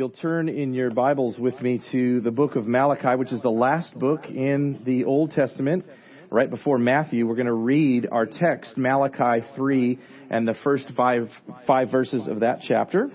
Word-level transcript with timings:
you'll 0.00 0.08
turn 0.08 0.48
in 0.48 0.72
your 0.72 0.90
Bibles 0.90 1.38
with 1.38 1.60
me 1.60 1.78
to 1.92 2.22
the 2.22 2.30
book 2.30 2.56
of 2.56 2.66
Malachi, 2.66 3.18
which 3.18 3.32
is 3.32 3.42
the 3.42 3.50
last 3.50 3.92
book 3.98 4.24
in 4.24 4.80
the 4.86 5.04
Old 5.04 5.32
Testament. 5.32 5.84
Right 6.30 6.48
before 6.48 6.78
Matthew, 6.78 7.26
we're 7.26 7.34
going 7.34 7.44
to 7.44 7.52
read 7.52 8.08
our 8.10 8.24
text, 8.24 8.78
Malachi 8.78 9.46
3, 9.54 9.98
and 10.30 10.48
the 10.48 10.54
first 10.64 10.86
five, 10.96 11.28
five 11.66 11.90
verses 11.90 12.26
of 12.28 12.40
that 12.40 12.60
chapter. 12.66 13.10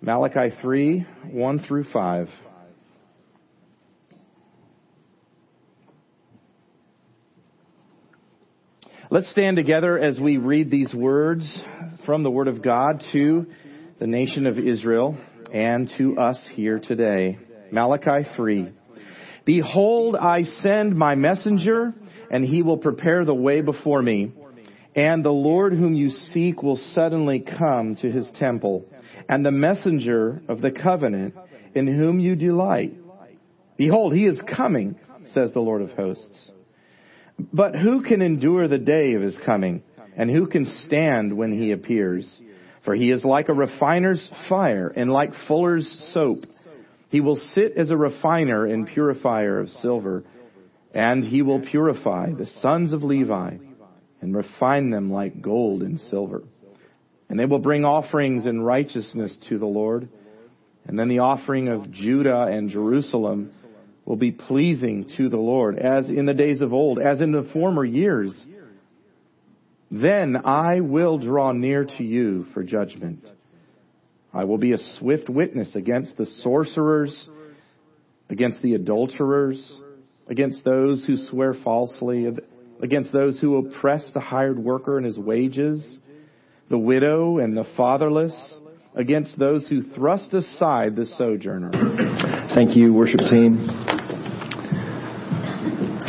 Malachi 0.00 0.56
3, 0.62 1.06
1 1.32 1.58
through 1.68 1.84
5. 1.92 2.28
Let's 9.10 9.30
stand 9.32 9.58
together 9.58 9.98
as 9.98 10.18
we 10.18 10.38
read 10.38 10.70
these 10.70 10.94
words 10.94 11.60
from 12.06 12.22
the 12.22 12.30
Word 12.30 12.48
of 12.48 12.62
God 12.62 13.04
to 13.12 13.44
the 13.98 14.06
nation 14.06 14.46
of 14.46 14.58
Israel 14.58 15.16
and 15.52 15.90
to 15.96 16.18
us 16.18 16.38
here 16.52 16.78
today. 16.78 17.38
Malachi 17.72 18.28
3. 18.36 18.72
Behold, 19.44 20.16
I 20.16 20.42
send 20.42 20.96
my 20.96 21.14
messenger, 21.14 21.94
and 22.30 22.44
he 22.44 22.62
will 22.62 22.76
prepare 22.76 23.24
the 23.24 23.34
way 23.34 23.60
before 23.60 24.02
me. 24.02 24.32
And 24.94 25.24
the 25.24 25.30
Lord 25.30 25.72
whom 25.72 25.94
you 25.94 26.10
seek 26.10 26.62
will 26.62 26.80
suddenly 26.94 27.40
come 27.40 27.96
to 27.96 28.10
his 28.10 28.28
temple, 28.38 28.84
and 29.28 29.44
the 29.44 29.50
messenger 29.50 30.42
of 30.48 30.60
the 30.60 30.70
covenant 30.70 31.34
in 31.74 31.86
whom 31.86 32.18
you 32.18 32.34
delight. 32.34 32.94
Behold, 33.76 34.14
he 34.14 34.26
is 34.26 34.40
coming, 34.56 34.96
says 35.32 35.52
the 35.52 35.60
Lord 35.60 35.82
of 35.82 35.90
hosts. 35.92 36.50
But 37.38 37.76
who 37.76 38.02
can 38.02 38.22
endure 38.22 38.68
the 38.68 38.78
day 38.78 39.14
of 39.14 39.22
his 39.22 39.38
coming? 39.44 39.82
And 40.16 40.30
who 40.30 40.46
can 40.46 40.64
stand 40.86 41.36
when 41.36 41.52
he 41.58 41.72
appears? 41.72 42.40
For 42.86 42.94
he 42.94 43.10
is 43.10 43.24
like 43.24 43.48
a 43.48 43.52
refiner's 43.52 44.30
fire 44.48 44.86
and 44.88 45.10
like 45.10 45.32
fuller's 45.48 46.10
soap. 46.14 46.46
He 47.10 47.20
will 47.20 47.36
sit 47.52 47.76
as 47.76 47.90
a 47.90 47.96
refiner 47.96 48.64
and 48.64 48.86
purifier 48.86 49.58
of 49.58 49.70
silver, 49.70 50.22
and 50.94 51.24
he 51.24 51.42
will 51.42 51.60
purify 51.60 52.32
the 52.32 52.46
sons 52.46 52.92
of 52.92 53.02
Levi 53.02 53.56
and 54.20 54.34
refine 54.34 54.90
them 54.90 55.10
like 55.10 55.42
gold 55.42 55.82
and 55.82 55.98
silver. 55.98 56.44
And 57.28 57.38
they 57.38 57.44
will 57.44 57.58
bring 57.58 57.84
offerings 57.84 58.46
in 58.46 58.62
righteousness 58.62 59.36
to 59.48 59.58
the 59.58 59.66
Lord. 59.66 60.08
And 60.86 60.96
then 60.96 61.08
the 61.08 61.18
offering 61.18 61.66
of 61.66 61.90
Judah 61.90 62.42
and 62.42 62.70
Jerusalem 62.70 63.52
will 64.04 64.16
be 64.16 64.30
pleasing 64.30 65.10
to 65.16 65.28
the 65.28 65.36
Lord, 65.36 65.76
as 65.76 66.08
in 66.08 66.24
the 66.24 66.34
days 66.34 66.60
of 66.60 66.72
old, 66.72 67.00
as 67.00 67.20
in 67.20 67.32
the 67.32 67.50
former 67.52 67.84
years. 67.84 68.46
Then 69.90 70.36
I 70.44 70.80
will 70.80 71.18
draw 71.18 71.52
near 71.52 71.84
to 71.84 72.02
you 72.02 72.46
for 72.52 72.62
judgment. 72.62 73.24
I 74.34 74.44
will 74.44 74.58
be 74.58 74.72
a 74.72 74.78
swift 74.98 75.28
witness 75.28 75.74
against 75.76 76.16
the 76.16 76.26
sorcerers, 76.26 77.28
against 78.28 78.60
the 78.62 78.74
adulterers, 78.74 79.80
against 80.28 80.64
those 80.64 81.04
who 81.06 81.16
swear 81.16 81.54
falsely, 81.54 82.28
against 82.82 83.12
those 83.12 83.40
who 83.40 83.56
oppress 83.56 84.04
the 84.12 84.20
hired 84.20 84.58
worker 84.58 84.96
and 84.96 85.06
his 85.06 85.18
wages, 85.18 85.98
the 86.68 86.78
widow 86.78 87.38
and 87.38 87.56
the 87.56 87.64
fatherless, 87.76 88.34
against 88.94 89.38
those 89.38 89.68
who 89.68 89.82
thrust 89.94 90.34
aside 90.34 90.96
the 90.96 91.06
sojourner. 91.06 91.70
Thank 92.54 92.76
you, 92.76 92.92
worship 92.92 93.20
team 93.30 93.85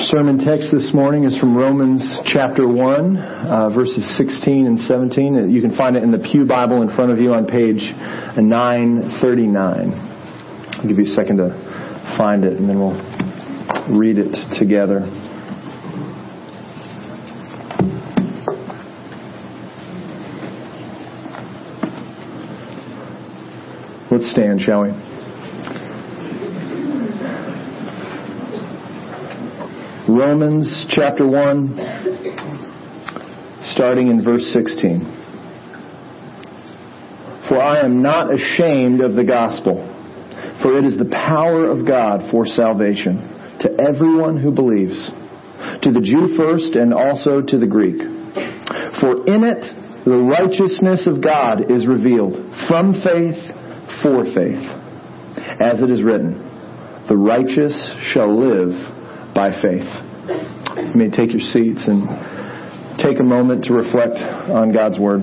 sermon 0.09 0.37
text 0.37 0.71
this 0.71 0.93
morning 0.93 1.25
is 1.25 1.37
from 1.37 1.53
Romans 1.53 2.01
chapter 2.31 2.65
1, 2.65 3.17
uh, 3.17 3.69
verses 3.75 4.07
16 4.15 4.65
and 4.65 4.79
17. 4.79 5.49
You 5.49 5.61
can 5.61 5.75
find 5.75 5.97
it 5.97 6.03
in 6.03 6.11
the 6.11 6.19
Pew 6.19 6.45
Bible 6.45 6.81
in 6.81 6.95
front 6.95 7.11
of 7.11 7.19
you 7.19 7.33
on 7.33 7.45
page 7.45 7.91
939. 8.37 9.91
I'll 9.91 10.87
give 10.87 10.97
you 10.97 11.03
a 11.03 11.07
second 11.07 11.37
to 11.37 11.49
find 12.17 12.45
it 12.45 12.53
and 12.53 12.69
then 12.69 12.79
we'll 12.79 12.95
read 13.99 14.17
it 14.17 14.31
together. 14.57 15.01
Let's 24.09 24.31
stand, 24.31 24.61
shall 24.61 24.83
we? 24.83 25.06
Romans 30.17 30.87
chapter 30.89 31.27
1, 31.29 31.77
starting 33.75 34.09
in 34.09 34.23
verse 34.23 34.51
16. 34.51 35.01
For 37.47 37.61
I 37.61 37.81
am 37.81 38.01
not 38.01 38.33
ashamed 38.33 39.01
of 39.01 39.13
the 39.13 39.23
gospel, 39.23 39.85
for 40.63 40.75
it 40.79 40.85
is 40.85 40.97
the 40.97 41.05
power 41.05 41.69
of 41.69 41.85
God 41.85 42.31
for 42.31 42.47
salvation 42.47 43.17
to 43.61 43.69
everyone 43.79 44.41
who 44.41 44.51
believes, 44.51 44.97
to 45.83 45.91
the 45.91 46.01
Jew 46.01 46.35
first 46.35 46.75
and 46.75 46.95
also 46.95 47.43
to 47.43 47.59
the 47.59 47.67
Greek. 47.67 48.01
For 48.99 49.23
in 49.29 49.43
it 49.43 49.61
the 50.03 50.17
righteousness 50.17 51.05
of 51.05 51.21
God 51.23 51.69
is 51.69 51.85
revealed 51.85 52.33
from 52.67 52.93
faith 53.05 53.37
for 54.01 54.23
faith. 54.33 54.65
As 55.61 55.83
it 55.83 55.91
is 55.91 56.01
written, 56.01 56.41
the 57.07 57.15
righteous 57.15 57.77
shall 58.11 58.33
live 58.35 58.73
by 59.35 59.51
faith. 59.61 60.06
You 60.27 60.93
may 60.95 61.09
take 61.09 61.31
your 61.31 61.39
seats 61.39 61.87
and 61.87 62.07
take 62.99 63.19
a 63.19 63.23
moment 63.23 63.65
to 63.65 63.73
reflect 63.73 64.17
on 64.17 64.73
God's 64.73 64.99
Word. 64.99 65.21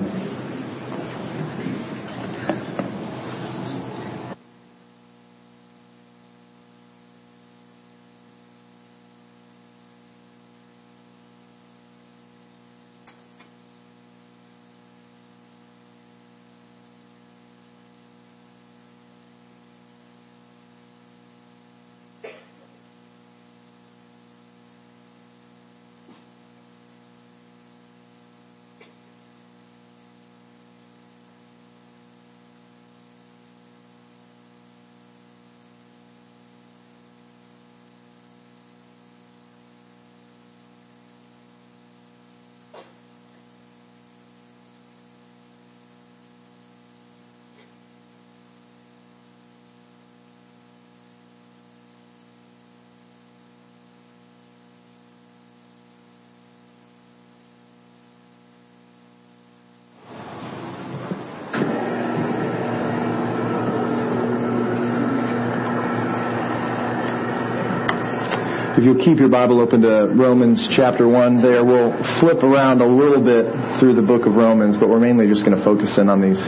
If 68.75 68.83
you'll 68.83 68.99
keep 68.99 69.23
your 69.23 69.31
Bible 69.31 69.61
open 69.63 69.87
to 69.87 70.11
Romans 70.19 70.59
chapter 70.75 71.07
1 71.07 71.39
there, 71.41 71.63
we'll 71.63 71.95
flip 72.19 72.43
around 72.43 72.83
a 72.83 72.85
little 72.85 73.23
bit 73.23 73.47
through 73.79 73.95
the 73.95 74.03
book 74.03 74.27
of 74.27 74.35
Romans, 74.35 74.75
but 74.75 74.89
we're 74.91 74.99
mainly 74.99 75.31
just 75.31 75.47
going 75.47 75.55
to 75.55 75.63
focus 75.63 75.95
in 75.95 76.11
on 76.11 76.19
these 76.19 76.43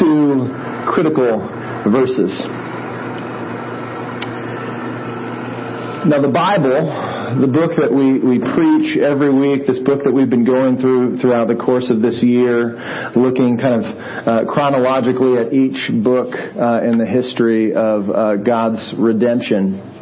two 0.00 0.48
critical 0.88 1.44
verses. 1.84 2.32
Now 6.08 6.24
the 6.24 6.32
Bible, 6.32 6.80
the 7.36 7.52
book 7.52 7.76
that 7.76 7.92
we, 7.92 8.24
we 8.24 8.40
preach 8.40 8.96
every 8.96 9.28
week, 9.28 9.68
this 9.68 9.84
book 9.84 10.00
that 10.08 10.16
we've 10.16 10.32
been 10.32 10.48
going 10.48 10.80
through 10.80 11.20
throughout 11.20 11.52
the 11.52 11.60
course 11.60 11.92
of 11.92 12.00
this 12.00 12.24
year, 12.24 13.12
looking 13.20 13.60
kind 13.60 13.84
of 13.84 13.86
uh, 13.92 14.48
chronologically 14.48 15.36
at 15.36 15.52
each 15.52 15.92
book 15.92 16.32
uh, 16.32 16.80
in 16.88 16.96
the 16.96 17.04
history 17.04 17.76
of 17.76 18.08
uh, 18.08 18.36
God's 18.40 18.80
redemption 18.96 19.93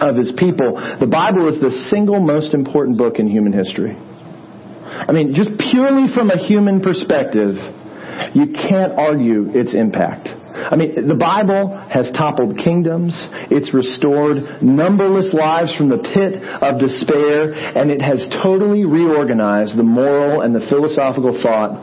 of 0.00 0.16
his 0.16 0.32
people, 0.36 0.74
the 0.98 1.06
Bible 1.06 1.48
is 1.48 1.60
the 1.60 1.70
single 1.90 2.20
most 2.20 2.54
important 2.54 2.98
book 2.98 3.18
in 3.18 3.28
human 3.28 3.52
history. 3.52 3.96
I 3.96 5.12
mean, 5.12 5.34
just 5.34 5.50
purely 5.70 6.12
from 6.12 6.30
a 6.30 6.38
human 6.38 6.80
perspective, 6.80 7.56
you 8.34 8.52
can't 8.52 8.92
argue 8.98 9.50
its 9.54 9.74
impact. 9.74 10.28
I 10.50 10.76
mean, 10.76 11.08
the 11.08 11.14
Bible 11.14 11.72
has 11.88 12.10
toppled 12.12 12.58
kingdoms, 12.58 13.14
it's 13.50 13.72
restored 13.72 14.62
numberless 14.62 15.32
lives 15.32 15.74
from 15.76 15.88
the 15.88 15.98
pit 15.98 16.42
of 16.42 16.80
despair, 16.80 17.54
and 17.54 17.90
it 17.90 18.02
has 18.02 18.28
totally 18.42 18.84
reorganized 18.84 19.78
the 19.78 19.86
moral 19.86 20.42
and 20.42 20.54
the 20.54 20.66
philosophical 20.68 21.40
thought 21.40 21.78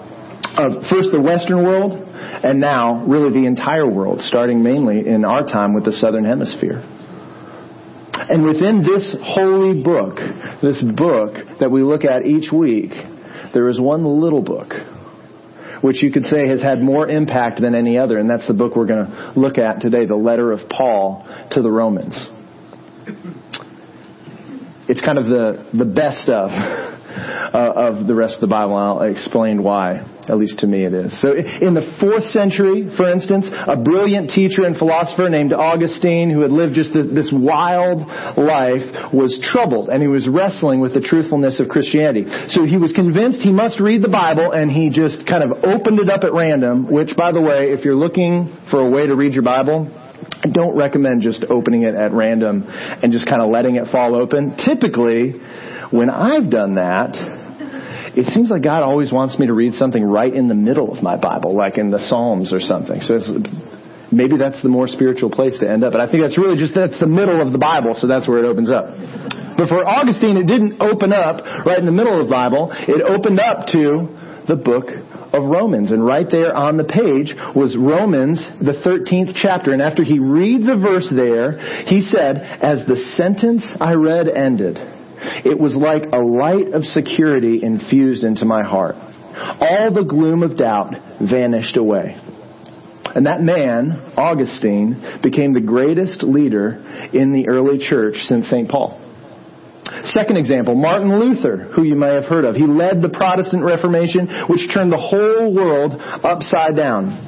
of 0.57 0.83
first 0.89 1.09
the 1.11 1.21
Western 1.21 1.63
world 1.63 1.93
and 1.93 2.59
now 2.59 3.05
really 3.05 3.31
the 3.31 3.47
entire 3.47 3.89
world, 3.89 4.21
starting 4.21 4.61
mainly 4.61 5.07
in 5.07 5.23
our 5.25 5.45
time 5.45 5.73
with 5.73 5.85
the 5.85 5.93
southern 5.93 6.25
hemisphere. 6.25 6.83
And 8.29 8.43
within 8.43 8.83
this 8.83 9.15
holy 9.21 9.81
book, 9.81 10.17
this 10.61 10.81
book 10.95 11.59
that 11.59 11.69
we 11.71 11.81
look 11.81 12.03
at 12.03 12.25
each 12.25 12.51
week, 12.51 12.91
there 13.53 13.69
is 13.69 13.79
one 13.79 14.03
little 14.21 14.41
book 14.41 14.73
which 15.81 16.01
you 16.01 16.11
could 16.11 16.25
say 16.25 16.47
has 16.47 16.61
had 16.61 16.81
more 16.81 17.07
impact 17.07 17.61
than 17.61 17.75
any 17.75 17.99
other, 17.99 18.17
and 18.17 18.29
that's 18.29 18.47
the 18.47 18.53
book 18.53 18.75
we're 18.75 18.87
going 18.87 19.05
to 19.05 19.33
look 19.35 19.59
at 19.59 19.79
today, 19.79 20.05
the 20.05 20.15
letter 20.15 20.51
of 20.51 20.67
Paul 20.69 21.23
to 21.51 21.61
the 21.61 21.69
Romans. 21.69 22.15
It's 24.89 25.01
kind 25.01 25.17
of 25.17 25.25
the, 25.25 25.69
the 25.77 25.85
best 25.85 26.27
of 26.29 26.49
uh, 27.53 27.73
of 27.75 28.07
the 28.07 28.15
rest 28.15 28.35
of 28.35 28.41
the 28.41 28.47
Bible. 28.47 28.75
I'll 28.75 29.01
explain 29.01 29.63
why. 29.63 30.16
At 30.27 30.37
least 30.37 30.59
to 30.59 30.67
me 30.67 30.83
it 30.83 30.93
is. 30.93 31.15
So 31.21 31.31
in 31.31 31.73
the 31.73 31.87
fourth 32.03 32.27
century, 32.35 32.91
for 32.97 33.07
instance, 33.07 33.47
a 33.47 33.79
brilliant 33.79 34.29
teacher 34.29 34.67
and 34.67 34.75
philosopher 34.75 35.29
named 35.29 35.53
Augustine 35.53 36.29
who 36.29 36.41
had 36.41 36.51
lived 36.51 36.75
just 36.75 36.91
this 36.91 37.31
wild 37.31 38.03
life 38.35 39.13
was 39.15 39.39
troubled 39.39 39.87
and 39.87 40.01
he 40.01 40.09
was 40.09 40.27
wrestling 40.27 40.81
with 40.81 40.93
the 40.93 40.99
truthfulness 40.99 41.61
of 41.61 41.69
Christianity. 41.69 42.27
So 42.49 42.65
he 42.65 42.75
was 42.75 42.91
convinced 42.91 43.39
he 43.39 43.55
must 43.55 43.79
read 43.79 44.03
the 44.03 44.11
Bible 44.11 44.51
and 44.51 44.69
he 44.69 44.89
just 44.89 45.25
kind 45.25 45.47
of 45.47 45.63
opened 45.63 45.99
it 45.99 46.09
up 46.09 46.27
at 46.27 46.33
random, 46.33 46.91
which 46.91 47.15
by 47.15 47.31
the 47.31 47.41
way, 47.41 47.71
if 47.71 47.85
you're 47.85 47.95
looking 47.95 48.51
for 48.69 48.83
a 48.83 48.89
way 48.89 49.07
to 49.07 49.15
read 49.15 49.31
your 49.31 49.47
Bible, 49.47 49.87
I 50.43 50.49
don't 50.49 50.75
recommend 50.75 51.21
just 51.21 51.45
opening 51.49 51.83
it 51.83 51.95
at 51.95 52.11
random 52.11 52.65
and 52.67 53.13
just 53.13 53.27
kind 53.27 53.41
of 53.41 53.49
letting 53.49 53.77
it 53.77 53.87
fall 53.91 54.13
open. 54.13 54.57
Typically, 54.57 55.39
when 55.89 56.09
I've 56.09 56.51
done 56.51 56.75
that, 56.75 57.46
it 58.17 58.25
seems 58.33 58.49
like 58.49 58.63
God 58.63 58.81
always 58.81 59.13
wants 59.13 59.37
me 59.37 59.45
to 59.45 59.53
read 59.53 59.73
something 59.73 60.03
right 60.03 60.33
in 60.33 60.47
the 60.47 60.57
middle 60.57 60.91
of 60.91 61.03
my 61.03 61.17
Bible, 61.17 61.55
like 61.55 61.77
in 61.77 61.91
the 61.91 61.99
Psalms 61.99 62.51
or 62.51 62.59
something. 62.59 63.01
So 63.01 63.21
maybe 64.11 64.37
that's 64.37 64.61
the 64.63 64.73
more 64.73 64.87
spiritual 64.87 65.29
place 65.29 65.59
to 65.59 65.69
end 65.69 65.83
up. 65.83 65.93
But 65.93 66.01
I 66.01 66.09
think 66.09 66.25
that's 66.25 66.37
really 66.37 66.57
just 66.57 66.73
that's 66.73 66.99
the 66.99 67.05
middle 67.05 67.45
of 67.45 67.53
the 67.53 67.61
Bible, 67.61 67.93
so 67.93 68.07
that's 68.07 68.27
where 68.27 68.41
it 68.41 68.47
opens 68.49 68.71
up. 68.73 68.89
But 69.57 69.69
for 69.69 69.85
Augustine, 69.85 70.37
it 70.37 70.49
didn't 70.49 70.81
open 70.81 71.13
up 71.13 71.45
right 71.65 71.77
in 71.77 71.85
the 71.85 71.93
middle 71.93 72.19
of 72.19 72.25
the 72.25 72.33
Bible. 72.33 72.73
It 72.73 73.05
opened 73.05 73.39
up 73.39 73.69
to 73.77 74.09
the 74.49 74.55
book 74.57 74.89
of 75.33 75.45
Romans. 75.45 75.91
And 75.91 76.03
right 76.03 76.25
there 76.29 76.55
on 76.55 76.77
the 76.77 76.89
page 76.89 77.37
was 77.53 77.77
Romans, 77.77 78.41
the 78.61 78.81
13th 78.81 79.37
chapter. 79.37 79.73
And 79.73 79.81
after 79.81 80.03
he 80.03 80.17
reads 80.17 80.65
a 80.69 80.77
verse 80.77 81.11
there, 81.13 81.85
he 81.85 82.01
said, 82.01 82.37
As 82.37 82.81
the 82.87 82.97
sentence 83.17 83.61
I 83.81 83.93
read 83.93 84.27
ended, 84.27 84.96
it 85.45 85.59
was 85.59 85.75
like 85.75 86.03
a 86.13 86.19
light 86.19 86.73
of 86.73 86.83
security 86.83 87.61
infused 87.63 88.23
into 88.23 88.45
my 88.45 88.63
heart. 88.63 88.95
All 89.59 89.93
the 89.93 90.05
gloom 90.07 90.43
of 90.43 90.57
doubt 90.57 90.93
vanished 91.21 91.77
away. 91.77 92.15
And 93.15 93.25
that 93.25 93.41
man, 93.41 94.13
Augustine, 94.17 95.19
became 95.23 95.53
the 95.53 95.61
greatest 95.61 96.23
leader 96.23 96.83
in 97.13 97.33
the 97.33 97.47
early 97.47 97.79
church 97.79 98.15
since 98.27 98.49
St. 98.49 98.69
Paul. 98.69 99.03
Second 100.05 100.37
example, 100.37 100.75
Martin 100.75 101.19
Luther, 101.19 101.71
who 101.73 101.83
you 101.83 101.95
may 101.95 102.13
have 102.13 102.25
heard 102.25 102.45
of. 102.45 102.55
He 102.55 102.67
led 102.67 103.01
the 103.01 103.09
Protestant 103.09 103.63
Reformation, 103.63 104.27
which 104.49 104.67
turned 104.73 104.91
the 104.91 104.97
whole 104.97 105.53
world 105.53 105.93
upside 105.97 106.75
down. 106.75 107.25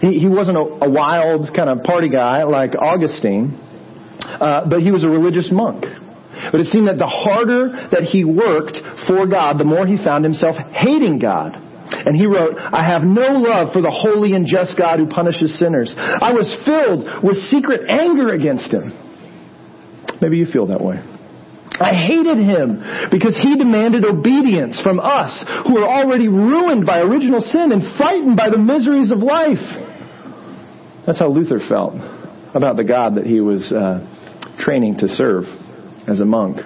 He, 0.00 0.18
he 0.18 0.28
wasn't 0.28 0.56
a, 0.56 0.84
a, 0.84 0.90
wild 0.90 1.48
kind 1.54 1.68
of 1.68 1.84
party 1.84 2.08
guy 2.08 2.42
like 2.44 2.74
Augustine, 2.74 3.54
uh, 4.18 4.68
but 4.68 4.80
he 4.80 4.90
was 4.90 5.04
a 5.04 5.08
religious 5.08 5.50
monk. 5.52 5.84
But 6.50 6.60
it 6.60 6.66
seemed 6.66 6.88
that 6.88 6.98
the 6.98 7.06
harder 7.06 7.88
that 7.90 8.04
he 8.04 8.24
worked 8.24 8.78
for 9.06 9.26
God, 9.26 9.58
the 9.58 9.64
more 9.64 9.86
he 9.86 9.96
found 9.96 10.24
himself 10.24 10.56
hating 10.56 11.18
God. 11.18 11.54
And 11.54 12.16
he 12.16 12.26
wrote, 12.26 12.56
I 12.56 12.82
have 12.82 13.02
no 13.02 13.36
love 13.38 13.72
for 13.72 13.80
the 13.80 13.90
holy 13.90 14.32
and 14.32 14.46
just 14.46 14.76
God 14.78 14.98
who 14.98 15.06
punishes 15.06 15.58
sinners. 15.58 15.94
I 15.96 16.32
was 16.32 16.48
filled 16.64 17.22
with 17.22 17.36
secret 17.48 17.88
anger 17.88 18.32
against 18.32 18.72
him. 18.72 18.92
Maybe 20.20 20.38
you 20.38 20.46
feel 20.46 20.66
that 20.68 20.80
way. 20.80 21.02
I 21.80 21.90
hated 22.06 22.38
him 22.38 23.10
because 23.10 23.36
he 23.36 23.56
demanded 23.56 24.04
obedience 24.04 24.80
from 24.80 25.00
us 25.00 25.44
who 25.66 25.78
are 25.78 25.88
already 25.88 26.28
ruined 26.28 26.86
by 26.86 27.00
original 27.00 27.40
sin 27.40 27.72
and 27.72 27.96
frightened 27.96 28.36
by 28.36 28.48
the 28.48 28.58
miseries 28.58 29.10
of 29.10 29.18
life. 29.18 29.62
That's 31.06 31.18
how 31.18 31.28
Luther 31.28 31.58
felt 31.58 31.94
about 32.54 32.76
the 32.76 32.84
God 32.84 33.16
that 33.16 33.26
he 33.26 33.40
was 33.40 33.72
uh, 33.72 34.06
training 34.58 34.98
to 34.98 35.08
serve 35.08 35.44
as 36.08 36.20
a 36.20 36.24
monk. 36.24 36.58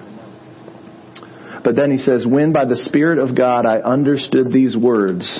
But 1.63 1.75
then 1.75 1.91
he 1.91 1.97
says, 1.97 2.25
When 2.27 2.53
by 2.53 2.65
the 2.65 2.75
Spirit 2.75 3.19
of 3.19 3.35
God 3.37 3.65
I 3.65 3.79
understood 3.79 4.51
these 4.51 4.77
words, 4.77 5.39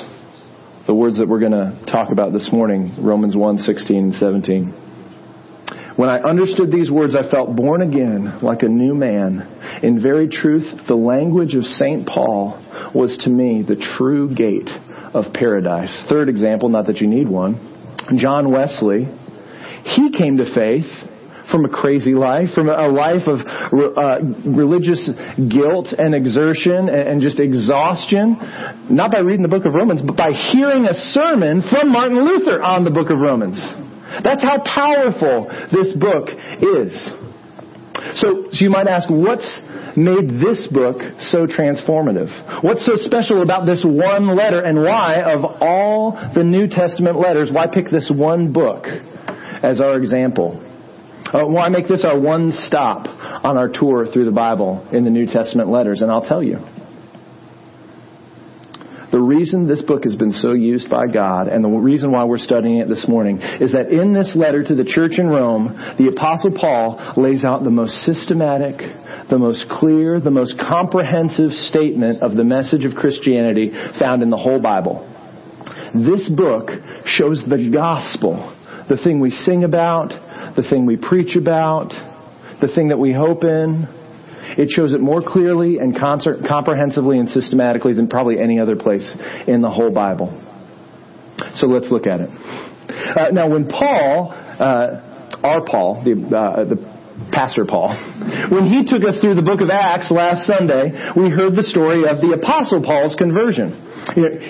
the 0.87 0.93
words 0.93 1.17
that 1.19 1.27
we're 1.27 1.39
going 1.39 1.51
to 1.51 1.85
talk 1.85 2.11
about 2.11 2.33
this 2.33 2.49
morning, 2.51 2.95
Romans 2.99 3.35
1 3.35 3.57
16 3.59 3.97
and 3.97 4.13
17. 4.13 4.73
When 5.95 6.07
I 6.07 6.19
understood 6.19 6.71
these 6.71 6.89
words, 6.89 7.13
I 7.13 7.29
felt 7.29 7.55
born 7.55 7.81
again 7.81 8.39
like 8.41 8.63
a 8.63 8.69
new 8.69 8.95
man. 8.95 9.81
In 9.83 10.01
very 10.01 10.29
truth, 10.29 10.87
the 10.87 10.95
language 10.95 11.55
of 11.55 11.63
St. 11.63 12.07
Paul 12.07 12.55
was 12.95 13.17
to 13.25 13.29
me 13.29 13.63
the 13.67 13.75
true 13.97 14.33
gate 14.33 14.69
of 15.13 15.33
paradise. 15.33 16.05
Third 16.09 16.29
example, 16.29 16.69
not 16.69 16.87
that 16.87 17.01
you 17.01 17.07
need 17.07 17.27
one, 17.27 17.97
John 18.17 18.49
Wesley. 18.51 19.09
He 19.83 20.11
came 20.17 20.37
to 20.37 20.45
faith 20.55 20.87
from 21.51 21.65
a 21.65 21.69
crazy 21.69 22.13
life, 22.13 22.49
from 22.53 22.69
a 22.69 22.87
life 22.87 23.27
of 23.27 23.39
uh, 23.41 24.19
religious 24.45 25.09
guilt 25.35 25.93
and 25.97 26.13
exertion 26.13 26.89
and 26.89 27.21
just 27.21 27.39
exhaustion, 27.39 28.37
not 28.89 29.11
by 29.11 29.19
reading 29.19 29.43
the 29.43 29.49
book 29.49 29.65
of 29.65 29.73
Romans, 29.73 30.01
but 30.01 30.15
by 30.15 30.31
hearing 30.31 30.85
a 30.85 30.93
sermon 30.93 31.63
from 31.69 31.91
Martin 31.91 32.23
Luther 32.23 32.61
on 32.61 32.83
the 32.83 32.91
book 32.91 33.09
of 33.09 33.19
Romans. 33.19 33.59
That's 34.23 34.43
how 34.43 34.61
powerful 34.65 35.47
this 35.71 35.93
book 35.93 36.29
is. 36.61 36.91
So, 38.15 38.49
so 38.51 38.63
you 38.63 38.69
might 38.69 38.87
ask, 38.87 39.09
what's 39.09 39.59
made 39.95 40.29
this 40.41 40.67
book 40.71 40.97
so 41.19 41.45
transformative? 41.45 42.63
What's 42.63 42.85
so 42.85 42.95
special 42.95 43.43
about 43.43 43.65
this 43.65 43.83
one 43.85 44.35
letter 44.35 44.61
and 44.61 44.81
why, 44.81 45.21
of 45.21 45.43
all 45.61 46.11
the 46.33 46.43
New 46.43 46.67
Testament 46.67 47.19
letters, 47.19 47.49
why 47.51 47.67
pick 47.67 47.89
this 47.89 48.09
one 48.13 48.51
book 48.51 48.85
as 49.61 49.81
our 49.81 49.97
example? 49.97 50.65
Uh, 51.31 51.45
why 51.45 51.69
make 51.69 51.87
this 51.87 52.03
our 52.05 52.19
one 52.19 52.51
stop 52.51 53.05
on 53.05 53.55
our 53.55 53.69
tour 53.69 54.07
through 54.11 54.25
the 54.25 54.31
Bible 54.31 54.87
in 54.91 55.03
the 55.03 55.11
New 55.11 55.27
Testament 55.27 55.69
letters? 55.69 56.01
And 56.01 56.09
I'll 56.09 56.27
tell 56.27 56.41
you. 56.41 56.57
The 59.11 59.19
reason 59.19 59.67
this 59.67 59.81
book 59.81 60.03
has 60.05 60.15
been 60.15 60.31
so 60.31 60.53
used 60.53 60.89
by 60.89 61.05
God 61.07 61.47
and 61.47 61.63
the 61.63 61.69
reason 61.69 62.11
why 62.11 62.25
we're 62.25 62.37
studying 62.37 62.77
it 62.77 62.87
this 62.87 63.07
morning 63.07 63.39
is 63.59 63.73
that 63.73 63.89
in 63.89 64.13
this 64.13 64.35
letter 64.35 64.63
to 64.63 64.75
the 64.75 64.85
church 64.85 65.17
in 65.17 65.27
Rome, 65.27 65.73
the 65.97 66.09
apostle 66.15 66.51
Paul 66.55 67.13
lays 67.17 67.43
out 67.43 67.63
the 67.63 67.71
most 67.71 67.93
systematic, 68.05 68.77
the 69.29 69.37
most 69.37 69.65
clear, 69.69 70.19
the 70.19 70.31
most 70.31 70.59
comprehensive 70.59 71.51
statement 71.51 72.21
of 72.21 72.35
the 72.35 72.43
message 72.43 72.85
of 72.85 72.93
Christianity 72.93 73.71
found 73.99 74.21
in 74.21 74.29
the 74.29 74.37
whole 74.37 74.61
Bible. 74.61 75.05
This 75.93 76.29
book 76.29 76.69
shows 77.05 77.43
the 77.49 77.69
gospel, 77.73 78.55
the 78.89 78.97
thing 78.97 79.19
we 79.19 79.31
sing 79.31 79.63
about, 79.63 80.13
the 80.61 80.69
thing 80.69 80.85
we 80.85 80.97
preach 80.97 81.37
about, 81.37 81.89
the 82.59 82.67
thing 82.75 82.89
that 82.89 82.99
we 82.99 83.13
hope 83.13 83.43
in. 83.43 83.87
It 84.57 84.69
shows 84.71 84.93
it 84.93 84.99
more 84.99 85.21
clearly 85.25 85.77
and 85.77 85.97
concert, 85.97 86.39
comprehensively 86.47 87.17
and 87.17 87.29
systematically 87.29 87.93
than 87.93 88.09
probably 88.09 88.39
any 88.41 88.59
other 88.59 88.75
place 88.75 89.09
in 89.47 89.61
the 89.61 89.69
whole 89.69 89.93
Bible. 89.93 90.27
So 91.55 91.67
let's 91.67 91.89
look 91.91 92.07
at 92.07 92.19
it. 92.19 92.29
Uh, 92.29 93.29
now, 93.31 93.47
when 93.49 93.69
Paul, 93.69 94.33
uh, 94.33 95.37
our 95.43 95.63
Paul, 95.63 96.03
the, 96.03 96.35
uh, 96.35 96.65
the 96.65 96.75
Pastor 97.31 97.65
Paul. 97.65 97.95
When 98.49 98.65
he 98.65 98.85
took 98.85 99.05
us 99.07 99.17
through 99.21 99.35
the 99.35 99.45
book 99.45 99.61
of 99.61 99.69
Acts 99.69 100.11
last 100.11 100.45
Sunday, 100.45 100.91
we 101.15 101.29
heard 101.29 101.55
the 101.55 101.63
story 101.63 102.03
of 102.07 102.21
the 102.21 102.37
Apostle 102.37 102.83
Paul's 102.83 103.15
conversion. 103.15 103.89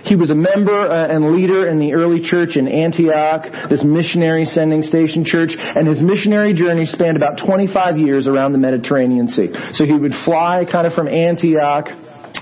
He 0.06 0.16
was 0.16 0.30
a 0.30 0.36
member 0.36 0.88
uh, 0.88 1.08
and 1.08 1.36
leader 1.36 1.68
in 1.68 1.80
the 1.80 1.94
early 1.94 2.22
church 2.22 2.56
in 2.56 2.68
Antioch, 2.68 3.70
this 3.70 3.84
missionary 3.84 4.46
sending 4.46 4.84
station 4.84 5.26
church, 5.26 5.52
and 5.58 5.88
his 5.88 6.02
missionary 6.02 6.54
journey 6.54 6.86
spanned 6.86 7.18
about 7.18 7.42
25 7.46 7.98
years 7.98 8.28
around 8.28 8.54
the 8.54 8.62
Mediterranean 8.62 9.28
Sea. 9.28 9.50
So 9.74 9.86
he 9.86 9.98
would 9.98 10.14
fly 10.24 10.66
kind 10.70 10.88
of 10.88 10.94
from 10.94 11.08
Antioch, 11.08 11.90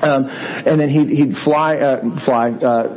um, 0.02 0.28
and 0.30 0.80
then 0.80 0.90
he'd, 0.90 1.10
he'd 1.10 1.36
fly, 1.44 1.78
uh, 1.78 2.02
fly, 2.26 2.52
uh, 2.52 2.96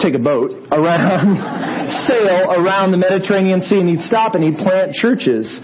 take 0.00 0.14
a 0.14 0.18
boat 0.18 0.52
around, 0.72 1.38
sail 2.06 2.52
around 2.52 2.90
the 2.90 2.98
Mediterranean 2.98 3.62
Sea, 3.62 3.80
and 3.80 3.88
he'd 3.88 4.04
stop 4.04 4.34
and 4.34 4.44
he'd 4.44 4.58
plant 4.58 4.92
churches. 4.92 5.60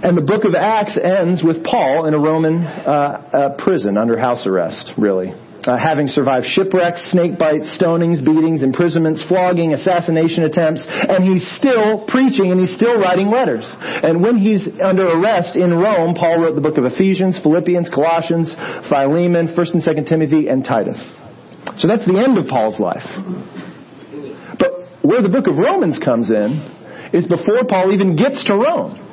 And 0.00 0.16
the 0.16 0.22
book 0.22 0.44
of 0.44 0.54
Acts 0.54 0.94
ends 0.94 1.42
with 1.42 1.64
Paul 1.64 2.06
in 2.06 2.14
a 2.14 2.20
Roman 2.20 2.62
uh, 2.62 2.86
uh, 2.86 3.56
prison 3.58 3.98
under 3.98 4.16
house 4.16 4.46
arrest, 4.46 4.92
really. 4.96 5.34
Uh, 5.66 5.74
having 5.74 6.06
survived 6.06 6.46
shipwrecks, 6.46 7.10
snake 7.10 7.36
bites, 7.36 7.66
stonings, 7.74 8.22
beatings, 8.22 8.62
imprisonments, 8.62 9.26
flogging, 9.26 9.74
assassination 9.74 10.44
attempts, 10.44 10.80
and 10.86 11.26
he's 11.26 11.42
still 11.58 12.06
preaching 12.06 12.54
and 12.54 12.60
he's 12.60 12.72
still 12.78 12.94
writing 12.94 13.26
letters. 13.26 13.66
And 13.66 14.22
when 14.22 14.38
he's 14.38 14.68
under 14.80 15.18
arrest 15.18 15.56
in 15.56 15.74
Rome, 15.74 16.14
Paul 16.14 16.46
wrote 16.46 16.54
the 16.54 16.62
book 16.62 16.78
of 16.78 16.84
Ephesians, 16.84 17.40
Philippians, 17.42 17.90
Colossians, 17.90 18.54
Philemon, 18.88 19.50
1st 19.50 19.74
and 19.74 19.82
2nd 19.82 20.08
Timothy, 20.08 20.46
and 20.46 20.64
Titus. 20.64 21.02
So 21.82 21.88
that's 21.90 22.06
the 22.06 22.22
end 22.22 22.38
of 22.38 22.46
Paul's 22.46 22.78
life. 22.78 23.04
But 24.62 25.02
where 25.02 25.22
the 25.22 25.28
book 25.28 25.48
of 25.48 25.58
Romans 25.58 25.98
comes 25.98 26.30
in 26.30 26.62
is 27.12 27.26
before 27.26 27.66
Paul 27.68 27.92
even 27.92 28.14
gets 28.14 28.46
to 28.46 28.54
Rome. 28.54 29.07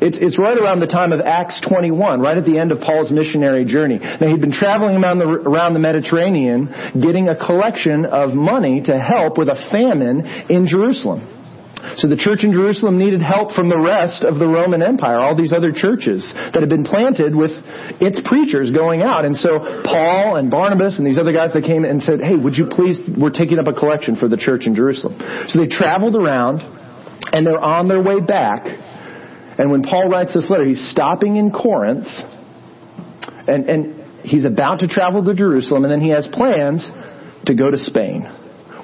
It's, 0.00 0.18
it's 0.20 0.38
right 0.38 0.56
around 0.56 0.80
the 0.80 0.86
time 0.86 1.12
of 1.12 1.20
Acts 1.20 1.60
21, 1.68 2.20
right 2.20 2.36
at 2.36 2.44
the 2.44 2.58
end 2.58 2.72
of 2.72 2.80
Paul's 2.80 3.10
missionary 3.10 3.64
journey. 3.64 3.98
Now 3.98 4.28
he'd 4.28 4.40
been 4.40 4.52
traveling 4.52 4.96
around 5.02 5.18
the, 5.18 5.26
around 5.26 5.74
the 5.74 5.80
Mediterranean 5.80 6.68
getting 7.00 7.28
a 7.28 7.36
collection 7.36 8.04
of 8.04 8.34
money 8.34 8.82
to 8.84 8.98
help 8.98 9.38
with 9.38 9.48
a 9.48 9.56
famine 9.70 10.26
in 10.48 10.66
Jerusalem. 10.66 11.36
So 11.94 12.08
the 12.08 12.18
church 12.18 12.42
in 12.42 12.50
Jerusalem 12.50 12.98
needed 12.98 13.22
help 13.22 13.52
from 13.52 13.68
the 13.68 13.78
rest 13.78 14.24
of 14.24 14.42
the 14.42 14.48
Roman 14.48 14.82
Empire, 14.82 15.20
all 15.20 15.36
these 15.36 15.52
other 15.52 15.70
churches 15.70 16.26
that 16.34 16.58
had 16.58 16.68
been 16.68 16.82
planted 16.82 17.36
with 17.36 17.52
its 18.02 18.18
preachers 18.26 18.72
going 18.74 19.02
out. 19.02 19.24
And 19.24 19.36
so 19.36 19.60
Paul 19.86 20.36
and 20.36 20.50
Barnabas 20.50 20.98
and 20.98 21.06
these 21.06 21.18
other 21.18 21.32
guys, 21.32 21.52
that 21.52 21.62
came 21.62 21.84
and 21.84 22.02
said, 22.02 22.18
hey, 22.20 22.34
would 22.34 22.56
you 22.56 22.66
please, 22.66 22.98
we're 23.14 23.30
taking 23.30 23.60
up 23.60 23.68
a 23.68 23.76
collection 23.76 24.16
for 24.16 24.26
the 24.26 24.36
church 24.36 24.66
in 24.66 24.74
Jerusalem. 24.74 25.14
So 25.46 25.60
they 25.60 25.68
traveled 25.68 26.16
around 26.16 26.60
and 27.30 27.46
they're 27.46 27.62
on 27.62 27.86
their 27.86 28.02
way 28.02 28.20
back. 28.20 28.66
And 29.58 29.70
when 29.70 29.82
Paul 29.82 30.08
writes 30.08 30.34
this 30.34 30.48
letter, 30.50 30.66
he's 30.66 30.90
stopping 30.90 31.36
in 31.36 31.50
Corinth 31.50 32.06
and, 33.46 33.68
and 33.68 34.04
he's 34.22 34.44
about 34.44 34.80
to 34.80 34.88
travel 34.88 35.24
to 35.24 35.34
Jerusalem 35.34 35.84
and 35.84 35.92
then 35.92 36.00
he 36.00 36.10
has 36.10 36.28
plans 36.32 36.88
to 37.46 37.54
go 37.54 37.70
to 37.70 37.78
Spain 37.78 38.26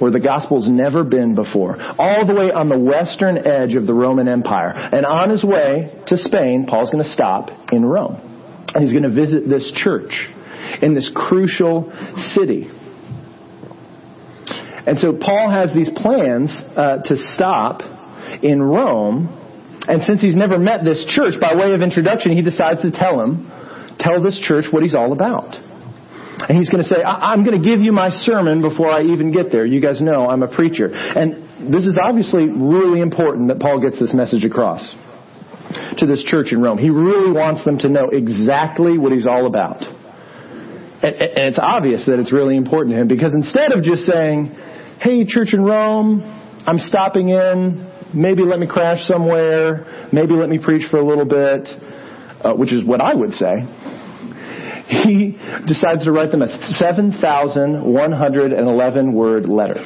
where 0.02 0.10
the 0.10 0.18
gospel's 0.18 0.68
never 0.68 1.04
been 1.04 1.36
before, 1.36 1.80
all 1.80 2.26
the 2.26 2.34
way 2.34 2.50
on 2.50 2.68
the 2.68 2.78
western 2.78 3.46
edge 3.46 3.76
of 3.76 3.86
the 3.86 3.94
Roman 3.94 4.26
Empire. 4.26 4.72
And 4.74 5.06
on 5.06 5.30
his 5.30 5.44
way 5.44 5.94
to 6.08 6.18
Spain, 6.18 6.66
Paul's 6.68 6.90
going 6.90 7.04
to 7.04 7.10
stop 7.10 7.50
in 7.70 7.84
Rome. 7.84 8.16
And 8.74 8.82
he's 8.82 8.92
going 8.92 9.04
to 9.04 9.14
visit 9.14 9.48
this 9.48 9.70
church 9.76 10.10
in 10.82 10.94
this 10.94 11.08
crucial 11.14 11.92
city. 12.34 12.68
And 14.86 14.98
so 14.98 15.16
Paul 15.16 15.52
has 15.52 15.72
these 15.72 15.90
plans 15.94 16.60
uh, 16.74 16.98
to 17.04 17.16
stop 17.16 17.82
in 18.42 18.60
Rome. 18.60 19.38
And 19.88 20.02
since 20.02 20.20
he's 20.20 20.36
never 20.36 20.58
met 20.58 20.84
this 20.84 21.04
church, 21.08 21.34
by 21.40 21.54
way 21.54 21.74
of 21.74 21.82
introduction, 21.82 22.32
he 22.32 22.42
decides 22.42 22.82
to 22.82 22.90
tell 22.90 23.20
him, 23.20 23.50
tell 23.98 24.22
this 24.22 24.38
church 24.38 24.66
what 24.70 24.82
he's 24.82 24.94
all 24.94 25.12
about. 25.12 25.56
And 26.48 26.58
he's 26.58 26.70
going 26.70 26.82
to 26.82 26.88
say, 26.88 27.02
I'm 27.02 27.44
going 27.44 27.60
to 27.60 27.64
give 27.64 27.80
you 27.80 27.92
my 27.92 28.10
sermon 28.10 28.62
before 28.62 28.90
I 28.90 29.02
even 29.02 29.32
get 29.32 29.52
there. 29.52 29.66
You 29.66 29.80
guys 29.80 30.00
know 30.00 30.28
I'm 30.28 30.42
a 30.42 30.52
preacher. 30.52 30.88
And 30.92 31.72
this 31.72 31.86
is 31.86 31.98
obviously 32.00 32.48
really 32.48 33.00
important 33.00 33.48
that 33.48 33.60
Paul 33.60 33.80
gets 33.80 33.98
this 34.00 34.14
message 34.14 34.44
across 34.44 34.82
to 35.98 36.06
this 36.06 36.22
church 36.24 36.52
in 36.52 36.60
Rome. 36.60 36.78
He 36.78 36.90
really 36.90 37.32
wants 37.32 37.64
them 37.64 37.78
to 37.78 37.88
know 37.88 38.08
exactly 38.10 38.98
what 38.98 39.12
he's 39.12 39.26
all 39.26 39.46
about. 39.46 39.82
And 41.02 41.14
it's 41.18 41.58
obvious 41.60 42.06
that 42.06 42.18
it's 42.18 42.32
really 42.32 42.56
important 42.56 42.94
to 42.94 43.00
him 43.02 43.08
because 43.08 43.34
instead 43.34 43.72
of 43.72 43.82
just 43.82 44.02
saying, 44.02 44.54
hey, 45.00 45.24
church 45.26 45.52
in 45.52 45.62
Rome, 45.62 46.22
I'm 46.66 46.78
stopping 46.78 47.28
in, 47.28 47.91
maybe 48.14 48.42
let 48.42 48.58
me 48.58 48.66
crash 48.66 49.06
somewhere, 49.06 50.08
maybe 50.12 50.34
let 50.34 50.48
me 50.48 50.58
preach 50.62 50.88
for 50.90 50.98
a 50.98 51.04
little 51.04 51.24
bit, 51.24 51.68
uh, 52.44 52.54
which 52.54 52.72
is 52.72 52.84
what 52.84 53.00
I 53.00 53.14
would 53.14 53.32
say 53.32 53.66
he 54.92 55.36
decides 55.66 56.04
to 56.04 56.12
write 56.12 56.30
them 56.30 56.42
a 56.42 56.74
7,111 56.74 59.14
word 59.14 59.48
letter. 59.48 59.80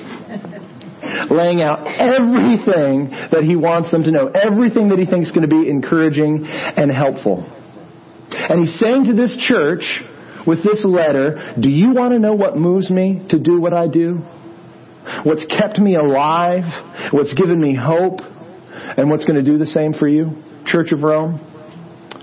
laying 1.31 1.63
out 1.63 1.87
everything 1.87 3.11
that 3.31 3.45
he 3.45 3.55
wants 3.57 3.91
them 3.91 4.03
to 4.05 4.11
know, 4.11 4.29
everything 4.29 4.89
that 4.89 4.99
he 4.99 5.07
thinks 5.07 5.29
is 5.29 5.35
going 5.35 5.49
to 5.49 5.63
be 5.63 5.69
encouraging 5.69 6.47
and 6.47 6.91
helpful. 6.91 7.45
And 8.31 8.61
he's 8.61 8.79
saying 8.79 9.05
to 9.05 9.15
this 9.15 9.37
church 9.39 10.03
with 10.47 10.63
this 10.65 10.85
letter, 10.85 11.55
do 11.61 11.69
you 11.69 11.93
want 11.93 12.13
to 12.13 12.19
know 12.19 12.35
what 12.35 12.57
moves 12.57 12.91
me 12.91 13.27
to 13.31 13.39
do 13.39 13.61
what 13.61 13.73
I 13.73 13.89
do? 13.89 14.23
What's 15.25 15.45
kept 15.47 15.79
me 15.79 15.97
alive? 15.97 16.65
What's 17.13 17.35
given 17.35 17.61
me 17.61 17.75
hope? 17.75 18.21
And 18.97 19.11
what's 19.11 19.25
going 19.25 19.37
to 19.37 19.45
do 19.45 19.59
the 19.59 19.67
same 19.67 19.93
for 19.93 20.09
you? 20.09 20.43
Church 20.67 20.93
of 20.93 21.03
Rome? 21.03 21.41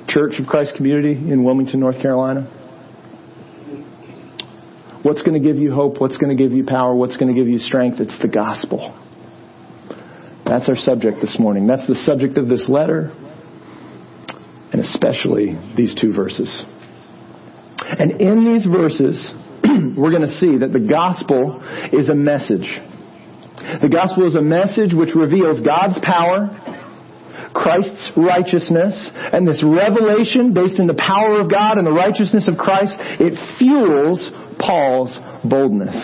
Church 0.08 0.34
of 0.40 0.48
Christ 0.48 0.76
Community 0.76 1.14
in 1.14 1.44
Wilmington, 1.44 1.80
North 1.80 2.02
Carolina? 2.02 2.44
What's 5.04 5.22
going 5.22 5.42
to 5.42 5.46
give 5.46 5.58
you 5.58 5.74
hope? 5.74 6.00
What's 6.00 6.16
going 6.18 6.36
to 6.36 6.42
give 6.42 6.54
you 6.54 6.66
power? 6.66 6.96
What's 6.96 7.18
going 7.18 7.34
to 7.34 7.40
give 7.40 7.48
you 7.48 7.60
strength? 7.60 8.00
It's 8.00 8.18
the 8.22 8.30
gospel. 8.30 8.98
That's 10.46 10.70
our 10.70 10.76
subject 10.76 11.18
this 11.22 11.38
morning. 11.40 11.68
That's 11.68 11.88
the 11.88 11.96
subject 11.96 12.38
of 12.38 12.48
this 12.48 12.68
letter, 12.70 13.12
and 14.72 14.82
especially 14.82 15.58
these 15.76 15.96
two 16.00 16.14
verses. 16.14 16.64
And 17.78 18.22
in 18.22 18.46
these 18.46 18.66
verses, 18.66 19.32
we're 19.98 20.12
going 20.12 20.28
to 20.28 20.38
see 20.40 20.58
that 20.60 20.74
the 20.74 20.86
gospel 20.86 21.62
is 21.92 22.10
a 22.10 22.16
message. 22.16 22.68
The 23.82 23.90
gospel 23.90 24.28
is 24.28 24.36
a 24.36 24.42
message 24.42 24.94
which 24.94 25.16
reveals 25.16 25.62
God's 25.62 25.98
power, 26.04 26.52
Christ's 27.56 28.12
righteousness, 28.18 28.94
and 29.32 29.48
this 29.48 29.64
revelation 29.64 30.54
based 30.54 30.80
in 30.80 30.88
the 30.88 30.98
power 30.98 31.40
of 31.40 31.50
God 31.50 31.78
and 31.78 31.88
the 31.88 31.96
righteousness 31.96 32.50
of 32.50 32.58
Christ, 32.58 32.98
it 33.24 33.38
fuels 33.58 34.30
Paul's 34.60 35.16
boldness. 35.48 35.96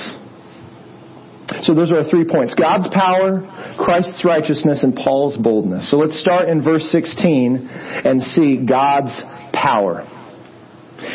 So 1.64 1.74
those 1.74 1.92
are 1.92 2.00
our 2.00 2.10
three 2.10 2.26
points. 2.26 2.54
God's 2.54 2.88
power, 2.94 3.42
Christ's 3.78 4.24
righteousness, 4.24 4.84
and 4.84 4.96
Paul's 4.96 5.36
boldness. 5.36 5.90
So 5.90 5.98
let's 5.98 6.20
start 6.20 6.48
in 6.48 6.64
verse 6.64 6.84
16 6.92 7.68
and 8.06 8.22
see 8.22 8.64
God's 8.64 9.20
power. 9.52 10.06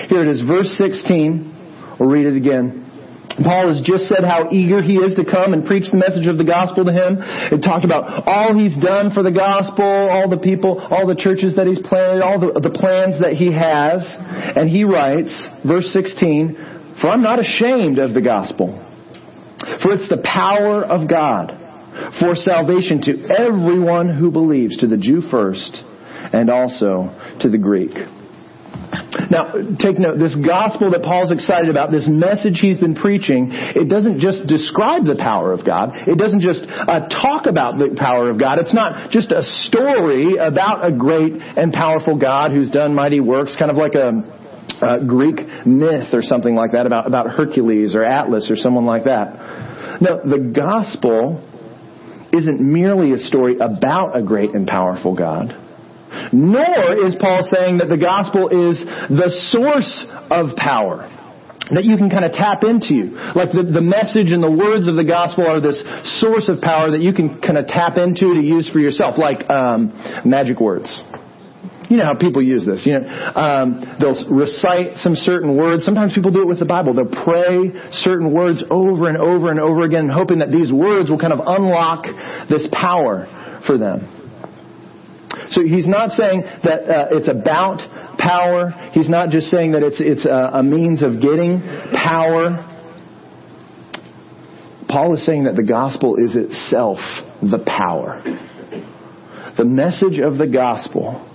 Here 0.09 0.21
it 0.21 0.29
is, 0.29 0.43
verse 0.43 0.69
16. 0.77 1.54
We'll 1.99 2.09
read 2.09 2.27
it 2.27 2.37
again. 2.37 2.85
Paul 3.43 3.75
has 3.75 3.83
just 3.83 4.07
said 4.07 4.23
how 4.23 4.51
eager 4.53 4.81
he 4.81 4.95
is 4.95 5.17
to 5.17 5.25
come 5.25 5.55
and 5.55 5.67
preach 5.67 5.91
the 5.91 5.99
message 5.99 6.27
of 6.27 6.39
the 6.39 6.45
gospel 6.45 6.85
to 6.85 6.93
him. 6.93 7.19
It 7.51 7.67
talked 7.67 7.85
about 7.85 8.29
all 8.29 8.55
he's 8.55 8.77
done 8.79 9.11
for 9.11 9.23
the 9.25 9.35
gospel, 9.35 9.83
all 9.85 10.29
the 10.29 10.39
people, 10.39 10.79
all 10.79 11.07
the 11.07 11.19
churches 11.19 11.57
that 11.57 11.67
he's 11.67 11.81
planted, 11.83 12.23
all 12.23 12.39
the, 12.39 12.55
the 12.61 12.71
plans 12.71 13.19
that 13.19 13.35
he 13.35 13.51
has. 13.51 14.07
And 14.55 14.69
he 14.71 14.85
writes, 14.85 15.35
verse 15.67 15.91
16, 15.91 17.01
for 17.01 17.11
I'm 17.11 17.23
not 17.23 17.41
ashamed 17.41 17.99
of 17.99 18.15
the 18.15 18.23
gospel. 18.23 18.79
For 19.83 19.93
it's 19.99 20.09
the 20.09 20.23
power 20.23 20.85
of 20.85 21.09
God 21.09 21.65
for 22.21 22.35
salvation 22.35 23.01
to 23.03 23.35
everyone 23.39 24.15
who 24.15 24.31
believes, 24.31 24.77
to 24.79 24.87
the 24.87 24.97
Jew 24.97 25.23
first, 25.31 25.83
and 26.33 26.51
also 26.51 27.11
to 27.41 27.49
the 27.49 27.59
Greek. 27.59 27.93
Now, 29.35 29.51
take 29.83 29.99
note, 29.99 30.23
this 30.23 30.39
gospel 30.47 30.95
that 30.95 31.03
Paul's 31.03 31.33
excited 31.35 31.69
about, 31.69 31.91
this 31.91 32.07
message 32.07 32.63
he's 32.63 32.79
been 32.79 32.95
preaching, 32.95 33.51
it 33.51 33.91
doesn't 33.91 34.21
just 34.21 34.47
describe 34.47 35.05
the 35.05 35.19
power 35.19 35.51
of 35.51 35.67
God. 35.67 35.91
It 36.07 36.19
doesn't 36.19 36.39
just 36.39 36.63
uh, 36.63 37.11
talk 37.11 37.51
about 37.51 37.75
the 37.83 37.99
power 37.99 38.31
of 38.31 38.39
God. 38.39 38.63
It's 38.63 38.73
not 38.73 39.11
just 39.11 39.33
a 39.33 39.43
story 39.67 40.39
about 40.39 40.87
a 40.87 40.95
great 40.95 41.35
and 41.35 41.73
powerful 41.73 42.15
God 42.17 42.53
who's 42.53 42.71
done 42.71 42.95
mighty 42.95 43.19
works, 43.19 43.57
kind 43.59 43.73
of 43.73 43.77
like 43.77 43.99
a, 43.99 44.23
Greek 45.07 45.37
myth 45.67 46.13
or 46.13 46.21
something 46.21 46.55
like 46.55 46.73
that 46.73 46.87
about, 46.87 47.07
about 47.07 47.31
Hercules 47.31 47.95
or 47.95 48.03
Atlas 48.03 48.51
or 48.51 48.57
someone 48.57 48.85
like 48.85 49.05
that. 49.05 49.99
No, 50.01 50.21
the 50.25 50.53
gospel 50.55 51.41
isn't 52.33 52.61
merely 52.61 53.13
a 53.13 53.19
story 53.19 53.57
about 53.57 54.17
a 54.17 54.23
great 54.23 54.55
and 54.55 54.67
powerful 54.67 55.15
God. 55.15 55.64
Nor 56.33 57.07
is 57.07 57.17
Paul 57.21 57.43
saying 57.43 57.79
that 57.79 57.89
the 57.89 57.99
gospel 57.99 58.49
is 58.49 58.81
the 59.11 59.31
source 59.51 60.07
of 60.31 60.57
power 60.57 61.11
that 61.71 61.85
you 61.85 61.97
can 61.97 62.11
kind 62.11 62.25
of 62.25 62.33
tap 62.33 62.61
into. 62.61 63.17
Like 63.33 63.53
the, 63.53 63.65
the 63.65 63.81
message 63.81 64.33
and 64.33 64.45
the 64.45 64.53
words 64.53 64.85
of 64.85 64.97
the 64.97 65.05
gospel 65.05 65.49
are 65.49 65.61
this 65.61 65.81
source 66.21 66.53
of 66.53 66.61
power 66.61 66.91
that 66.93 67.01
you 67.01 67.15
can 67.15 67.41
kind 67.41 67.57
of 67.57 67.67
tap 67.67 67.97
into 67.97 68.37
to 68.37 68.43
use 68.43 68.69
for 68.69 68.81
yourself, 68.81 69.17
like 69.17 69.49
um, 69.49 69.89
magic 70.25 70.61
words. 70.61 70.93
You 71.89 71.99
know 71.99 72.05
how 72.05 72.19
people 72.19 72.43
use 72.43 72.65
this. 72.65 72.85
You 72.85 73.01
know, 73.01 73.05
um, 73.37 73.97
they'll 74.01 74.17
recite 74.33 74.97
some 74.97 75.15
certain 75.15 75.57
words. 75.57 75.85
Sometimes 75.85 76.15
people 76.15 76.33
do 76.33 76.41
it 76.41 76.49
with 76.49 76.59
the 76.59 76.65
Bible. 76.65 76.95
They'll 76.95 77.25
pray 77.25 77.73
certain 77.93 78.33
words 78.33 78.65
over 78.71 79.09
and 79.09 79.19
over 79.19 79.51
and 79.51 79.61
over 79.61 79.83
again, 79.85 80.09
hoping 80.09 80.39
that 80.39 80.51
these 80.51 80.73
words 80.73 81.11
will 81.11 81.19
kind 81.19 81.33
of 81.33 81.41
unlock 81.45 82.05
this 82.49 82.67
power 82.73 83.29
for 83.67 83.77
them. 83.77 84.24
So 85.51 85.63
he's 85.63 85.89
not 85.89 86.11
saying 86.11 86.43
that 86.63 86.81
uh, 86.89 87.07
it's 87.13 87.29
about 87.29 87.81
power. 88.19 88.71
He's 88.93 89.09
not 89.09 89.31
just 89.31 89.49
saying 89.49 89.73
that 89.73 89.83
it's 89.83 90.01
it's 90.01 90.27
a, 90.27 90.59
a 90.59 90.63
means 90.63 91.03
of 91.03 91.21
getting 91.21 91.61
power. 91.93 92.71
Paul 94.89 95.15
is 95.15 95.27
saying 95.27 95.45
that 95.45 95.57
the 95.57 95.65
gospel 95.65 96.17
is 96.17 96.35
itself 96.37 96.99
the 97.43 97.63
power. 97.67 98.23
The 99.57 99.65
message 99.65 100.19
of 100.21 100.39
the 100.39 100.51
gospel 100.51 101.31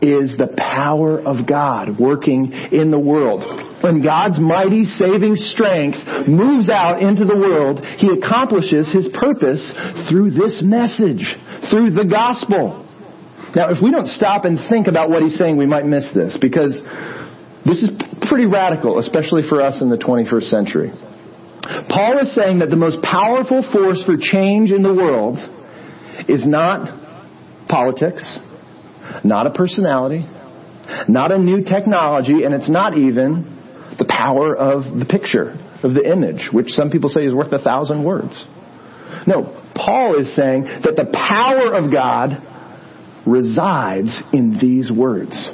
is 0.00 0.36
the 0.36 0.54
power 0.56 1.20
of 1.20 1.46
God 1.46 1.98
working 1.98 2.52
in 2.72 2.90
the 2.90 2.98
world. 2.98 3.42
When 3.82 4.02
God's 4.02 4.38
mighty 4.38 4.84
saving 4.84 5.34
strength 5.36 5.98
moves 6.28 6.70
out 6.70 7.02
into 7.02 7.24
the 7.24 7.36
world, 7.36 7.80
He 7.98 8.08
accomplishes 8.08 8.92
His 8.92 9.08
purpose 9.12 9.62
through 10.08 10.30
this 10.30 10.62
message, 10.62 11.26
through 11.70 11.90
the 11.90 12.06
gospel. 12.08 12.88
Now, 13.54 13.70
if 13.70 13.78
we 13.82 13.90
don't 13.90 14.06
stop 14.06 14.44
and 14.44 14.58
think 14.70 14.86
about 14.86 15.10
what 15.10 15.22
He's 15.22 15.36
saying, 15.36 15.56
we 15.56 15.66
might 15.66 15.84
miss 15.84 16.08
this 16.14 16.38
because 16.40 16.72
this 17.64 17.82
is 17.82 17.90
pretty 18.28 18.46
radical, 18.46 18.98
especially 18.98 19.42
for 19.48 19.60
us 19.60 19.80
in 19.80 19.90
the 19.90 19.98
21st 19.98 20.50
century. 20.50 20.90
Paul 21.88 22.18
is 22.20 22.34
saying 22.34 22.58
that 22.58 22.70
the 22.70 22.76
most 22.76 23.02
powerful 23.02 23.62
force 23.72 24.02
for 24.04 24.16
change 24.18 24.72
in 24.72 24.82
the 24.82 24.94
world 24.94 25.38
is 26.28 26.46
not 26.46 26.98
politics, 27.68 28.24
not 29.22 29.46
a 29.46 29.50
personality, 29.50 30.26
not 31.08 31.30
a 31.30 31.38
new 31.38 31.62
technology, 31.62 32.42
and 32.44 32.54
it's 32.54 32.70
not 32.70 32.96
even 32.96 33.44
the 33.98 34.06
power 34.08 34.56
of 34.56 34.98
the 34.98 35.04
picture, 35.04 35.50
of 35.82 35.94
the 35.94 36.02
image, 36.04 36.48
which 36.52 36.68
some 36.68 36.90
people 36.90 37.10
say 37.10 37.22
is 37.22 37.34
worth 37.34 37.52
a 37.52 37.58
thousand 37.58 38.04
words. 38.04 38.46
No, 39.26 39.58
Paul 39.76 40.18
is 40.18 40.34
saying 40.34 40.64
that 40.84 40.96
the 40.96 41.06
power 41.12 41.74
of 41.74 41.92
God 41.92 42.42
resides 43.26 44.20
in 44.32 44.58
these 44.60 44.90
words. 44.90 45.50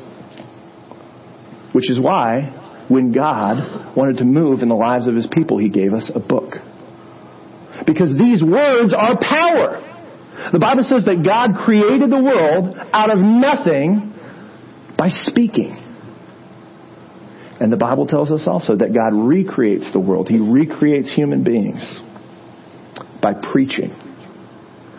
Which 1.73 1.91
is 1.91 2.01
why, 2.01 2.87
when 2.89 3.13
God 3.13 3.97
wanted 3.97 4.19
to 4.19 4.25
move 4.25 4.61
in 4.61 4.69
the 4.69 4.75
lives 4.75 5.07
of 5.07 5.15
his 5.15 5.29
people, 5.31 5.59
he 5.59 5.69
gave 5.69 5.93
us 5.93 6.11
a 6.15 6.21
book. 6.21 6.55
Because 7.87 8.15
these 8.17 8.43
words 8.43 8.95
are 8.97 9.19
power. 9.21 9.85
The 10.53 10.59
Bible 10.59 10.85
says 10.85 11.05
that 11.05 11.23
God 11.25 11.65
created 11.65 12.11
the 12.11 12.23
world 12.23 12.75
out 12.93 13.11
of 13.11 13.19
nothing 13.19 14.15
by 14.97 15.09
speaking. 15.09 15.77
And 17.61 17.73
the 17.73 17.77
Bible 17.77 18.07
tells 18.07 18.31
us 18.31 18.45
also 18.47 18.77
that 18.77 18.95
God 18.95 19.15
recreates 19.15 19.93
the 19.93 20.01
world. 20.01 20.29
He 20.29 20.39
recreates 20.39 21.13
human 21.13 21.43
beings 21.43 22.01
by 23.21 23.35
preaching. 23.35 24.08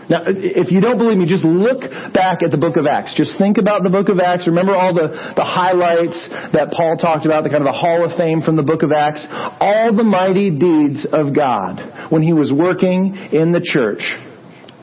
Now, 0.10 0.24
if 0.25 0.72
you 0.72 0.82
don't 0.82 0.98
believe 0.98 1.18
me, 1.18 1.30
just 1.30 1.46
look 1.46 1.82
back 2.13 2.42
at 2.42 2.50
the 2.50 2.58
book 2.58 2.78
of 2.78 2.88
Acts. 2.89 3.13
Just 3.16 3.38
think 3.38 3.60
about 3.60 3.84
the 3.84 3.94
book 3.94 4.10
of 4.10 4.20
Acts. 4.20 4.48
Remember 4.48 4.74
all 4.74 4.92
the, 4.92 5.13
the 5.38 5.46
highlights 5.46 6.18
that 6.51 6.74
Paul 6.74 6.98
talked 6.98 7.28
about, 7.30 7.44
the 7.44 7.50
kind 7.50 7.62
of 7.62 7.70
the 7.70 7.78
hall 7.78 8.04
of 8.04 8.18
fame 8.18 8.42
from 8.42 8.56
the 8.56 8.66
book 8.66 8.82
of 8.82 8.92
Acts. 8.92 9.28
All 9.62 9.94
the 9.96 10.04
mighty 10.04 10.50
deeds 10.50 11.06
of 11.13 11.36
God 11.36 12.12
when 12.12 12.24
he 12.24 12.34
was 12.34 12.51
working 12.51 13.13
in 13.32 13.51
the 13.51 13.62
church. 13.62 14.01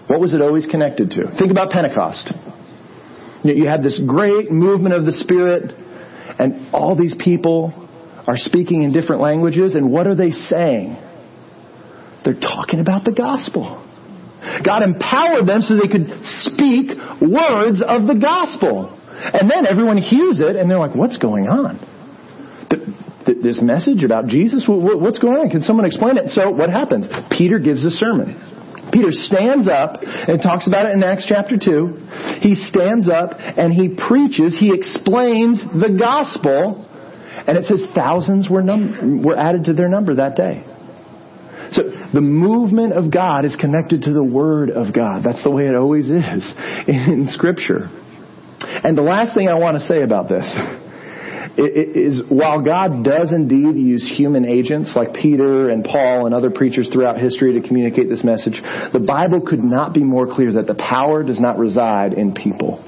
What 0.07 0.21
was 0.21 0.33
it 0.33 0.41
always 0.41 0.65
connected 0.67 1.11
to? 1.11 1.35
Think 1.37 1.51
about 1.51 1.71
Pentecost. 1.71 2.33
You 3.43 3.67
had 3.67 3.83
this 3.83 4.01
great 4.07 4.53
movement 4.53 4.95
of 4.95 5.05
the 5.05 5.13
Spirit, 5.13 5.75
and 6.39 6.73
all 6.73 6.97
these 6.97 7.15
people 7.19 7.75
are 8.29 8.37
speaking 8.37 8.85
in 8.85 8.93
different 8.93 9.23
languages, 9.23 9.75
and 9.75 9.91
what 9.91 10.07
are 10.07 10.15
they 10.15 10.31
saying? 10.31 11.03
They're 12.25 12.39
talking 12.39 12.79
about 12.79 13.05
the 13.05 13.13
gospel. 13.13 13.83
God 14.65 14.83
empowered 14.83 15.47
them 15.47 15.61
so 15.63 15.75
they 15.75 15.91
could 15.91 16.11
speak 16.47 16.95
words 17.21 17.83
of 17.83 18.07
the 18.07 18.19
gospel. 18.21 18.93
And 19.17 19.51
then 19.51 19.67
everyone 19.67 19.97
hears 19.97 20.41
it 20.41 20.57
and 20.57 20.71
they're 20.71 20.79
like, 20.79 20.95
what's 20.95 21.19
going 21.19 21.49
on? 21.49 21.81
This 23.27 23.59
message 23.61 24.05
about 24.05 24.27
Jesus, 24.27 24.65
what's 24.69 25.19
going 25.19 25.35
on? 25.35 25.51
Can 25.51 25.63
someone 25.63 25.85
explain 25.85 26.17
it? 26.17 26.31
So 26.31 26.51
what 26.51 26.71
happens? 26.71 27.07
Peter 27.37 27.59
gives 27.59 27.85
a 27.85 27.91
sermon. 27.91 28.39
Peter 28.93 29.11
stands 29.11 29.69
up 29.69 29.99
and 30.01 30.41
talks 30.41 30.69
about 30.69 30.87
it 30.87 30.93
in 30.93 31.03
Acts 31.03 31.27
chapter 31.29 31.59
2. 31.59 32.39
He 32.41 32.55
stands 32.55 33.09
up 33.09 33.35
and 33.39 33.73
he 33.73 33.89
preaches, 33.89 34.57
he 34.59 34.73
explains 34.73 35.63
the 35.65 35.97
gospel, 35.99 36.87
and 37.47 37.59
it 37.59 37.65
says 37.65 37.85
thousands 37.95 38.49
were, 38.49 38.63
num- 38.63 39.23
were 39.25 39.37
added 39.37 39.65
to 39.65 39.73
their 39.73 39.89
number 39.89 40.15
that 40.17 40.37
day. 40.37 40.63
The 42.13 42.21
movement 42.21 42.93
of 42.93 43.11
God 43.11 43.45
is 43.45 43.57
connected 43.57 44.03
to 44.03 44.13
the 44.13 44.23
Word 44.23 44.71
of 44.71 44.95
God. 44.95 45.23
That's 45.25 45.43
the 45.43 45.51
way 45.51 45.67
it 45.67 45.75
always 45.75 46.07
is 46.07 46.55
in 46.87 47.29
Scripture. 47.31 47.91
And 48.59 48.97
the 48.97 49.03
last 49.03 49.35
thing 49.35 49.49
I 49.49 49.59
want 49.59 49.79
to 49.79 49.85
say 49.85 50.03
about 50.03 50.29
this 50.29 50.47
is 51.59 52.23
while 52.29 52.63
God 52.63 53.03
does 53.03 53.33
indeed 53.33 53.77
use 53.77 54.05
human 54.17 54.45
agents 54.45 54.93
like 54.95 55.15
Peter 55.15 55.71
and 55.71 55.85
Paul 55.85 56.27
and 56.27 56.35
other 56.35 56.51
preachers 56.51 56.89
throughout 56.93 57.19
history 57.19 57.61
to 57.61 57.67
communicate 57.67 58.09
this 58.09 58.23
message, 58.23 58.61
the 58.93 59.01
Bible 59.05 59.41
could 59.41 59.65
not 59.65 59.95
be 59.95 60.05
more 60.05 60.27
clear 60.27 60.53
that 60.53 60.67
the 60.67 60.75
power 60.75 61.23
does 61.23 61.41
not 61.41 61.59
reside 61.59 62.13
in 62.13 62.35
people. 62.35 62.85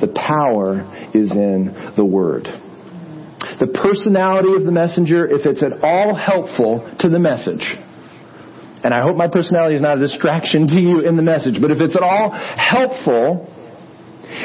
The 0.00 0.08
power 0.08 1.10
is 1.12 1.30
in 1.32 1.92
the 1.96 2.04
Word. 2.04 2.48
The 3.60 3.66
personality 3.66 4.54
of 4.54 4.64
the 4.64 4.72
messenger, 4.72 5.28
if 5.28 5.44
it's 5.44 5.62
at 5.62 5.84
all 5.84 6.14
helpful 6.14 6.90
to 7.00 7.08
the 7.10 7.18
message, 7.18 7.76
and 8.82 8.94
I 8.94 9.02
hope 9.02 9.16
my 9.16 9.28
personality 9.28 9.76
is 9.76 9.82
not 9.82 9.98
a 9.98 10.00
distraction 10.00 10.66
to 10.68 10.80
you 10.80 11.00
in 11.00 11.16
the 11.16 11.22
message, 11.22 11.60
but 11.60 11.70
if 11.70 11.80
it's 11.80 11.96
at 11.96 12.02
all 12.02 12.30
helpful, 12.30 13.48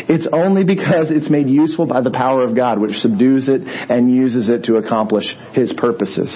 it's 0.09 0.27
only 0.31 0.63
because 0.63 1.11
it's 1.11 1.29
made 1.29 1.49
useful 1.49 1.85
by 1.85 2.01
the 2.01 2.11
power 2.11 2.43
of 2.43 2.55
God, 2.55 2.79
which 2.79 2.93
subdues 2.93 3.47
it 3.47 3.61
and 3.63 4.13
uses 4.13 4.49
it 4.49 4.65
to 4.65 4.75
accomplish 4.75 5.25
His 5.53 5.73
purposes. 5.77 6.29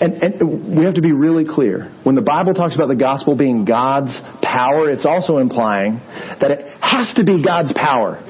And, 0.00 0.14
and, 0.14 0.76
we 0.76 0.84
have 0.84 0.94
to 0.94 1.02
be 1.02 1.12
really 1.12 1.44
clear. 1.44 1.92
When 2.02 2.16
the 2.16 2.22
Bible 2.22 2.54
talks 2.54 2.74
about 2.74 2.88
the 2.88 2.96
gospel 2.96 3.36
being 3.36 3.64
God's 3.64 4.18
power, 4.42 4.90
it's 4.90 5.06
also 5.06 5.36
implying 5.36 6.00
that 6.40 6.50
it 6.50 6.76
has 6.80 7.14
to 7.14 7.24
be 7.24 7.42
God's 7.42 7.72
power 7.76 8.20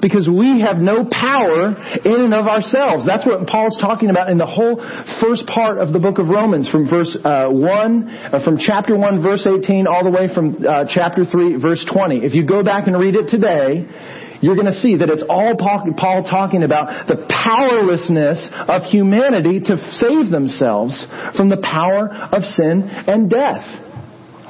because 0.00 0.28
we 0.28 0.60
have 0.60 0.78
no 0.78 1.04
power 1.04 1.74
in 2.04 2.18
and 2.28 2.34
of 2.34 2.46
ourselves. 2.46 3.06
That's 3.06 3.26
what 3.26 3.46
Paul's 3.46 3.76
talking 3.80 4.10
about 4.10 4.30
in 4.30 4.38
the 4.38 4.46
whole 4.46 4.76
first 5.20 5.46
part 5.46 5.78
of 5.78 5.92
the 5.92 5.98
book 5.98 6.18
of 6.18 6.28
Romans 6.28 6.68
from 6.68 6.88
verse 6.88 7.16
uh, 7.24 7.48
1, 7.50 8.08
uh, 8.08 8.44
from 8.44 8.58
chapter 8.58 8.96
1 8.96 9.22
verse 9.22 9.46
18 9.46 9.86
all 9.86 10.04
the 10.04 10.10
way 10.10 10.32
from 10.32 10.64
uh, 10.66 10.84
chapter 10.88 11.24
3 11.24 11.60
verse 11.60 11.84
20. 11.92 12.24
If 12.24 12.34
you 12.34 12.46
go 12.46 12.62
back 12.62 12.86
and 12.86 12.98
read 12.98 13.14
it 13.14 13.28
today, 13.28 13.86
you're 14.40 14.54
going 14.54 14.70
to 14.70 14.78
see 14.78 14.96
that 14.96 15.10
it's 15.10 15.24
all 15.28 15.56
Paul 15.58 16.22
talking 16.22 16.62
about 16.62 17.08
the 17.08 17.26
powerlessness 17.26 18.48
of 18.54 18.82
humanity 18.86 19.58
to 19.66 19.74
save 19.98 20.30
themselves 20.30 20.94
from 21.36 21.48
the 21.48 21.58
power 21.58 22.06
of 22.06 22.42
sin 22.44 22.86
and 22.86 23.28
death. 23.28 23.66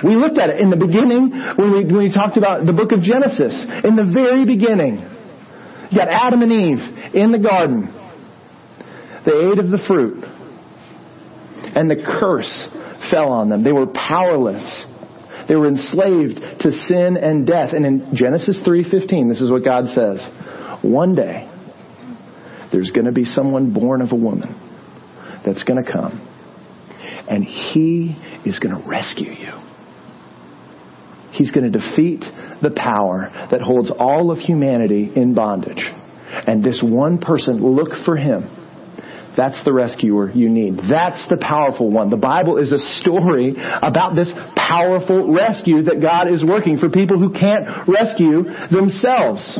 We 0.05 0.15
looked 0.15 0.39
at 0.39 0.51
it 0.51 0.61
in 0.61 0.71
the 0.71 0.79
beginning 0.79 1.33
when 1.57 1.73
we, 1.73 1.85
when 1.89 2.05
we 2.07 2.13
talked 2.13 2.37
about 2.37 2.67
the 2.67 2.77
book 2.77 2.93
of 2.93 3.01
Genesis. 3.01 3.51
In 3.83 3.97
the 3.97 4.07
very 4.07 4.45
beginning, 4.45 5.03
you 5.91 5.99
got 5.99 6.09
Adam 6.09 6.43
and 6.43 6.53
Eve 6.53 7.15
in 7.15 7.33
the 7.33 7.39
garden. 7.39 7.95
They 9.25 9.33
ate 9.33 9.59
of 9.59 9.71
the 9.71 9.83
fruit. 9.87 10.25
And 11.75 11.91
the 11.91 11.97
curse 11.97 12.69
fell 13.11 13.31
on 13.31 13.49
them. 13.49 13.63
They 13.63 13.73
were 13.73 13.87
powerless. 13.87 14.85
They 15.49 15.55
were 15.55 15.69
enslaved 15.69 16.41
to 16.61 16.73
sin 16.73 17.17
and 17.17 17.47
death. 17.47 17.73
And 17.73 17.85
in 17.85 18.15
Genesis 18.15 18.61
3:15, 18.67 19.29
this 19.29 19.41
is 19.41 19.51
what 19.51 19.65
God 19.65 19.87
says. 19.89 20.27
One 20.83 21.15
day 21.15 21.49
there's 22.73 22.91
going 22.91 23.07
to 23.07 23.13
be 23.13 23.25
someone 23.25 23.73
born 23.73 24.03
of 24.03 24.13
a 24.13 24.17
woman 24.17 24.55
that's 25.45 25.63
going 25.63 25.83
to 25.83 25.91
come 25.91 26.29
and 27.29 27.45
he 27.45 28.17
is 28.45 28.59
going 28.59 28.75
to 28.75 28.89
rescue 28.89 29.31
you. 29.31 29.68
He's 31.39 31.53
going 31.53 31.71
to 31.71 31.79
defeat 31.79 32.25
the 32.61 32.73
power 32.75 33.31
that 33.53 33.63
holds 33.63 33.93
all 33.97 34.33
of 34.33 34.39
humanity 34.39 35.11
in 35.15 35.35
bondage. 35.35 35.83
And 36.47 36.65
this 36.65 36.83
one 36.83 37.19
person, 37.19 37.65
look 37.65 37.91
for 38.05 38.17
him. 38.17 38.51
That's 39.37 39.63
the 39.65 39.73
rescuer 39.73 40.33
you 40.33 40.49
need. 40.49 40.79
That's 40.91 41.25
the 41.31 41.39
powerful 41.41 41.93
one. 41.93 42.11
The 42.11 42.17
Bible 42.17 42.59
is 42.59 42.73
a 42.73 42.79
story 43.01 43.55
about 43.55 44.17
this 44.17 44.33
powerful 44.57 45.33
rescue 45.33 45.83
that 45.85 46.03
God 46.03 46.27
is 46.27 46.45
working 46.45 46.77
for 46.79 46.91
people 46.91 47.21
who 47.21 47.33
can't 47.33 47.87
rescue 47.87 48.43
themselves. 48.69 49.57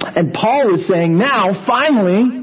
And 0.00 0.32
Paul 0.32 0.74
is 0.74 0.88
saying 0.88 1.18
now, 1.18 1.52
finally, 1.66 2.39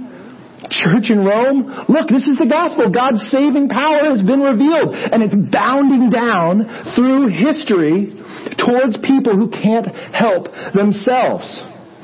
church 0.70 1.10
in 1.10 1.24
Rome, 1.24 1.88
look, 1.90 2.10
this 2.10 2.28
is 2.28 2.36
the 2.36 2.50
gospel. 2.50 2.92
God's 2.92 3.24
saving 3.30 3.70
power 3.70 4.08
has 4.12 4.22
been 4.22 4.42
revealed. 4.42 4.96
And 4.96 5.24
it's 5.24 5.36
bounding 5.52 6.10
down 6.10 6.68
through 6.96 7.34
history 7.34 8.14
towards 8.60 8.98
people 9.04 9.36
who 9.36 9.50
can't 9.50 9.88
help 10.14 10.48
themselves. 10.74 11.46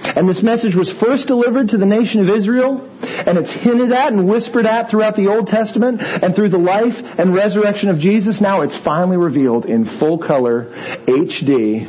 And 0.04 0.28
this 0.28 0.44
message 0.44 0.76
was 0.76 0.92
first 1.00 1.28
delivered 1.28 1.70
to 1.70 1.78
the 1.78 1.86
nation 1.86 2.28
of 2.28 2.30
Israel, 2.30 2.84
and 3.02 3.38
it's 3.40 3.56
hinted 3.64 3.92
at 3.94 4.12
and 4.12 4.28
whispered 4.28 4.66
at 4.66 4.92
throughout 4.92 5.16
the 5.16 5.32
Old 5.32 5.48
Testament, 5.48 6.02
and 6.04 6.36
through 6.36 6.50
the 6.50 6.60
life 6.60 6.94
and 7.18 7.34
resurrection 7.34 7.88
of 7.88 8.00
Jesus, 8.00 8.42
now 8.42 8.62
it's 8.62 8.78
finally 8.84 9.16
revealed 9.16 9.64
in 9.64 9.88
full 10.00 10.20
color, 10.20 10.68
HD, 11.08 11.88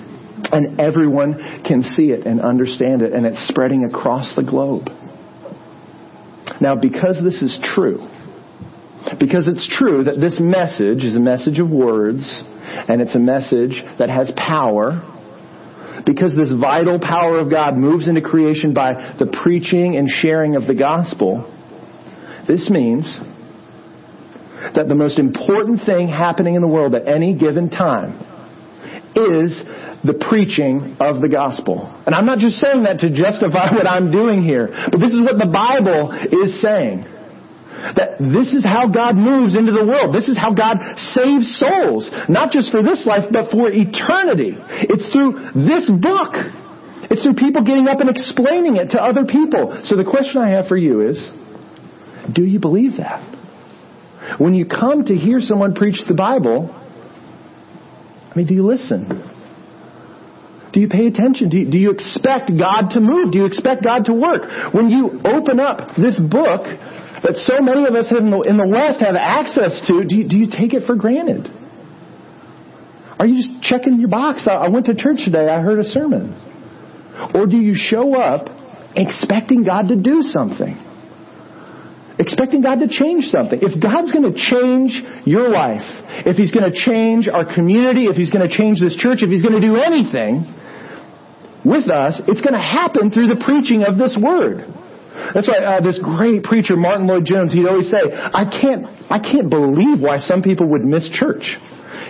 and 0.53 0.79
everyone 0.79 1.65
can 1.67 1.83
see 1.83 2.11
it 2.15 2.25
and 2.25 2.41
understand 2.41 3.03
it, 3.03 3.13
and 3.13 3.27
it's 3.27 3.49
spreading 3.49 3.83
across 3.83 4.37
the 4.37 4.45
globe. 4.45 4.87
Now, 6.61 6.77
because 6.77 7.21
this 7.23 7.43
is 7.43 7.59
true, 7.75 7.99
because 9.19 9.49
it's 9.49 9.69
true 9.79 10.05
that 10.05 10.21
this 10.21 10.39
message 10.41 11.05
is 11.05 11.17
a 11.17 11.21
message 11.21 11.59
of 11.59 11.71
words, 11.71 12.43
and 12.89 13.01
it's 13.01 13.15
a 13.15 13.19
message 13.19 13.83
that 13.99 14.11
has 14.11 14.31
power, 14.37 15.03
because 16.07 16.37
this 16.37 16.53
vital 16.53 16.99
power 17.01 17.39
of 17.39 17.51
God 17.51 17.77
moves 17.77 18.09
into 18.09 18.21
creation 18.21 18.75
by 18.75 19.15
the 19.19 19.27
preaching 19.43 19.97
and 19.97 20.09
sharing 20.09 20.57
of 20.57 20.67
the 20.67 20.75
gospel, 20.75 21.51
this 22.47 22.69
means 22.69 23.07
that 24.75 24.87
the 24.89 24.95
most 24.95 25.19
important 25.19 25.81
thing 25.85 26.09
happening 26.09 26.55
in 26.55 26.63
the 26.63 26.69
world 26.69 26.95
at 26.95 27.09
any 27.09 27.35
given 27.35 27.71
time 27.71 28.19
is 29.15 29.63
the 30.03 30.19
preaching 30.29 30.97
of 31.01 31.23
the 31.23 31.29
gospel. 31.31 31.89
And 32.07 32.15
I'm 32.15 32.27
not 32.27 32.39
just 32.39 32.61
saying 32.61 32.85
that 32.85 33.01
to 33.01 33.09
justify 33.09 33.73
what 33.77 33.87
I'm 33.87 34.11
doing 34.11 34.43
here, 34.43 34.69
but 34.91 34.99
this 34.99 35.15
is 35.15 35.23
what 35.23 35.39
the 35.39 35.49
Bible 35.49 36.13
is 36.13 36.61
saying. 36.61 37.07
That 37.97 38.17
this 38.17 38.55
is 38.55 38.65
how 38.65 38.89
God 38.89 39.17
moves 39.17 39.57
into 39.57 39.73
the 39.73 39.85
world. 39.85 40.15
This 40.15 40.29
is 40.29 40.39
how 40.39 40.55
God 40.55 40.81
saves 40.97 41.61
souls. 41.61 42.09
Not 42.33 42.51
just 42.51 42.71
for 42.71 42.83
this 42.83 43.05
life, 43.05 43.29
but 43.29 43.51
for 43.51 43.69
eternity. 43.69 44.57
It's 44.89 45.05
through 45.13 45.53
this 45.53 45.91
book. 45.91 46.33
It's 47.13 47.21
through 47.21 47.35
people 47.37 47.61
getting 47.61 47.89
up 47.89 48.01
and 48.01 48.09
explaining 48.09 48.77
it 48.77 48.97
to 48.97 49.03
other 49.03 49.27
people. 49.29 49.81
So 49.85 49.97
the 49.97 50.05
question 50.09 50.41
I 50.41 50.57
have 50.57 50.67
for 50.67 50.79
you 50.79 51.05
is, 51.05 51.21
do 52.33 52.43
you 52.43 52.59
believe 52.59 52.97
that? 52.97 53.21
When 54.39 54.55
you 54.55 54.65
come 54.65 55.05
to 55.05 55.15
hear 55.15 55.41
someone 55.41 55.75
preach 55.75 56.01
the 56.09 56.15
Bible, 56.15 56.73
I 58.35 58.39
mean, 58.39 58.47
do 58.47 58.55
you 58.55 58.67
listen? 58.67 59.09
Do 60.73 60.81
you 60.81 60.89
pay 60.89 61.07
attention? 61.07 61.51
Do 61.51 61.59
you, 61.59 61.71
do 61.71 61.79
you 61.79 61.91
expect 61.93 62.51
God 62.59 62.91
to 62.91 63.01
move? 63.01 63.31
Do 63.31 63.39
you 63.39 63.47
expect 63.47 63.85
God 63.85 64.07
to 64.07 64.13
work? 64.13 64.75
When 64.75 64.91
you 64.91 65.21
open 65.23 65.61
up 65.61 65.95
this 65.95 66.19
book 66.19 66.67
that 67.23 67.39
so 67.47 67.63
many 67.63 67.87
of 67.87 67.95
us 67.95 68.11
in 68.11 68.31
the, 68.31 68.41
in 68.43 68.57
the 68.57 68.67
West 68.67 68.99
have 69.01 69.15
access 69.15 69.87
to, 69.87 70.03
do 70.03 70.17
you, 70.17 70.29
do 70.29 70.37
you 70.37 70.49
take 70.51 70.75
it 70.75 70.85
for 70.85 70.97
granted? 70.97 71.47
Are 73.21 73.27
you 73.27 73.37
just 73.41 73.63
checking 73.63 74.01
your 74.01 74.11
box? 74.11 74.49
I, 74.51 74.67
I 74.67 74.69
went 74.69 74.87
to 74.87 74.97
church 74.97 75.23
today. 75.25 75.47
I 75.47 75.61
heard 75.61 75.79
a 75.79 75.85
sermon. 75.85 76.35
Or 77.35 77.47
do 77.47 77.57
you 77.57 77.75
show 77.77 78.19
up 78.21 78.49
expecting 78.97 79.63
God 79.63 79.89
to 79.89 79.97
do 79.97 80.23
something? 80.23 80.75
Expecting 82.19 82.63
God 82.63 82.79
to 82.79 82.87
change 82.87 83.27
something. 83.27 83.59
If 83.61 83.75
God's 83.83 84.13
going 84.15 84.31
to 84.31 84.37
change 84.39 85.03
your 85.27 85.51
life, 85.51 85.83
if 86.23 86.37
He's 86.37 86.55
going 86.55 86.71
to 86.71 86.77
change 86.77 87.27
our 87.27 87.43
community, 87.43 88.07
if 88.07 88.15
He's 88.15 88.31
going 88.31 88.47
to 88.47 88.53
change 88.55 88.79
this 88.79 88.95
church, 88.95 89.19
if 89.23 89.31
He's 89.31 89.43
going 89.43 89.59
to 89.59 89.65
do 89.65 89.75
anything 89.75 90.47
with 91.67 91.91
us, 91.91 92.23
it's 92.31 92.41
going 92.41 92.55
to 92.55 92.63
happen 92.63 93.11
through 93.11 93.35
the 93.35 93.41
preaching 93.43 93.83
of 93.83 93.99
this 93.99 94.15
Word. 94.15 94.63
That's 95.35 95.47
why 95.47 95.59
uh, 95.63 95.81
this 95.81 95.99
great 95.99 96.43
preacher, 96.43 96.77
Martyn 96.77 97.07
Lloyd-Jones, 97.07 97.55
he'd 97.55 97.67
always 97.67 97.91
say, 97.91 98.03
I 98.11 98.47
can't, 98.51 98.87
I 99.11 99.23
can't 99.23 99.51
believe 99.51 100.03
why 100.03 100.19
some 100.19 100.43
people 100.43 100.67
would 100.75 100.83
miss 100.83 101.07
church. 101.11 101.55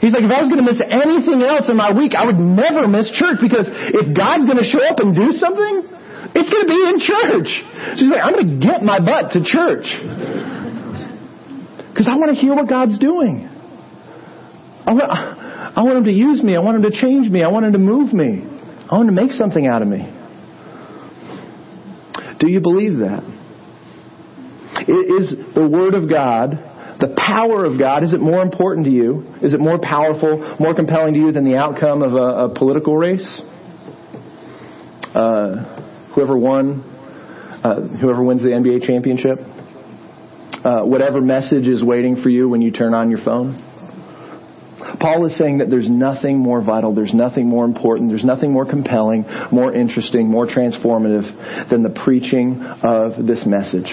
He's 0.00 0.12
like, 0.12 0.24
if 0.24 0.32
I 0.32 0.40
was 0.40 0.48
going 0.52 0.60
to 0.60 0.68
miss 0.68 0.80
anything 0.80 1.44
else 1.44 1.68
in 1.68 1.76
my 1.76 1.92
week, 1.92 2.16
I 2.16 2.24
would 2.24 2.40
never 2.40 2.88
miss 2.88 3.12
church 3.12 3.40
because 3.40 3.68
if 3.68 4.12
God's 4.16 4.44
going 4.44 4.60
to 4.60 4.68
show 4.68 4.80
up 4.84 5.00
and 5.00 5.16
do 5.16 5.32
something, 5.36 5.84
it's 6.34 6.50
going 6.50 6.66
to 6.66 6.70
be 6.70 6.82
in 6.82 6.98
church. 6.98 7.48
She's 7.96 8.10
like, 8.10 8.22
I'm 8.22 8.32
going 8.34 8.60
to 8.60 8.66
get 8.66 8.82
my 8.82 8.98
butt 8.98 9.32
to 9.32 9.40
church. 9.44 9.86
Because 11.90 12.08
I 12.10 12.16
want 12.18 12.34
to 12.34 12.40
hear 12.40 12.54
what 12.54 12.68
God's 12.68 12.98
doing. 12.98 13.48
I 14.86 14.92
want, 14.92 15.10
I 15.78 15.82
want 15.82 15.98
Him 15.98 16.04
to 16.04 16.12
use 16.12 16.42
me. 16.42 16.56
I 16.56 16.58
want 16.58 16.76
Him 16.76 16.90
to 16.90 17.00
change 17.00 17.30
me. 17.30 17.42
I 17.42 17.48
want 17.48 17.66
Him 17.66 17.72
to 17.72 17.78
move 17.78 18.12
me. 18.12 18.42
I 18.90 18.96
want 18.96 19.08
Him 19.08 19.14
to 19.14 19.22
make 19.22 19.30
something 19.30 19.66
out 19.66 19.80
of 19.80 19.88
me. 19.88 20.10
Do 22.40 22.50
you 22.50 22.60
believe 22.60 22.98
that? 22.98 23.22
Is 24.86 25.34
the 25.54 25.66
Word 25.66 25.94
of 25.94 26.10
God, 26.10 26.50
the 26.98 27.14
power 27.16 27.64
of 27.64 27.78
God, 27.78 28.02
is 28.02 28.12
it 28.12 28.20
more 28.20 28.42
important 28.42 28.86
to 28.86 28.92
you? 28.92 29.24
Is 29.40 29.54
it 29.54 29.60
more 29.60 29.78
powerful, 29.80 30.56
more 30.58 30.74
compelling 30.74 31.14
to 31.14 31.20
you 31.20 31.32
than 31.32 31.44
the 31.44 31.56
outcome 31.56 32.02
of 32.02 32.12
a, 32.12 32.50
a 32.50 32.54
political 32.54 32.96
race? 32.96 33.40
Uh, 35.14 35.84
whoever 36.14 36.36
won, 36.36 36.82
uh, 37.64 37.80
whoever 37.80 38.22
wins 38.22 38.42
the 38.42 38.50
NBA 38.50 38.86
championship, 38.86 39.38
uh, 40.64 40.82
whatever 40.84 41.20
message 41.20 41.66
is 41.66 41.82
waiting 41.82 42.22
for 42.22 42.28
you 42.28 42.48
when 42.48 42.62
you 42.62 42.70
turn 42.70 42.94
on 42.94 43.10
your 43.10 43.20
phone. 43.24 43.60
Paul 45.00 45.26
is 45.26 45.36
saying 45.36 45.58
that 45.58 45.70
there's 45.70 45.88
nothing 45.88 46.38
more 46.38 46.62
vital, 46.62 46.94
there's 46.94 47.14
nothing 47.14 47.46
more 47.48 47.64
important, 47.64 48.10
there's 48.10 48.24
nothing 48.24 48.52
more 48.52 48.64
compelling, 48.64 49.24
more 49.50 49.72
interesting, 49.72 50.28
more 50.28 50.46
transformative 50.46 51.68
than 51.70 51.82
the 51.82 51.90
preaching 52.04 52.60
of 52.82 53.26
this 53.26 53.44
message. 53.46 53.90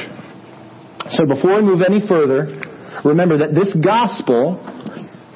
So 1.11 1.25
before 1.25 1.57
we 1.57 1.63
move 1.63 1.81
any 1.81 2.05
further, 2.07 2.61
remember 3.03 3.39
that 3.39 3.53
this 3.53 3.73
gospel, 3.83 4.59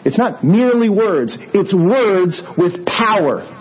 it's 0.06 0.20
not 0.20 0.44
merely 0.44 0.90
words, 0.90 1.38
it's 1.54 1.74
words 1.74 2.42
with 2.58 2.86
power. 2.86 3.55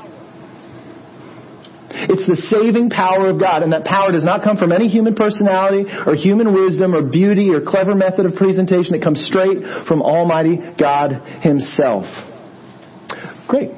It's 2.09 2.27
the 2.27 2.37
saving 2.37 2.91
power 2.91 3.29
of 3.31 3.41
God, 3.41 3.63
and 3.63 3.73
that 3.73 3.85
power 3.85 4.13
does 4.13 4.25
not 4.25 4.43
come 4.43 4.57
from 4.57 4.73
any 4.73 4.89
human 4.89 5.15
personality 5.15 5.85
or 5.89 6.15
human 6.15 6.53
wisdom 6.53 6.95
or 6.95 7.03
beauty 7.03 7.51
or 7.51 7.61
clever 7.61 7.95
method 7.95 8.27
of 8.27 8.35
presentation. 8.35 8.95
It 8.95 9.03
comes 9.03 9.25
straight 9.25 9.87
from 9.87 10.03
Almighty 10.03 10.59
God 10.79 11.13
Himself. 11.43 12.05
Great. 13.49 13.71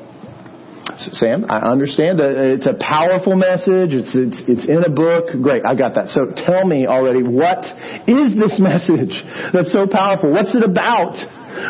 Sam, 0.97 1.45
I 1.49 1.61
understand 1.69 2.19
that 2.21 2.41
it's 2.41 2.65
a 2.65 2.73
powerful 2.81 3.37
message. 3.37 3.93
It's, 3.93 4.17
it's, 4.17 4.41
it's 4.49 4.65
in 4.65 4.81
a 4.81 4.89
book. 4.89 5.29
Great, 5.43 5.63
I 5.67 5.75
got 5.75 5.95
that. 5.95 6.09
So 6.09 6.33
tell 6.33 6.65
me 6.65 6.87
already, 6.87 7.23
what 7.23 7.61
is 8.09 8.33
this 8.33 8.57
message 8.63 9.13
that's 9.53 9.73
so 9.73 9.87
powerful? 9.87 10.33
What's 10.33 10.55
it 10.55 10.65
about? 10.65 11.21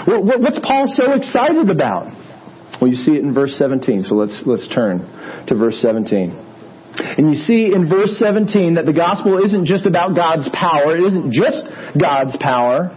What's 0.07 0.61
Paul 0.63 0.87
so 0.95 1.13
excited 1.15 1.71
about? 1.71 2.15
Well, 2.81 2.91
you 2.91 2.97
see 2.97 3.13
it 3.13 3.25
in 3.25 3.33
verse 3.33 3.57
17, 3.59 4.05
so 4.05 4.15
let's, 4.15 4.43
let's 4.47 4.69
turn 4.69 5.01
to 5.49 5.55
verse 5.55 5.81
17. 5.81 6.46
And 6.99 7.31
you 7.31 7.37
see 7.37 7.73
in 7.75 7.89
verse 7.89 8.17
17 8.19 8.75
that 8.75 8.87
the 8.87 8.93
gospel 8.93 9.43
isn't 9.45 9.67
just 9.67 9.87
about 9.87 10.17
God's 10.17 10.49
power. 10.53 10.97
It 10.97 11.05
isn't 11.05 11.33
just 11.33 11.65
God's 12.01 12.37
power. 12.41 12.89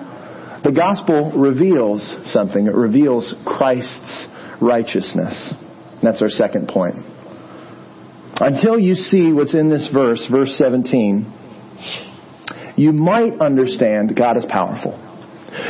The 0.63 0.71
gospel 0.71 1.31
reveals 1.35 2.03
something. 2.25 2.67
It 2.67 2.75
reveals 2.75 3.33
Christ's 3.45 4.27
righteousness. 4.61 5.53
That's 6.01 6.21
our 6.21 6.29
second 6.29 6.67
point. 6.67 6.95
Until 8.35 8.79
you 8.79 8.95
see 8.95 9.33
what's 9.33 9.53
in 9.53 9.69
this 9.69 9.89
verse, 9.93 10.25
verse 10.31 10.55
17, 10.57 11.33
you 12.77 12.93
might 12.93 13.39
understand 13.41 14.15
God 14.15 14.37
is 14.37 14.45
powerful. 14.49 14.97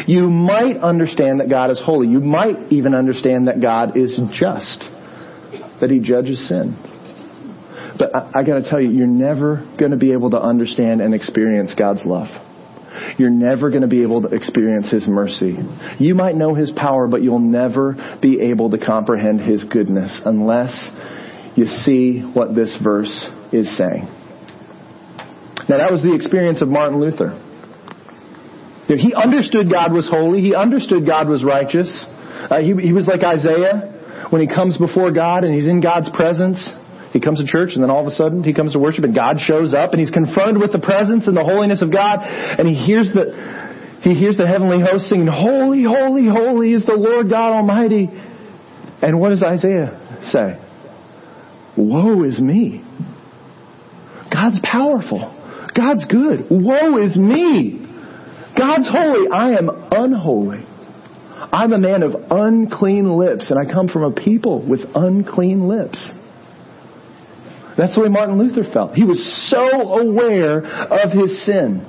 You 0.05 0.29
might 0.29 0.77
understand 0.77 1.39
that 1.39 1.49
God 1.49 1.71
is 1.71 1.81
holy. 1.83 2.07
You 2.07 2.19
might 2.19 2.71
even 2.71 2.93
understand 2.93 3.47
that 3.47 3.61
God 3.61 3.97
is 3.97 4.19
just, 4.33 4.87
that 5.81 5.89
He 5.89 5.99
judges 5.99 6.47
sin. 6.47 6.77
But 7.99 8.15
I, 8.15 8.39
I 8.39 8.43
got 8.43 8.63
to 8.63 8.67
tell 8.67 8.81
you, 8.81 8.89
you're 8.89 9.05
never 9.05 9.57
going 9.77 9.91
to 9.91 9.97
be 9.97 10.13
able 10.13 10.31
to 10.31 10.41
understand 10.41 11.01
and 11.01 11.13
experience 11.13 11.75
God's 11.77 12.05
love. 12.05 12.27
You're 13.17 13.29
never 13.29 13.69
going 13.69 13.81
to 13.81 13.88
be 13.88 14.01
able 14.01 14.21
to 14.23 14.29
experience 14.29 14.89
His 14.89 15.07
mercy. 15.07 15.57
You 15.99 16.15
might 16.15 16.35
know 16.35 16.55
His 16.55 16.71
power, 16.71 17.07
but 17.07 17.21
you'll 17.21 17.39
never 17.39 18.17
be 18.21 18.41
able 18.49 18.71
to 18.71 18.77
comprehend 18.77 19.41
His 19.41 19.63
goodness 19.65 20.19
unless 20.25 20.73
you 21.55 21.65
see 21.65 22.21
what 22.33 22.55
this 22.55 22.77
verse 22.81 23.27
is 23.51 23.77
saying. 23.77 24.07
Now, 25.67 25.77
that 25.77 25.91
was 25.91 26.01
the 26.01 26.15
experience 26.15 26.62
of 26.62 26.67
Martin 26.69 26.99
Luther. 26.99 27.39
He 28.88 29.13
understood 29.13 29.69
God 29.69 29.93
was 29.93 30.09
holy. 30.09 30.41
He 30.41 30.55
understood 30.55 31.05
God 31.05 31.27
was 31.29 31.43
righteous. 31.43 32.05
Uh, 32.49 32.59
he, 32.59 32.73
he 32.81 32.93
was 32.93 33.05
like 33.05 33.23
Isaiah 33.23 34.27
when 34.31 34.41
he 34.41 34.47
comes 34.47 34.77
before 34.77 35.12
God 35.12 35.43
and 35.43 35.53
he's 35.53 35.67
in 35.67 35.79
God's 35.79 36.09
presence. 36.09 36.57
He 37.12 37.19
comes 37.19 37.39
to 37.39 37.45
church 37.45 37.72
and 37.74 37.84
then 37.84 37.89
all 37.89 38.02
of 38.02 38.08
a 38.08 38.15
sudden 38.15 38.43
he 38.43 38.54
comes 38.54 38.74
to 38.74 38.80
worship 38.80 39.04
and 39.04 39.15
God 39.15 39.39
shows 39.39 39.74
up 39.74 39.91
and 39.91 40.00
he's 40.00 40.12
confronted 40.12 40.62
with 40.62 40.72
the 40.72 40.80
presence 40.80 41.28
and 41.28 41.36
the 41.36 41.43
holiness 41.43 41.82
of 41.82 41.91
God 41.91 42.19
and 42.22 42.67
he 42.67 42.76
hears 42.76 43.10
the, 43.13 43.34
he 44.02 44.13
hears 44.13 44.38
the 44.38 44.48
heavenly 44.48 44.80
host 44.80 45.10
singing, 45.10 45.28
Holy, 45.28 45.84
holy, 45.84 46.28
holy 46.28 46.74
is 46.74 46.86
the 46.86 46.93
Lord 46.93 47.30
God 47.30 47.54
Almighty. 47.54 48.10
And 49.02 49.19
what 49.19 49.30
does 49.30 49.43
Isaiah 49.43 49.98
say? 50.32 50.60
Woe 51.78 52.24
is 52.24 52.39
me. 52.39 52.84
God's 54.32 54.60
powerful. 54.63 55.36
God's 55.76 56.06
good. 56.06 56.45
Woe 56.50 56.98
is 56.98 57.17
me. 57.17 57.86
God's 58.58 58.89
holy. 58.89 59.32
I 59.32 59.58
am 59.58 59.69
unholy. 59.91 60.65
I'm 61.52 61.74
a 61.74 61.80
man 61.80 62.04
of 62.04 62.13
unclean 62.30 63.17
lips, 63.17 63.50
and 63.50 63.58
I 63.60 63.72
come 63.72 63.88
from 63.88 64.04
a 64.04 64.12
people 64.12 64.67
with 64.67 64.82
unclean 64.93 65.67
lips. 65.67 65.98
That's 67.79 67.95
the 67.95 68.01
way 68.01 68.09
Martin 68.09 68.37
Luther 68.37 68.67
felt. 68.73 68.91
He 68.91 69.05
was 69.07 69.23
so 69.47 69.63
aware 70.03 70.59
of 70.59 71.15
his 71.15 71.31
sin. 71.45 71.79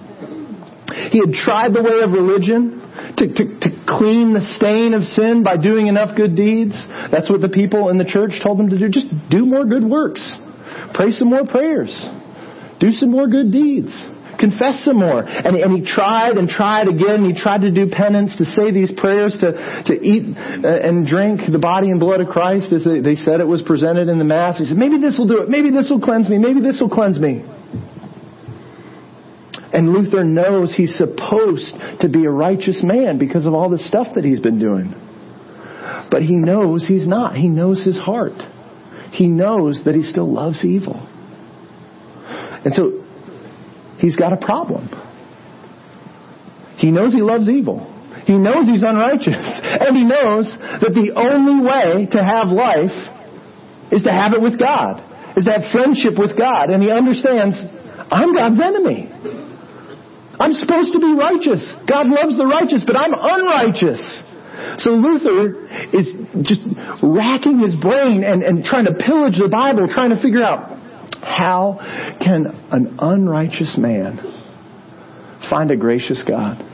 He 1.11 1.19
had 1.19 1.35
tried 1.35 1.75
the 1.75 1.83
way 1.83 1.99
of 2.07 2.15
religion 2.15 2.79
to, 3.19 3.27
to, 3.27 3.45
to 3.59 3.69
clean 3.91 4.31
the 4.31 4.47
stain 4.55 4.95
of 4.95 5.03
sin 5.03 5.43
by 5.43 5.57
doing 5.57 5.89
enough 5.89 6.15
good 6.15 6.37
deeds. 6.37 6.79
That's 7.11 7.29
what 7.29 7.41
the 7.41 7.51
people 7.51 7.91
in 7.91 7.99
the 7.99 8.07
church 8.07 8.39
told 8.39 8.61
him 8.61 8.71
to 8.71 8.79
do. 8.79 8.89
Just 8.89 9.11
do 9.31 9.45
more 9.45 9.67
good 9.67 9.83
works. 9.83 10.23
Pray 10.95 11.11
some 11.11 11.29
more 11.29 11.43
prayers. 11.43 11.91
Do 12.79 12.95
some 12.95 13.11
more 13.11 13.27
good 13.27 13.51
deeds 13.51 13.91
confess 14.41 14.83
some 14.85 14.97
more. 14.97 15.21
And, 15.21 15.55
and 15.55 15.77
he 15.77 15.85
tried 15.85 16.41
and 16.41 16.49
tried 16.49 16.89
again. 16.89 17.29
He 17.29 17.37
tried 17.37 17.61
to 17.63 17.71
do 17.71 17.87
penance, 17.93 18.37
to 18.39 18.45
say 18.45 18.73
these 18.73 18.91
prayers, 18.97 19.37
to, 19.41 19.53
to 19.53 19.95
eat 19.95 20.35
uh, 20.35 20.89
and 20.89 21.07
drink 21.07 21.43
the 21.45 21.61
body 21.61 21.91
and 21.91 22.01
blood 22.01 22.21
of 22.21 22.29
Christ 22.29 22.73
as 22.73 22.83
they, 22.83 23.01
they 23.01 23.15
said 23.15 23.41
it 23.41 23.47
was 23.47 23.63
presented 23.63 24.09
in 24.09 24.19
the 24.19 24.25
Mass. 24.25 24.59
He 24.59 24.65
said, 24.65 24.79
maybe 24.79 24.99
this 24.99 25.19
will 25.19 25.29
do 25.29 25.43
it. 25.43 25.49
Maybe 25.49 25.71
this 25.71 25.89
will 25.91 26.01
cleanse 26.01 26.29
me. 26.29 26.39
Maybe 26.39 26.61
this 26.61 26.81
will 26.81 26.91
cleanse 26.91 27.21
me. 27.21 27.45
And 29.73 29.93
Luther 29.93 30.25
knows 30.25 30.75
he's 30.75 30.97
supposed 30.97 31.75
to 32.01 32.09
be 32.09 32.25
a 32.25 32.31
righteous 32.31 32.81
man 32.83 33.19
because 33.19 33.47
of 33.47 33.55
all 33.55 33.71
the 33.71 33.79
stuff 33.79 34.09
that 34.17 34.25
he's 34.25 34.41
been 34.41 34.59
doing. 34.59 34.95
But 36.11 36.23
he 36.23 36.35
knows 36.35 36.85
he's 36.89 37.07
not. 37.07 37.37
He 37.37 37.49
knows 37.49 37.85
his 37.85 37.97
heart. 37.97 38.41
He 39.13 39.29
knows 39.29 39.83
that 39.85 39.95
he 39.95 40.03
still 40.03 40.33
loves 40.33 40.65
evil. 40.65 41.07
And 42.65 42.75
so 42.75 43.00
he's 44.01 44.17
got 44.17 44.33
a 44.33 44.37
problem. 44.37 44.89
He 46.77 46.91
knows 46.91 47.13
he 47.13 47.21
loves 47.21 47.49
evil. 47.49 47.85
He 48.25 48.39
knows 48.39 48.67
he's 48.67 48.83
unrighteous. 48.83 49.37
And 49.81 49.97
he 49.97 50.05
knows 50.05 50.49
that 50.81 50.93
the 50.97 51.13
only 51.17 51.61
way 51.61 52.07
to 52.15 52.21
have 52.25 52.49
life 52.49 52.95
is 53.93 54.03
to 54.05 54.13
have 54.13 54.33
it 54.33 54.41
with 54.41 54.59
God, 54.59 55.03
is 55.37 55.45
to 55.45 55.53
have 55.53 55.69
friendship 55.73 56.17
with 56.17 56.37
God. 56.37 56.71
And 56.71 56.83
he 56.83 56.91
understands, 56.91 57.61
I'm 58.11 58.33
God's 58.33 58.61
enemy. 58.61 59.11
I'm 60.41 60.57
supposed 60.57 60.97
to 60.97 61.01
be 61.01 61.13
righteous. 61.13 61.61
God 61.85 62.09
loves 62.09 62.41
the 62.41 62.49
righteous, 62.49 62.81
but 62.87 62.97
I'm 62.97 63.13
unrighteous. 63.13 64.01
So 64.81 64.97
Luther 64.97 65.69
is 65.93 66.09
just 66.49 66.65
racking 67.05 67.61
his 67.61 67.77
brain 67.77 68.25
and, 68.25 68.43
and 68.43 68.65
trying 68.65 68.89
to 68.89 68.97
pillage 68.97 69.37
the 69.37 69.53
Bible, 69.53 69.85
trying 69.93 70.17
to 70.17 70.21
figure 70.21 70.43
out 70.43 70.80
how 71.23 71.79
can 72.21 72.47
an 72.71 72.97
unrighteous 72.99 73.77
man 73.79 74.19
find 75.49 75.71
a 75.71 75.77
gracious 75.77 76.23
God? 76.27 76.67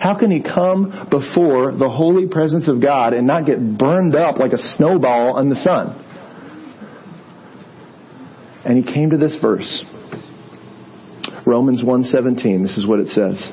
How 0.00 0.18
can 0.18 0.30
he 0.30 0.42
come 0.42 1.08
before 1.10 1.72
the 1.72 1.90
holy 1.90 2.26
presence 2.26 2.68
of 2.68 2.80
God 2.80 3.12
and 3.12 3.26
not 3.26 3.44
get 3.46 3.78
burned 3.78 4.14
up 4.14 4.38
like 4.38 4.52
a 4.52 4.58
snowball 4.76 5.38
in 5.38 5.50
the 5.50 5.56
sun? 5.56 6.00
And 8.64 8.82
he 8.82 8.92
came 8.92 9.10
to 9.10 9.18
this 9.18 9.36
verse. 9.40 9.84
Romans 11.46 11.82
1:17. 11.82 12.62
This 12.62 12.78
is 12.78 12.86
what 12.86 13.00
it 13.00 13.08
says. 13.08 13.46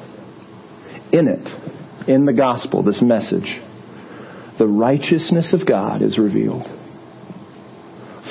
In 1.12 1.28
it, 1.28 2.08
in 2.08 2.26
the 2.26 2.34
gospel, 2.34 2.84
this 2.84 3.02
message, 3.02 3.60
the 4.58 4.68
righteousness 4.68 5.54
of 5.54 5.66
God 5.66 6.02
is 6.02 6.18
revealed. 6.18 6.66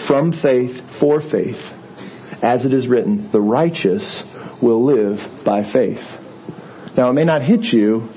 From 0.07 0.33
faith 0.33 0.81
for 0.99 1.21
faith, 1.21 1.61
as 2.43 2.65
it 2.65 2.73
is 2.73 2.89
written, 2.89 3.31
the 3.33 3.41
righteous 3.41 4.23
will 4.63 4.85
live 4.85 5.19
by 5.45 5.63
faith. 5.73 6.01
Now, 6.97 7.11
it 7.11 7.15
may 7.15 7.25
not 7.25 7.43
hit 7.43 7.63
you 7.65 8.09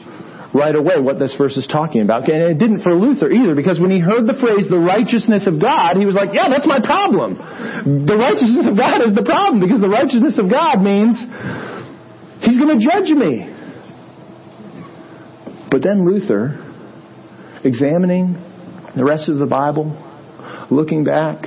right 0.53 0.75
away 0.75 0.99
what 0.99 1.17
this 1.17 1.33
verse 1.37 1.57
is 1.57 1.67
talking 1.67 2.01
about. 2.01 2.29
And 2.29 2.43
it 2.43 2.59
didn't 2.59 2.81
for 2.81 2.93
Luther 2.93 3.31
either, 3.31 3.55
because 3.55 3.79
when 3.79 3.89
he 3.89 3.99
heard 3.99 4.27
the 4.27 4.37
phrase, 4.37 4.69
the 4.69 4.79
righteousness 4.79 5.47
of 5.47 5.59
God, 5.59 5.97
he 5.97 6.05
was 6.05 6.15
like, 6.15 6.29
yeah, 6.31 6.47
that's 6.47 6.67
my 6.67 6.79
problem. 6.79 7.35
The 8.05 8.15
righteousness 8.15 8.67
of 8.69 8.77
God 8.77 9.01
is 9.01 9.15
the 9.15 9.25
problem, 9.25 9.59
because 9.59 9.81
the 9.81 9.89
righteousness 9.89 10.37
of 10.37 10.49
God 10.49 10.81
means 10.81 11.17
he's 12.41 12.57
going 12.61 12.77
to 12.77 12.81
judge 12.81 13.09
me. 13.17 13.49
But 15.71 15.81
then 15.81 16.05
Luther, 16.05 16.61
examining 17.63 18.37
the 18.95 19.03
rest 19.03 19.29
of 19.29 19.39
the 19.39 19.47
Bible, 19.47 19.97
looking 20.69 21.03
back, 21.03 21.45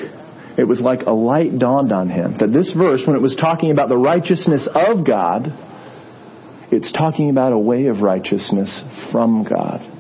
it 0.59 0.64
was 0.64 0.81
like 0.81 1.03
a 1.03 1.12
light 1.12 1.59
dawned 1.59 1.92
on 1.92 2.09
him 2.09 2.37
that 2.38 2.53
this 2.53 2.73
verse, 2.77 3.03
when 3.07 3.16
it 3.16 3.23
was 3.23 3.37
talking 3.37 3.71
about 3.71 3.88
the 3.88 3.97
righteousness 3.97 4.69
of 4.75 5.07
God, 5.07 5.53
it's 6.73 6.92
talking 6.92 7.31
about 7.31 7.53
a 7.53 7.59
way 7.59 7.87
of 7.87 8.01
righteousness 8.01 8.83
from 9.12 9.45
God. 9.45 9.92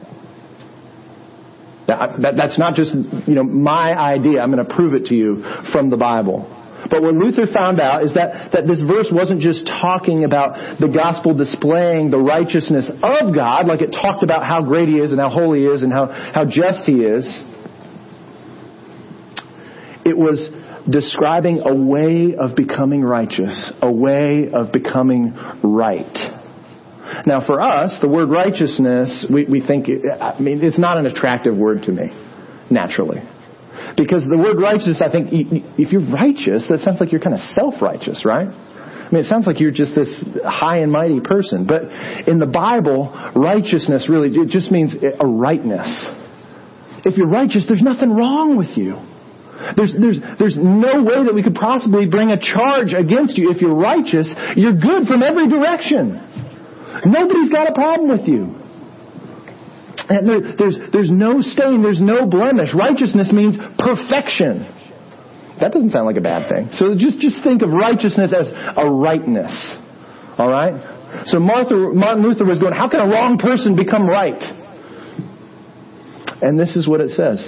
That, 1.86 2.20
that, 2.22 2.34
that's 2.36 2.58
not 2.58 2.74
just, 2.74 2.94
you 3.28 3.34
know, 3.34 3.44
my 3.44 3.94
idea. 3.94 4.40
I'm 4.40 4.50
going 4.50 4.66
to 4.66 4.74
prove 4.74 4.94
it 4.94 5.06
to 5.06 5.14
you 5.14 5.44
from 5.72 5.90
the 5.90 5.96
Bible. 5.96 6.50
But 6.90 7.02
what 7.02 7.14
Luther 7.14 7.46
found 7.52 7.80
out 7.80 8.02
is 8.02 8.14
that, 8.14 8.52
that 8.52 8.66
this 8.66 8.82
verse 8.82 9.10
wasn't 9.12 9.40
just 9.40 9.66
talking 9.66 10.24
about 10.24 10.78
the 10.78 10.88
gospel 10.88 11.34
displaying 11.34 12.10
the 12.10 12.18
righteousness 12.18 12.90
of 12.90 13.34
God, 13.34 13.66
like 13.66 13.82
it 13.82 13.90
talked 13.90 14.22
about 14.22 14.46
how 14.46 14.62
great 14.62 14.88
He 14.88 14.98
is 14.98 15.12
and 15.12 15.20
how 15.20 15.30
holy 15.30 15.60
He 15.60 15.66
is 15.66 15.82
and 15.82 15.92
how, 15.92 16.06
how 16.06 16.44
just 16.44 16.84
He 16.86 17.02
is. 17.02 17.26
It 20.06 20.16
was 20.16 20.48
describing 20.88 21.62
a 21.66 21.74
way 21.74 22.36
of 22.38 22.54
becoming 22.54 23.02
righteous, 23.02 23.72
a 23.82 23.90
way 23.90 24.48
of 24.54 24.70
becoming 24.70 25.34
right. 25.62 26.16
Now, 27.26 27.44
for 27.44 27.60
us, 27.60 27.98
the 28.00 28.08
word 28.08 28.30
righteousness, 28.30 29.26
we, 29.32 29.46
we 29.46 29.66
think, 29.66 29.88
I 29.88 30.38
mean, 30.38 30.62
it's 30.62 30.78
not 30.78 30.96
an 30.96 31.06
attractive 31.06 31.56
word 31.56 31.82
to 31.84 31.92
me, 31.92 32.10
naturally. 32.70 33.20
Because 33.96 34.24
the 34.28 34.38
word 34.38 34.60
righteous, 34.60 35.02
I 35.02 35.10
think, 35.10 35.28
if 35.32 35.90
you're 35.90 36.08
righteous, 36.08 36.66
that 36.68 36.80
sounds 36.80 37.00
like 37.00 37.10
you're 37.10 37.20
kind 37.20 37.34
of 37.34 37.40
self-righteous, 37.54 38.24
right? 38.24 38.46
I 38.46 39.08
mean, 39.10 39.22
it 39.22 39.26
sounds 39.26 39.46
like 39.46 39.60
you're 39.60 39.70
just 39.70 39.94
this 39.94 40.24
high 40.44 40.78
and 40.78 40.90
mighty 40.90 41.20
person. 41.20 41.66
But 41.66 41.82
in 42.28 42.38
the 42.38 42.46
Bible, 42.46 43.10
righteousness 43.34 44.08
really, 44.10 44.30
it 44.30 44.48
just 44.48 44.70
means 44.70 44.94
a 44.94 45.26
rightness. 45.26 46.10
If 47.04 47.16
you're 47.16 47.28
righteous, 47.28 47.66
there's 47.68 47.82
nothing 47.82 48.14
wrong 48.14 48.56
with 48.56 48.76
you. 48.76 48.98
There's, 49.76 49.96
there's, 49.96 50.18
there's 50.38 50.56
no 50.60 51.02
way 51.02 51.24
that 51.24 51.32
we 51.34 51.42
could 51.42 51.54
possibly 51.56 52.06
bring 52.06 52.30
a 52.30 52.38
charge 52.40 52.92
against 52.92 53.36
you. 53.36 53.50
If 53.50 53.60
you're 53.60 53.76
righteous, 53.76 54.28
you're 54.54 54.76
good 54.76 55.08
from 55.08 55.22
every 55.22 55.48
direction. 55.48 56.20
Nobody's 57.04 57.50
got 57.50 57.68
a 57.68 57.74
problem 57.74 58.08
with 58.08 58.28
you. 58.28 58.52
And 60.08 60.28
there, 60.28 60.40
there's, 60.56 60.78
there's 60.92 61.10
no 61.10 61.40
stain, 61.40 61.82
there's 61.82 62.00
no 62.00 62.28
blemish. 62.28 62.74
Righteousness 62.76 63.32
means 63.32 63.56
perfection. 63.78 64.62
That 65.58 65.72
doesn't 65.72 65.90
sound 65.90 66.06
like 66.06 66.16
a 66.16 66.24
bad 66.24 66.52
thing. 66.52 66.68
So 66.72 66.94
just, 66.94 67.18
just 67.18 67.42
think 67.42 67.62
of 67.62 67.70
righteousness 67.70 68.32
as 68.32 68.52
a 68.52 68.88
rightness. 68.88 69.50
All 70.38 70.50
right? 70.50 71.24
So 71.26 71.40
Martha, 71.40 71.74
Martin 71.74 72.22
Luther 72.22 72.44
was 72.44 72.58
going, 72.58 72.74
how 72.74 72.88
can 72.88 73.00
a 73.00 73.08
wrong 73.08 73.38
person 73.38 73.74
become 73.74 74.06
right? 74.06 74.40
And 76.42 76.60
this 76.60 76.76
is 76.76 76.86
what 76.86 77.00
it 77.00 77.10
says. 77.10 77.40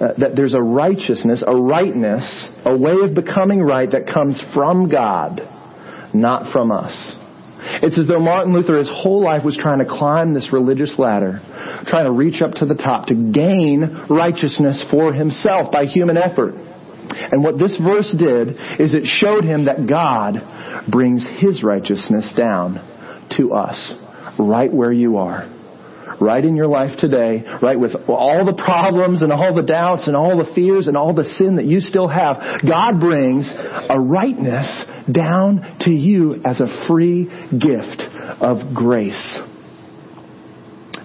Uh, 0.00 0.14
that 0.16 0.34
there's 0.34 0.54
a 0.54 0.62
righteousness, 0.62 1.44
a 1.46 1.54
rightness, 1.54 2.48
a 2.64 2.74
way 2.74 2.94
of 3.04 3.14
becoming 3.14 3.60
right 3.60 3.90
that 3.90 4.06
comes 4.06 4.42
from 4.54 4.88
God, 4.88 5.42
not 6.14 6.50
from 6.52 6.72
us. 6.72 7.14
It's 7.82 7.98
as 7.98 8.06
though 8.06 8.18
Martin 8.18 8.54
Luther, 8.54 8.78
his 8.78 8.88
whole 8.90 9.22
life, 9.22 9.44
was 9.44 9.58
trying 9.60 9.80
to 9.80 9.84
climb 9.84 10.32
this 10.32 10.48
religious 10.54 10.94
ladder, 10.96 11.42
trying 11.86 12.06
to 12.06 12.12
reach 12.12 12.40
up 12.40 12.52
to 12.52 12.64
the 12.64 12.76
top 12.76 13.08
to 13.08 13.14
gain 13.14 14.06
righteousness 14.08 14.82
for 14.90 15.12
himself 15.12 15.70
by 15.70 15.84
human 15.84 16.16
effort. 16.16 16.54
And 16.54 17.44
what 17.44 17.58
this 17.58 17.78
verse 17.84 18.16
did 18.18 18.56
is 18.80 18.94
it 18.94 19.04
showed 19.04 19.44
him 19.44 19.66
that 19.66 19.86
God 19.86 20.90
brings 20.90 21.26
his 21.40 21.62
righteousness 21.62 22.32
down 22.34 22.76
to 23.36 23.52
us, 23.52 23.92
right 24.38 24.72
where 24.72 24.92
you 24.92 25.18
are 25.18 25.59
right 26.20 26.44
in 26.44 26.56
your 26.56 26.66
life 26.66 26.98
today, 26.98 27.44
right 27.62 27.78
with 27.78 27.92
all 28.08 28.44
the 28.44 28.54
problems 28.54 29.22
and 29.22 29.32
all 29.32 29.54
the 29.54 29.62
doubts 29.62 30.06
and 30.06 30.16
all 30.16 30.36
the 30.36 30.50
fears 30.54 30.88
and 30.88 30.96
all 30.96 31.14
the 31.14 31.24
sin 31.24 31.56
that 31.56 31.66
you 31.66 31.80
still 31.80 32.08
have, 32.08 32.36
God 32.66 33.00
brings 33.00 33.50
a 33.50 34.00
rightness 34.00 34.84
down 35.10 35.76
to 35.80 35.90
you 35.90 36.40
as 36.44 36.60
a 36.60 36.86
free 36.86 37.24
gift 37.50 38.02
of 38.40 38.74
grace. 38.74 39.38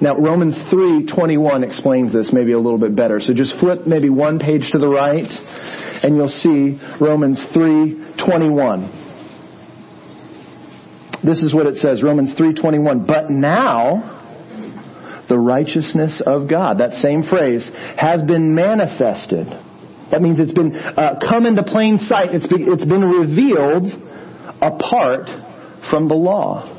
Now 0.02 0.18
Romans 0.18 0.58
3:21 0.72 1.64
explains 1.64 2.12
this 2.12 2.34
maybe 2.34 2.52
a 2.52 2.60
little 2.60 2.80
bit 2.80 2.96
better. 2.96 3.20
So 3.20 3.34
just 3.34 3.56
flip 3.60 3.88
maybe 3.88 4.10
one 4.10 4.40
page 4.40 4.70
to 4.72 4.78
the 4.78 4.88
right 4.88 5.30
and 6.04 6.16
you'll 6.16 6.28
see 6.28 6.78
Romans 7.00 7.44
3:21. 7.54 8.90
This 11.24 11.42
is 11.42 11.54
what 11.54 11.66
it 11.66 11.78
says, 11.78 12.04
Romans 12.04 12.36
3:21. 12.36 13.06
But 13.08 13.32
now 13.32 14.15
the 15.28 15.38
righteousness 15.38 16.22
of 16.26 16.50
God. 16.50 16.80
That 16.80 16.94
same 16.94 17.24
phrase 17.24 17.70
has 17.98 18.22
been 18.24 18.56
manifested. 18.56 19.48
That 20.12 20.22
means 20.22 20.40
it's 20.40 20.54
been 20.54 20.76
uh, 20.76 21.20
come 21.28 21.46
into 21.46 21.64
plain 21.64 21.98
sight. 21.98 22.30
It's 22.34 22.48
been, 22.48 22.72
it's 22.72 22.86
been 22.86 23.04
revealed 23.04 23.88
apart 24.62 25.26
from 25.90 26.08
the 26.08 26.16
law. 26.16 26.72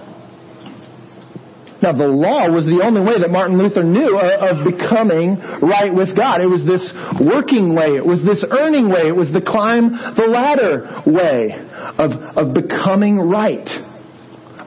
Now, 1.83 1.93
the 1.93 2.09
law 2.09 2.49
was 2.51 2.65
the 2.65 2.81
only 2.83 3.03
way 3.03 3.21
that 3.21 3.29
Martin 3.29 3.59
Luther 3.59 3.85
knew 3.85 4.17
of 4.17 4.65
becoming 4.65 5.37
right 5.61 5.93
with 5.93 6.17
God. 6.17 6.41
It 6.41 6.49
was 6.49 6.65
this 6.65 6.83
working 7.21 7.75
way. 7.75 8.01
It 8.01 8.05
was 8.05 8.25
this 8.25 8.43
earning 8.49 8.89
way. 8.89 9.13
It 9.13 9.15
was 9.15 9.29
the 9.31 9.45
climb 9.45 9.93
the 9.93 10.25
ladder 10.25 11.03
way 11.05 11.53
of, 12.01 12.11
of 12.33 12.55
becoming 12.55 13.19
right, 13.19 13.69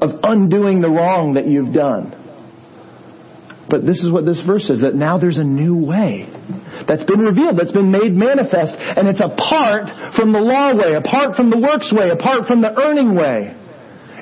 of 0.02 0.22
undoing 0.22 0.82
the 0.82 0.90
wrong 0.90 1.34
that 1.34 1.48
you've 1.48 1.74
done. 1.74 2.14
But 3.70 3.86
this 3.86 4.02
is 4.02 4.12
what 4.12 4.26
this 4.26 4.42
verse 4.46 4.68
says 4.68 4.82
that 4.82 4.96
now 4.96 5.18
there's 5.18 5.38
a 5.38 5.44
new 5.44 5.76
way 5.76 6.26
that's 6.88 7.04
been 7.04 7.20
revealed, 7.20 7.58
that's 7.58 7.72
been 7.72 7.92
made 7.92 8.14
manifest, 8.14 8.74
and 8.78 9.08
it's 9.08 9.22
apart 9.22 10.16
from 10.16 10.34
the 10.34 10.40
law 10.40 10.74
way, 10.74 10.96
apart 10.96 11.36
from 11.36 11.50
the 11.50 11.60
works 11.60 11.94
way, 11.94 12.10
apart 12.10 12.48
from 12.48 12.62
the 12.62 12.74
earning 12.74 13.16
way. 13.16 13.54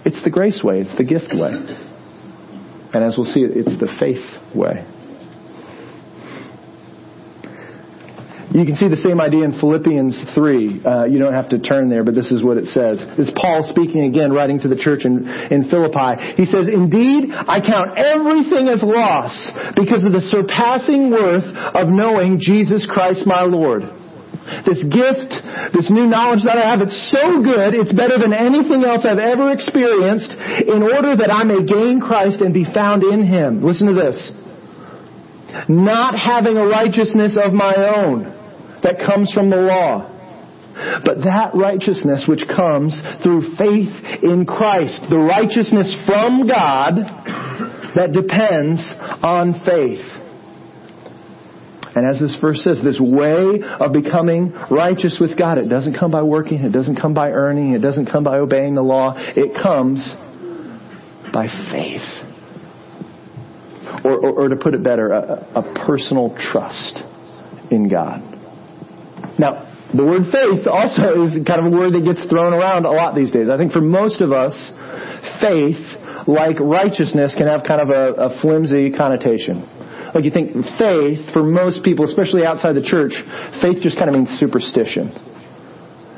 It's 0.03 0.21
the 0.23 0.29
grace 0.29 0.61
way, 0.63 0.81
it's 0.81 0.95
the 0.97 1.03
gift 1.03 1.31
way. 1.31 1.51
And 2.93 3.03
as 3.03 3.15
we'll 3.17 3.27
see, 3.27 3.41
it's 3.43 3.79
the 3.79 3.91
faith 3.99 4.23
way. 4.55 4.83
You 8.47 8.63
can 8.63 8.79
see 8.79 8.87
the 8.87 8.95
same 9.03 9.19
idea 9.19 9.43
in 9.43 9.59
Philippians 9.59 10.15
3. 10.31 10.79
Uh, 10.79 11.03
you 11.03 11.19
don't 11.19 11.35
have 11.35 11.51
to 11.51 11.59
turn 11.59 11.91
there, 11.91 12.07
but 12.07 12.15
this 12.15 12.31
is 12.31 12.39
what 12.39 12.55
it 12.55 12.71
says. 12.71 12.95
Is 13.19 13.27
Paul 13.35 13.67
speaking 13.67 14.07
again, 14.07 14.31
writing 14.31 14.63
to 14.63 14.71
the 14.71 14.79
church 14.79 15.03
in, 15.03 15.27
in 15.51 15.67
Philippi. 15.67 16.39
He 16.39 16.47
says, 16.47 16.71
Indeed, 16.71 17.35
I 17.35 17.59
count 17.59 17.99
everything 17.99 18.71
as 18.71 18.79
loss 18.79 19.35
because 19.75 20.07
of 20.07 20.15
the 20.15 20.23
surpassing 20.23 21.11
worth 21.11 21.43
of 21.75 21.91
knowing 21.91 22.39
Jesus 22.39 22.87
Christ 22.87 23.27
my 23.27 23.43
Lord. 23.43 23.83
This 24.63 24.79
gift, 24.95 25.35
this 25.75 25.91
new 25.91 26.07
knowledge 26.07 26.47
that 26.47 26.55
I 26.55 26.71
have, 26.71 26.79
it's 26.79 26.95
so 27.11 27.43
good, 27.43 27.75
it's 27.75 27.91
better 27.91 28.15
than 28.15 28.31
anything 28.31 28.87
else 28.87 29.03
I've 29.03 29.19
ever 29.19 29.51
experienced 29.51 30.31
in 30.63 30.87
order 30.87 31.19
that 31.19 31.27
I 31.27 31.43
may 31.43 31.67
gain 31.67 31.99
Christ 31.99 32.39
and 32.39 32.55
be 32.55 32.63
found 32.63 33.03
in 33.03 33.27
Him. 33.27 33.59
Listen 33.59 33.91
to 33.91 33.93
this. 33.93 34.15
Not 35.67 36.15
having 36.15 36.55
a 36.55 36.63
righteousness 36.63 37.35
of 37.35 37.51
my 37.51 37.75
own 37.75 38.36
that 38.83 38.97
comes 39.05 39.31
from 39.33 39.49
the 39.49 39.57
law 39.57 40.13
but 41.03 41.23
that 41.23 41.51
righteousness 41.55 42.25
which 42.27 42.43
comes 42.55 42.99
through 43.23 43.55
faith 43.57 43.89
in 44.21 44.45
Christ, 44.45 45.01
the 45.09 45.17
righteousness 45.17 45.89
from 46.05 46.47
God 46.47 47.01
that 47.95 48.13
depends 48.13 48.79
on 49.23 49.61
faith. 49.65 50.05
And 51.95 52.07
as 52.07 52.19
this 52.19 52.37
verse 52.39 52.63
says, 52.63 52.79
this 52.83 52.99
way 53.01 53.63
of 53.79 53.91
becoming 53.91 54.53
righteous 54.69 55.17
with 55.19 55.35
God, 55.35 55.57
it 55.57 55.67
doesn't 55.67 55.97
come 55.97 56.11
by 56.11 56.21
working, 56.21 56.59
it 56.61 56.71
doesn't 56.71 57.01
come 57.01 57.15
by 57.15 57.31
earning, 57.31 57.73
it 57.73 57.79
doesn't 57.79 58.05
come 58.05 58.23
by 58.23 58.37
obeying 58.37 58.75
the 58.75 58.83
law, 58.83 59.15
it 59.17 59.59
comes 59.59 60.07
by 61.33 61.47
faith. 61.71 62.05
Or, 64.03 64.15
or, 64.15 64.43
or 64.43 64.49
to 64.49 64.55
put 64.57 64.75
it 64.75 64.83
better, 64.83 65.11
a, 65.11 65.47
a 65.55 65.85
personal 65.87 66.37
trust 66.37 66.99
in 67.71 67.89
God. 67.89 68.36
Now, 69.39 69.67
the 69.93 70.03
word 70.03 70.27
faith 70.31 70.67
also 70.67 71.23
is 71.25 71.37
kind 71.47 71.63
of 71.63 71.71
a 71.71 71.75
word 71.75 71.93
that 71.93 72.03
gets 72.03 72.25
thrown 72.27 72.53
around 72.53 72.85
a 72.85 72.91
lot 72.91 73.15
these 73.15 73.31
days. 73.31 73.49
I 73.49 73.57
think 73.57 73.71
for 73.71 73.81
most 73.81 74.21
of 74.21 74.31
us, 74.31 74.55
faith, 75.39 75.79
like 76.27 76.59
righteousness, 76.59 77.35
can 77.37 77.47
have 77.47 77.63
kind 77.63 77.81
of 77.81 77.89
a, 77.89 78.33
a 78.33 78.41
flimsy 78.41 78.91
connotation. 78.91 79.63
Like 80.13 80.23
you 80.23 80.31
think 80.31 80.55
faith, 80.79 81.31
for 81.31 81.43
most 81.43 81.83
people, 81.83 82.05
especially 82.05 82.45
outside 82.45 82.73
the 82.73 82.83
church, 82.83 83.13
faith 83.61 83.83
just 83.83 83.97
kind 83.97 84.09
of 84.09 84.15
means 84.15 84.29
superstition. 84.39 85.11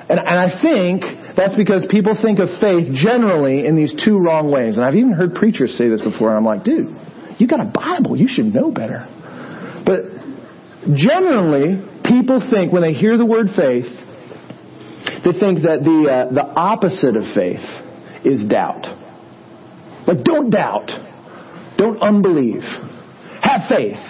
And, 0.10 0.18
and 0.18 0.38
I 0.40 0.50
think 0.62 1.04
that's 1.38 1.56
because 1.56 1.86
people 1.90 2.18
think 2.18 2.40
of 2.40 2.50
faith 2.60 2.90
generally 2.94 3.66
in 3.66 3.76
these 3.76 3.94
two 3.94 4.18
wrong 4.18 4.52
ways. 4.52 4.78
And 4.78 4.86
I've 4.86 4.96
even 4.96 5.14
heard 5.14 5.36
preachers 5.36 5.78
say 5.78 5.90
this 5.90 6.02
before, 6.02 6.30
and 6.30 6.38
I'm 6.38 6.46
like, 6.46 6.64
dude, 6.64 6.90
you 7.38 7.48
got 7.48 7.62
a 7.62 7.70
Bible, 7.70 8.18
you 8.18 8.28
should 8.28 8.54
know 8.54 8.72
better. 8.72 9.06
But 9.86 10.10
generally, 10.96 11.78
people 12.10 12.42
think 12.50 12.74
when 12.74 12.82
they 12.82 12.94
hear 12.94 13.18
the 13.18 13.26
word 13.26 13.48
faith, 13.56 13.86
they 15.24 15.38
think 15.38 15.62
that 15.64 15.86
the 15.86 16.00
uh, 16.10 16.34
the 16.34 16.44
opposite 16.44 17.16
of 17.16 17.24
faith 17.36 17.64
is 18.26 18.46
doubt. 18.48 18.84
Like 20.08 20.24
don't 20.24 20.50
doubt, 20.50 20.90
don't 21.78 22.02
unbelieve, 22.02 22.64
have 23.42 23.70
faith. 23.70 24.02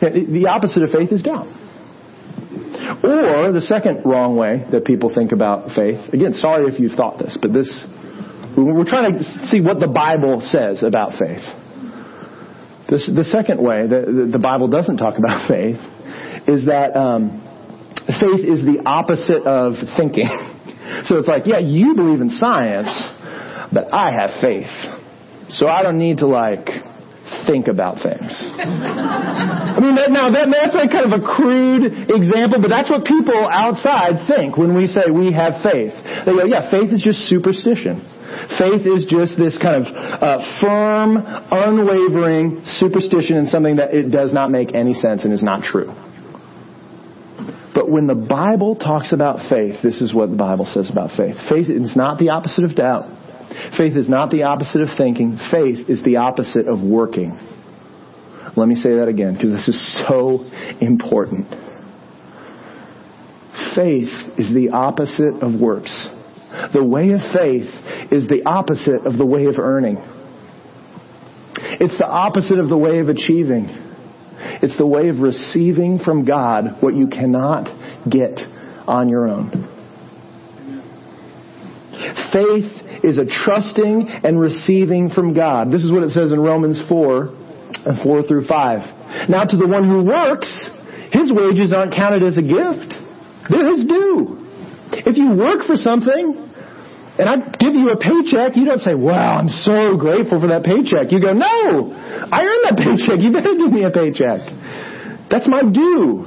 The 0.00 0.46
opposite 0.50 0.82
of 0.82 0.90
faith 0.90 1.12
is 1.12 1.22
doubt. 1.22 1.46
Or 3.02 3.52
the 3.52 3.64
second 3.64 4.02
wrong 4.04 4.36
way 4.36 4.64
that 4.70 4.84
people 4.84 5.14
think 5.14 5.32
about 5.32 5.74
faith. 5.74 6.12
Again, 6.12 6.34
sorry 6.34 6.66
if 6.72 6.78
you 6.78 6.90
thought 6.90 7.18
this, 7.18 7.38
but 7.40 7.52
this 7.52 7.70
we're 8.56 8.84
trying 8.84 9.16
to 9.18 9.24
see 9.46 9.60
what 9.60 9.80
the 9.80 9.88
Bible 9.88 10.40
says 10.40 10.82
about 10.82 11.12
faith. 11.12 11.42
This, 12.88 13.10
the 13.12 13.24
second 13.24 13.62
way 13.62 13.86
that 13.86 14.28
the 14.30 14.38
Bible 14.38 14.68
doesn't 14.68 14.98
talk 14.98 15.18
about 15.18 15.48
faith 15.48 15.80
is 16.46 16.66
that 16.66 16.96
um, 16.96 17.40
faith 18.06 18.44
is 18.44 18.64
the 18.64 18.82
opposite 18.84 19.46
of 19.46 19.74
thinking. 19.96 20.28
so 21.04 21.16
it's 21.16 21.28
like, 21.28 21.46
yeah, 21.46 21.58
you 21.58 21.94
believe 21.94 22.20
in 22.20 22.30
science, 22.30 22.92
but 23.72 23.92
I 23.92 24.12
have 24.12 24.40
faith. 24.40 24.72
So 25.48 25.68
I 25.68 25.82
don't 25.82 25.98
need 25.98 26.18
to 26.18 26.26
like 26.26 26.68
think 27.46 27.68
about 27.68 28.00
things. 28.02 28.28
I 29.74 29.80
mean, 29.80 29.96
that, 29.96 30.12
now 30.12 30.30
that, 30.30 30.48
that's 30.52 30.76
like 30.76 30.90
kind 30.92 31.08
of 31.08 31.16
a 31.16 31.24
crude 31.24 32.12
example, 32.12 32.60
but 32.60 32.68
that's 32.68 32.90
what 32.90 33.04
people 33.04 33.48
outside 33.48 34.28
think 34.28 34.56
when 34.56 34.76
we 34.76 34.86
say 34.86 35.08
we 35.10 35.32
have 35.32 35.60
faith. 35.64 35.92
They 36.24 36.32
go, 36.32 36.44
yeah, 36.44 36.70
faith 36.70 36.92
is 36.92 37.02
just 37.02 37.26
superstition. 37.26 38.04
Faith 38.58 38.84
is 38.84 39.06
just 39.08 39.38
this 39.38 39.56
kind 39.58 39.84
of 39.84 39.86
uh, 39.88 40.38
firm, 40.60 41.16
unwavering 41.18 42.62
superstition 42.66 43.36
in 43.36 43.46
something 43.46 43.76
that 43.76 43.94
it 43.94 44.10
does 44.10 44.32
not 44.32 44.50
make 44.50 44.74
any 44.74 44.94
sense 44.94 45.24
and 45.24 45.32
is 45.32 45.42
not 45.42 45.62
true. 45.62 45.92
But 47.74 47.90
when 47.90 48.06
the 48.06 48.14
Bible 48.14 48.76
talks 48.76 49.12
about 49.12 49.50
faith, 49.50 49.82
this 49.82 50.00
is 50.00 50.14
what 50.14 50.30
the 50.30 50.36
Bible 50.36 50.64
says 50.64 50.88
about 50.90 51.10
faith. 51.16 51.36
Faith 51.48 51.68
is 51.68 51.96
not 51.96 52.18
the 52.18 52.30
opposite 52.30 52.64
of 52.64 52.76
doubt. 52.76 53.10
Faith 53.76 53.96
is 53.96 54.08
not 54.08 54.30
the 54.30 54.44
opposite 54.44 54.80
of 54.80 54.88
thinking. 54.96 55.38
Faith 55.50 55.88
is 55.88 56.02
the 56.04 56.16
opposite 56.16 56.68
of 56.68 56.80
working. 56.82 57.38
Let 58.56 58.68
me 58.68 58.76
say 58.76 58.96
that 58.96 59.08
again 59.08 59.34
because 59.34 59.50
this 59.50 59.68
is 59.68 60.04
so 60.08 60.44
important. 60.80 61.48
Faith 63.74 64.10
is 64.38 64.54
the 64.54 64.70
opposite 64.72 65.42
of 65.42 65.60
works. 65.60 66.08
The 66.72 66.84
way 66.84 67.10
of 67.10 67.20
faith 67.34 67.66
is 68.12 68.28
the 68.28 68.42
opposite 68.46 69.06
of 69.06 69.18
the 69.18 69.26
way 69.26 69.46
of 69.46 69.58
earning. 69.58 69.96
It's 71.80 71.98
the 71.98 72.06
opposite 72.06 72.58
of 72.58 72.68
the 72.68 72.78
way 72.78 73.00
of 73.00 73.08
achieving. 73.08 73.83
It's 74.62 74.76
the 74.76 74.86
way 74.86 75.08
of 75.08 75.18
receiving 75.18 75.98
from 75.98 76.24
God 76.24 76.80
what 76.80 76.94
you 76.94 77.08
cannot 77.08 77.66
get 78.08 78.40
on 78.86 79.08
your 79.08 79.28
own. 79.28 79.70
Faith 82.32 83.04
is 83.04 83.18
a 83.18 83.24
trusting 83.24 84.08
and 84.24 84.40
receiving 84.40 85.10
from 85.10 85.34
God. 85.34 85.70
This 85.70 85.84
is 85.84 85.92
what 85.92 86.02
it 86.02 86.10
says 86.10 86.32
in 86.32 86.40
Romans 86.40 86.80
4, 86.88 87.36
4 88.02 88.22
through 88.24 88.46
5. 88.46 89.28
Now 89.28 89.44
to 89.44 89.56
the 89.56 89.68
one 89.68 89.88
who 89.88 90.04
works, 90.04 90.50
his 91.12 91.30
wages 91.32 91.72
aren't 91.72 91.94
counted 91.94 92.22
as 92.24 92.38
a 92.38 92.42
gift. 92.42 92.94
They're 93.48 93.70
his 93.70 93.86
due. 93.86 94.40
If 95.06 95.16
you 95.16 95.36
work 95.36 95.66
for 95.66 95.76
something, 95.76 96.50
and 97.16 97.28
I 97.28 97.36
give 97.58 97.74
you 97.74 97.90
a 97.90 97.96
paycheck, 97.96 98.56
you 98.56 98.64
don't 98.64 98.80
say, 98.80 98.94
wow, 98.94 99.38
I'm 99.38 99.48
so 99.48 99.96
grateful 99.96 100.40
for 100.40 100.48
that 100.48 100.64
paycheck. 100.64 101.12
You 101.12 101.20
go, 101.20 101.32
no, 101.32 101.94
I 101.94 102.42
earned 102.42 102.64
that 102.66 102.76
paycheck. 102.82 103.22
You 103.22 103.30
better 103.30 103.54
give 103.54 103.70
me 103.70 103.84
a 103.84 103.90
paycheck. 103.94 104.50
That's 105.30 105.46
my 105.46 105.62
due, 105.62 106.26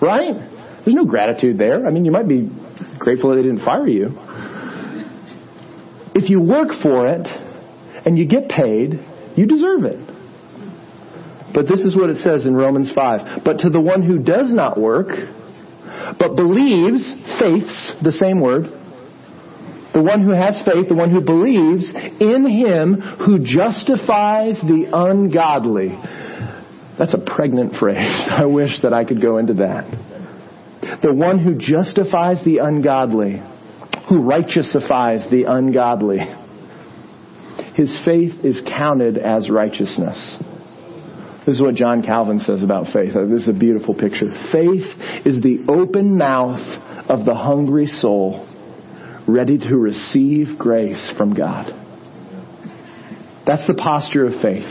right? 0.00 0.36
There's 0.84 0.94
no 0.94 1.06
gratitude 1.06 1.56
there. 1.58 1.86
I 1.86 1.90
mean, 1.90 2.04
you 2.04 2.12
might 2.12 2.28
be 2.28 2.50
grateful 2.98 3.34
they 3.34 3.42
didn't 3.42 3.64
fire 3.64 3.88
you. 3.88 4.10
If 6.14 6.28
you 6.28 6.40
work 6.40 6.68
for 6.82 7.08
it 7.08 7.26
and 8.04 8.18
you 8.18 8.28
get 8.28 8.48
paid, 8.48 9.00
you 9.36 9.46
deserve 9.46 9.84
it. 9.84 10.00
But 11.54 11.64
this 11.66 11.80
is 11.80 11.96
what 11.96 12.10
it 12.10 12.18
says 12.18 12.44
in 12.44 12.54
Romans 12.54 12.92
5. 12.94 13.42
But 13.42 13.60
to 13.60 13.70
the 13.70 13.80
one 13.80 14.02
who 14.02 14.18
does 14.18 14.52
not 14.52 14.78
work, 14.78 15.08
but 16.18 16.36
believes, 16.36 17.02
faiths, 17.40 17.96
the 18.02 18.12
same 18.12 18.40
word, 18.40 18.75
the 19.96 20.02
one 20.02 20.22
who 20.22 20.32
has 20.32 20.60
faith, 20.66 20.90
the 20.90 20.94
one 20.94 21.10
who 21.10 21.22
believes 21.22 21.90
in 22.20 22.44
him 22.46 23.00
who 23.24 23.38
justifies 23.38 24.60
the 24.60 24.90
ungodly. 24.92 25.88
That's 26.98 27.14
a 27.14 27.34
pregnant 27.34 27.76
phrase. 27.80 28.28
I 28.30 28.44
wish 28.44 28.82
that 28.82 28.92
I 28.92 29.06
could 29.06 29.22
go 29.22 29.38
into 29.38 29.54
that. 29.54 29.90
The 31.02 31.14
one 31.14 31.38
who 31.38 31.54
justifies 31.54 32.44
the 32.44 32.58
ungodly, 32.58 33.40
who 34.10 34.20
righteousifies 34.20 35.30
the 35.30 35.44
ungodly. 35.48 36.18
His 37.74 37.98
faith 38.04 38.44
is 38.44 38.60
counted 38.68 39.16
as 39.16 39.48
righteousness. 39.48 40.36
This 41.46 41.54
is 41.54 41.62
what 41.62 41.74
John 41.74 42.02
Calvin 42.02 42.40
says 42.40 42.62
about 42.62 42.92
faith. 42.92 43.14
This 43.14 43.44
is 43.44 43.48
a 43.48 43.58
beautiful 43.58 43.94
picture. 43.94 44.28
Faith 44.52 44.84
is 45.24 45.40
the 45.40 45.64
open 45.68 46.18
mouth 46.18 46.60
of 47.08 47.24
the 47.24 47.34
hungry 47.34 47.86
soul 47.86 48.46
ready 49.28 49.58
to 49.58 49.76
receive 49.76 50.58
grace 50.58 51.12
from 51.16 51.34
God. 51.34 51.72
That's 53.46 53.66
the 53.66 53.74
posture 53.74 54.26
of 54.26 54.40
faith. 54.42 54.66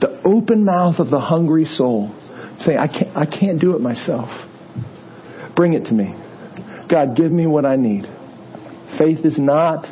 The 0.00 0.22
open 0.24 0.64
mouth 0.64 0.98
of 0.98 1.10
the 1.10 1.20
hungry 1.20 1.64
soul 1.64 2.14
saying, 2.60 2.78
I 2.78 2.86
can't, 2.86 3.16
I 3.16 3.26
can't 3.26 3.60
do 3.60 3.74
it 3.74 3.80
myself. 3.80 4.28
Bring 5.56 5.74
it 5.74 5.84
to 5.86 5.92
me. 5.92 6.14
God, 6.88 7.16
give 7.16 7.30
me 7.30 7.46
what 7.46 7.64
I 7.64 7.76
need. 7.76 8.04
Faith 8.98 9.24
is 9.24 9.38
not 9.38 9.86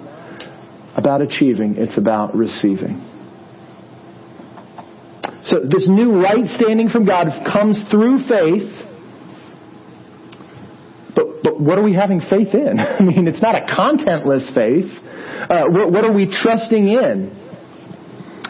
about 0.96 1.22
achieving, 1.22 1.76
it's 1.76 1.96
about 1.96 2.34
receiving. 2.34 3.04
So 5.44 5.60
this 5.60 5.86
new 5.88 6.20
right 6.20 6.46
standing 6.46 6.88
from 6.88 7.06
God 7.06 7.28
comes 7.50 7.82
through 7.90 8.26
faith 8.26 8.87
what 11.44 11.78
are 11.78 11.84
we 11.84 11.94
having 11.94 12.20
faith 12.20 12.54
in? 12.54 12.78
I 12.78 13.02
mean, 13.02 13.26
it's 13.26 13.42
not 13.42 13.54
a 13.54 13.66
contentless 13.66 14.52
faith. 14.54 14.90
Uh, 15.50 15.64
what, 15.68 15.92
what, 15.92 16.04
are 16.04 16.12
we 16.12 16.26
trusting 16.26 16.88
in? 16.88 17.34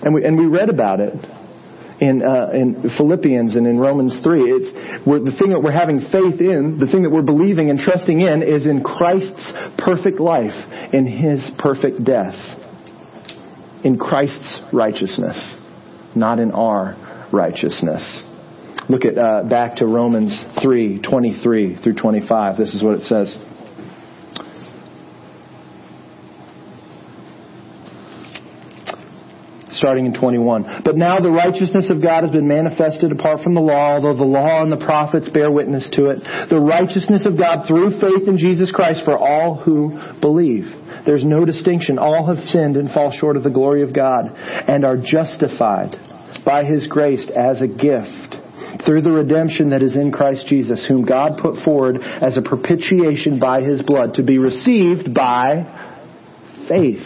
And 0.03 0.14
we, 0.14 0.24
and 0.24 0.39
we 0.39 0.47
read 0.47 0.70
about 0.70 1.01
it 1.01 1.14
in, 2.01 2.22
uh, 2.22 2.51
in 2.55 2.91
Philippians 2.97 3.57
and 3.57 3.66
in 3.66 3.78
Romans 3.78 4.20
3. 4.22 4.41
It's, 4.43 4.72
the 5.05 5.36
thing 5.39 5.51
that 5.51 5.61
we're 5.62 5.72
having 5.72 6.01
faith 6.01 6.41
in, 6.41 6.78
the 6.78 6.86
thing 6.86 7.03
that 7.03 7.11
we're 7.11 7.22
believing 7.22 7.70
and 7.70 7.78
trusting 7.78 8.20
in 8.20 8.43
is 8.43 8.66
in 8.66 8.82
Christ's 8.82 9.53
perfect 9.78 10.20
life, 10.20 10.55
in 10.93 11.07
His 11.07 11.51
perfect 11.59 12.05
death, 12.05 12.36
in 13.84 13.99
Christ's 13.99 14.61
righteousness, 14.72 15.36
not 16.14 16.39
in 16.39 16.53
our 16.53 16.95
righteousness. 17.32 18.22
Look 18.89 19.05
at 19.05 19.18
uh, 19.18 19.43
back 19.45 19.76
to 19.76 19.86
Romans 19.86 20.45
3, 20.62 21.03
23 21.03 21.82
through 21.82 21.95
25. 21.95 22.57
This 22.57 22.74
is 22.74 22.82
what 22.82 22.95
it 22.95 23.03
says. 23.03 23.36
starting 29.78 30.07
in 30.07 30.12
21. 30.12 30.82
But 30.84 30.97
now 30.97 31.20
the 31.20 31.30
righteousness 31.30 31.89
of 31.89 32.03
God 32.03 32.22
has 32.22 32.32
been 32.32 32.49
manifested 32.49 33.12
apart 33.12 33.43
from 33.45 33.55
the 33.55 33.61
law, 33.61 33.95
although 33.95 34.16
the 34.16 34.24
law 34.24 34.61
and 34.61 34.72
the 34.72 34.84
prophets 34.84 35.28
bear 35.28 35.53
witness 35.53 35.89
to 35.93 36.11
it. 36.11 36.18
The 36.51 36.59
righteousness 36.59 37.24
of 37.26 37.39
God 37.39 37.68
through 37.68 38.01
faith 38.01 38.26
in 38.26 38.39
Jesus 38.39 38.72
Christ 38.72 39.03
for 39.05 39.16
all 39.16 39.55
who 39.55 40.01
believe. 40.20 40.64
There's 41.07 41.24
no 41.24 41.45
distinction. 41.45 41.97
All 41.97 42.26
have 42.26 42.45
sinned 42.47 42.76
and 42.76 42.91
fall 42.91 43.12
short 43.12 43.36
of 43.36 43.45
the 43.45 43.51
glory 43.51 43.82
of 43.82 43.95
God 43.95 44.26
and 44.34 44.84
are 44.84 44.97
justified 44.97 45.95
by 46.45 46.64
His 46.64 46.89
grace 46.89 47.30
as 47.30 47.62
a 47.62 47.68
gift 47.68 48.47
through 48.84 49.02
the 49.02 49.11
redemption 49.11 49.70
that 49.70 49.82
is 49.82 49.96
in 49.96 50.11
Christ 50.11 50.46
Jesus, 50.46 50.84
whom 50.86 51.04
God 51.04 51.38
put 51.40 51.62
forward 51.64 51.98
as 52.00 52.36
a 52.36 52.42
propitiation 52.42 53.38
by 53.38 53.62
His 53.62 53.82
blood 53.82 54.14
to 54.14 54.22
be 54.22 54.38
received 54.38 55.14
by 55.14 55.64
faith. 56.68 57.02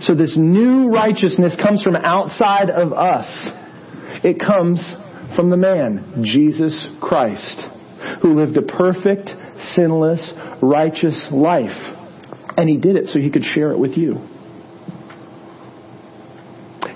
So 0.00 0.14
this 0.14 0.36
new 0.36 0.90
righteousness 0.90 1.56
comes 1.62 1.82
from 1.82 1.96
outside 1.96 2.70
of 2.70 2.92
us. 2.92 3.48
It 4.24 4.40
comes 4.40 4.80
from 5.36 5.50
the 5.50 5.56
man, 5.56 6.22
Jesus 6.24 6.88
Christ, 7.00 7.62
who 8.20 8.34
lived 8.34 8.56
a 8.56 8.62
perfect, 8.62 9.30
sinless, 9.74 10.32
righteous 10.62 11.28
life. 11.30 11.96
And 12.56 12.68
he 12.68 12.78
did 12.78 12.96
it 12.96 13.08
so 13.08 13.18
he 13.18 13.30
could 13.30 13.44
share 13.44 13.72
it 13.72 13.78
with 13.78 13.96
you. 13.96 14.16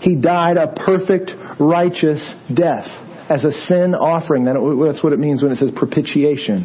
He 0.01 0.15
died 0.15 0.57
a 0.57 0.73
perfect, 0.73 1.33
righteous 1.59 2.35
death 2.55 2.87
as 3.29 3.45
a 3.45 3.53
sin 3.53 3.95
offering. 3.95 4.45
That's 4.45 5.03
what 5.03 5.13
it 5.13 5.19
means 5.19 5.43
when 5.43 5.53
it 5.53 5.57
says 5.57 5.71
propitiation. 5.75 6.65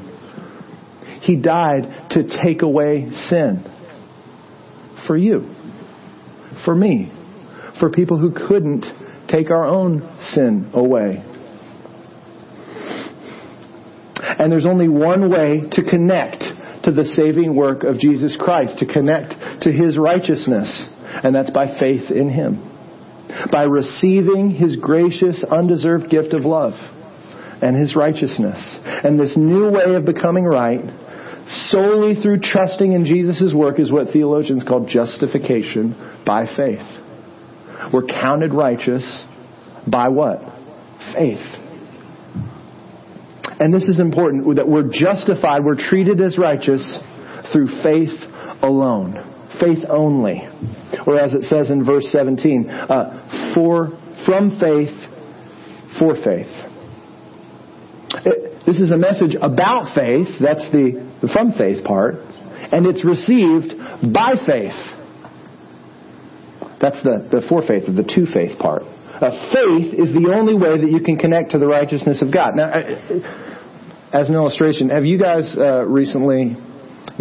He 1.21 1.35
died 1.35 2.09
to 2.11 2.23
take 2.43 2.61
away 2.61 3.09
sin 3.29 3.63
for 5.07 5.17
you 5.17 5.55
for 6.65 6.75
me, 6.75 7.11
for 7.79 7.89
people 7.89 8.17
who 8.17 8.31
couldn't 8.31 8.85
take 9.27 9.49
our 9.49 9.65
own 9.65 10.01
sin 10.33 10.69
away. 10.73 11.23
And 14.39 14.51
there's 14.51 14.65
only 14.65 14.87
one 14.87 15.31
way 15.31 15.61
to 15.71 15.83
connect 15.83 16.43
to 16.83 16.91
the 16.91 17.05
saving 17.15 17.55
work 17.55 17.83
of 17.83 17.99
Jesus 17.99 18.35
Christ, 18.39 18.79
to 18.79 18.85
connect 18.85 19.61
to 19.63 19.71
His 19.71 19.97
righteousness, 19.97 20.89
and 21.23 21.33
that's 21.35 21.51
by 21.51 21.79
faith 21.79 22.11
in 22.11 22.29
Him. 22.29 22.70
By 23.51 23.63
receiving 23.63 24.51
His 24.51 24.75
gracious, 24.75 25.43
undeserved 25.43 26.09
gift 26.09 26.33
of 26.33 26.45
love 26.45 26.73
and 27.61 27.75
His 27.75 27.95
righteousness. 27.95 28.59
And 28.85 29.19
this 29.19 29.35
new 29.37 29.69
way 29.69 29.95
of 29.95 30.05
becoming 30.05 30.45
right 30.45 30.81
solely 31.47 32.15
through 32.21 32.39
trusting 32.39 32.93
in 32.93 33.05
Jesus' 33.05 33.53
work 33.53 33.79
is 33.79 33.91
what 33.91 34.13
theologians 34.13 34.63
call 34.63 34.85
justification 34.85 35.95
by 36.25 36.45
faith. 36.45 36.85
We're 37.93 38.05
counted 38.05 38.53
righteous 38.53 39.03
by 39.87 40.09
what? 40.09 40.39
Faith. 41.15 41.39
And 43.59 43.73
this 43.73 43.83
is 43.83 43.99
important 43.99 44.55
that 44.55 44.67
we're 44.67 44.89
justified, 44.91 45.63
we're 45.63 45.75
treated 45.75 46.21
as 46.21 46.37
righteous 46.37 46.99
through 47.51 47.67
faith 47.83 48.17
alone. 48.63 49.30
Faith 49.59 49.85
only. 49.89 50.47
Or 51.05 51.19
as 51.19 51.33
it 51.33 51.43
says 51.43 51.71
in 51.71 51.85
verse 51.85 52.07
17, 52.11 52.69
uh, 52.69 53.53
for, 53.55 53.89
from 54.25 54.59
faith, 54.59 54.95
for 55.99 56.15
faith. 56.15 56.51
It, 58.25 58.65
this 58.65 58.79
is 58.79 58.91
a 58.91 58.97
message 58.97 59.35
about 59.35 59.95
faith. 59.95 60.27
That's 60.39 60.69
the, 60.71 61.17
the 61.21 61.29
from 61.33 61.53
faith 61.53 61.83
part. 61.83 62.15
And 62.71 62.85
it's 62.85 63.03
received 63.03 63.73
by 64.13 64.35
faith. 64.45 64.77
That's 66.79 67.01
the, 67.03 67.27
the 67.29 67.45
for 67.47 67.61
faith, 67.61 67.85
the 67.85 68.03
to 68.03 68.25
faith 68.31 68.57
part. 68.57 68.83
Uh, 69.21 69.53
faith 69.53 69.93
is 69.93 70.13
the 70.13 70.33
only 70.33 70.55
way 70.55 70.81
that 70.81 70.89
you 70.89 70.99
can 70.99 71.17
connect 71.17 71.51
to 71.51 71.59
the 71.59 71.67
righteousness 71.67 72.23
of 72.23 72.33
God. 72.33 72.55
Now, 72.55 72.71
as 74.13 74.29
an 74.29 74.35
illustration, 74.35 74.89
have 74.89 75.05
you 75.05 75.19
guys 75.19 75.55
uh, 75.55 75.85
recently, 75.85 76.57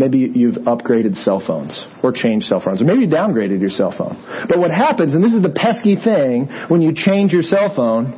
maybe 0.01 0.19
you've 0.33 0.57
upgraded 0.65 1.15
cell 1.23 1.43
phones 1.45 1.85
or 2.03 2.11
changed 2.11 2.47
cell 2.47 2.61
phones, 2.65 2.81
or 2.81 2.87
maybe 2.87 3.05
you 3.05 3.09
downgraded 3.09 3.61
your 3.61 3.69
cell 3.71 3.93
phone. 3.97 4.17
But 4.49 4.59
what 4.59 4.71
happens, 4.71 5.15
and 5.15 5.23
this 5.23 5.35
is 5.35 5.43
the 5.43 5.53
pesky 5.53 5.97
thing 6.01 6.49
when 6.69 6.81
you 6.81 6.97
change 6.97 7.33
your 7.33 7.43
cell 7.43 7.71
phone, 7.77 8.17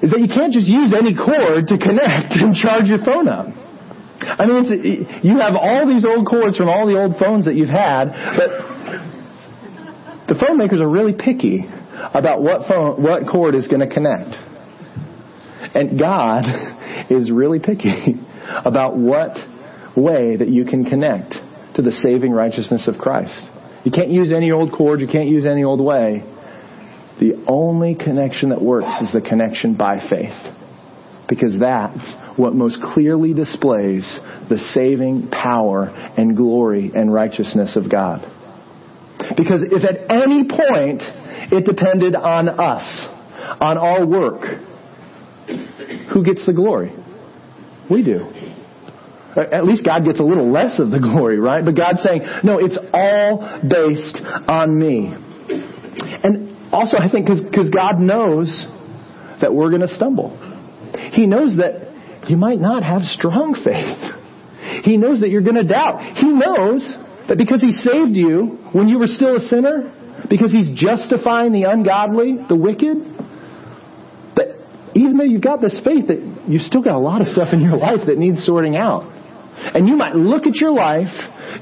is 0.00 0.10
that 0.14 0.20
you 0.20 0.30
can't 0.30 0.52
just 0.52 0.68
use 0.70 0.94
any 0.94 1.18
cord 1.18 1.66
to 1.66 1.76
connect 1.76 2.32
and 2.38 2.54
charge 2.54 2.86
your 2.86 3.02
phone 3.02 3.26
up. 3.26 3.50
I 4.22 4.46
mean, 4.46 5.06
you 5.22 5.38
have 5.38 5.54
all 5.58 5.86
these 5.86 6.04
old 6.06 6.26
cords 6.26 6.56
from 6.56 6.68
all 6.68 6.86
the 6.86 6.96
old 6.96 7.18
phones 7.18 7.44
that 7.44 7.54
you've 7.54 7.68
had, 7.68 8.08
but 8.38 8.48
the 10.28 10.34
phone 10.40 10.56
makers 10.56 10.80
are 10.80 10.88
really 10.88 11.12
picky 11.12 11.66
about 12.14 12.42
what 12.42 12.66
phone, 12.68 13.02
what 13.02 13.26
cord 13.30 13.54
is 13.54 13.68
going 13.68 13.86
to 13.86 13.92
connect. 13.92 14.34
And 15.74 15.98
God 15.98 16.44
is 17.10 17.30
really 17.30 17.58
picky 17.58 18.14
about 18.64 18.96
what 18.96 19.36
way 19.96 20.36
that 20.36 20.48
you 20.48 20.64
can 20.64 20.84
connect 20.84 21.34
to 21.74 21.82
the 21.82 21.92
saving 21.92 22.32
righteousness 22.32 22.88
of 22.88 22.98
Christ. 22.98 23.46
You 23.84 23.90
can't 23.90 24.10
use 24.10 24.32
any 24.32 24.50
old 24.50 24.72
cord, 24.72 25.00
you 25.00 25.06
can't 25.06 25.28
use 25.28 25.44
any 25.44 25.64
old 25.64 25.80
way. 25.80 26.22
The 27.20 27.44
only 27.48 27.94
connection 27.94 28.50
that 28.50 28.60
works 28.60 29.00
is 29.00 29.12
the 29.12 29.20
connection 29.20 29.74
by 29.76 30.06
faith. 30.08 30.36
Because 31.28 31.56
that's 31.58 32.38
what 32.38 32.54
most 32.54 32.78
clearly 32.94 33.32
displays 33.32 34.04
the 34.48 34.58
saving 34.74 35.28
power 35.30 35.86
and 36.16 36.36
glory 36.36 36.92
and 36.94 37.12
righteousness 37.12 37.76
of 37.76 37.90
God. 37.90 38.20
Because 39.36 39.64
if 39.64 39.82
at 39.82 40.10
any 40.10 40.44
point 40.44 41.02
it 41.52 41.64
depended 41.64 42.14
on 42.14 42.48
us, 42.48 43.06
on 43.60 43.78
our 43.78 44.06
work, 44.06 44.42
who 46.12 46.24
gets 46.24 46.44
the 46.46 46.52
glory? 46.52 46.92
We 47.90 48.02
do. 48.02 48.55
At 49.36 49.64
least 49.64 49.84
God 49.84 50.04
gets 50.04 50.18
a 50.18 50.22
little 50.22 50.50
less 50.50 50.78
of 50.78 50.90
the 50.90 50.98
glory, 51.12 51.38
right? 51.38 51.64
But 51.64 51.76
God's 51.76 52.02
saying, 52.02 52.22
no, 52.42 52.58
it's 52.58 52.78
all 52.92 53.60
based 53.62 54.18
on 54.48 54.78
me. 54.78 55.12
And 56.22 56.72
also, 56.72 56.96
I 56.96 57.10
think, 57.10 57.26
because 57.26 57.70
God 57.70 58.00
knows 58.00 58.48
that 59.40 59.54
we're 59.54 59.70
going 59.70 59.82
to 59.82 59.88
stumble. 59.88 60.34
He 61.12 61.26
knows 61.26 61.56
that 61.56 62.28
you 62.28 62.36
might 62.36 62.58
not 62.58 62.82
have 62.82 63.02
strong 63.02 63.54
faith. 63.64 64.84
He 64.84 64.96
knows 64.96 65.20
that 65.20 65.28
you're 65.28 65.42
going 65.42 65.56
to 65.56 65.64
doubt. 65.64 66.16
He 66.16 66.28
knows 66.28 66.82
that 67.28 67.38
because 67.38 67.60
He 67.62 67.72
saved 67.72 68.16
you 68.16 68.58
when 68.72 68.88
you 68.88 68.98
were 68.98 69.06
still 69.06 69.36
a 69.36 69.40
sinner, 69.40 69.92
because 70.28 70.52
He's 70.52 70.70
justifying 70.78 71.52
the 71.52 71.64
ungodly, 71.64 72.38
the 72.48 72.56
wicked, 72.56 72.98
that 74.34 74.58
even 74.94 75.18
though 75.18 75.24
you've 75.24 75.42
got 75.42 75.60
this 75.60 75.80
faith, 75.84 76.08
that 76.08 76.44
you've 76.48 76.62
still 76.62 76.82
got 76.82 76.94
a 76.94 76.98
lot 76.98 77.20
of 77.20 77.28
stuff 77.28 77.48
in 77.52 77.60
your 77.60 77.76
life 77.76 78.00
that 78.06 78.18
needs 78.18 78.44
sorting 78.44 78.76
out. 78.76 79.15
And 79.56 79.88
you 79.88 79.96
might 79.96 80.14
look 80.14 80.46
at 80.46 80.56
your 80.56 80.72
life, 80.72 81.12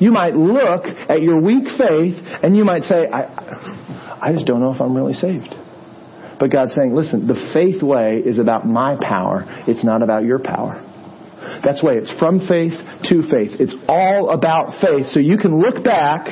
you 0.00 0.10
might 0.10 0.34
look 0.34 0.84
at 0.84 1.22
your 1.22 1.40
weak 1.40 1.64
faith, 1.78 2.14
and 2.42 2.56
you 2.56 2.64
might 2.64 2.82
say, 2.82 3.06
I, 3.06 4.18
I 4.20 4.32
just 4.32 4.46
don't 4.46 4.60
know 4.60 4.74
if 4.74 4.80
I'm 4.80 4.96
really 4.96 5.14
saved. 5.14 5.54
But 6.40 6.50
God's 6.50 6.74
saying, 6.74 6.94
listen, 6.94 7.26
the 7.26 7.50
faith 7.52 7.82
way 7.82 8.18
is 8.18 8.38
about 8.38 8.66
my 8.66 8.96
power. 9.00 9.44
It's 9.68 9.84
not 9.84 10.02
about 10.02 10.24
your 10.24 10.40
power. 10.40 10.82
That's 11.64 11.82
why 11.82 11.92
it's 11.92 12.12
from 12.18 12.40
faith 12.48 12.72
to 13.04 13.22
faith. 13.30 13.60
It's 13.60 13.74
all 13.88 14.30
about 14.30 14.80
faith. 14.80 15.06
So 15.10 15.20
you 15.20 15.36
can 15.38 15.60
look 15.60 15.84
back 15.84 16.26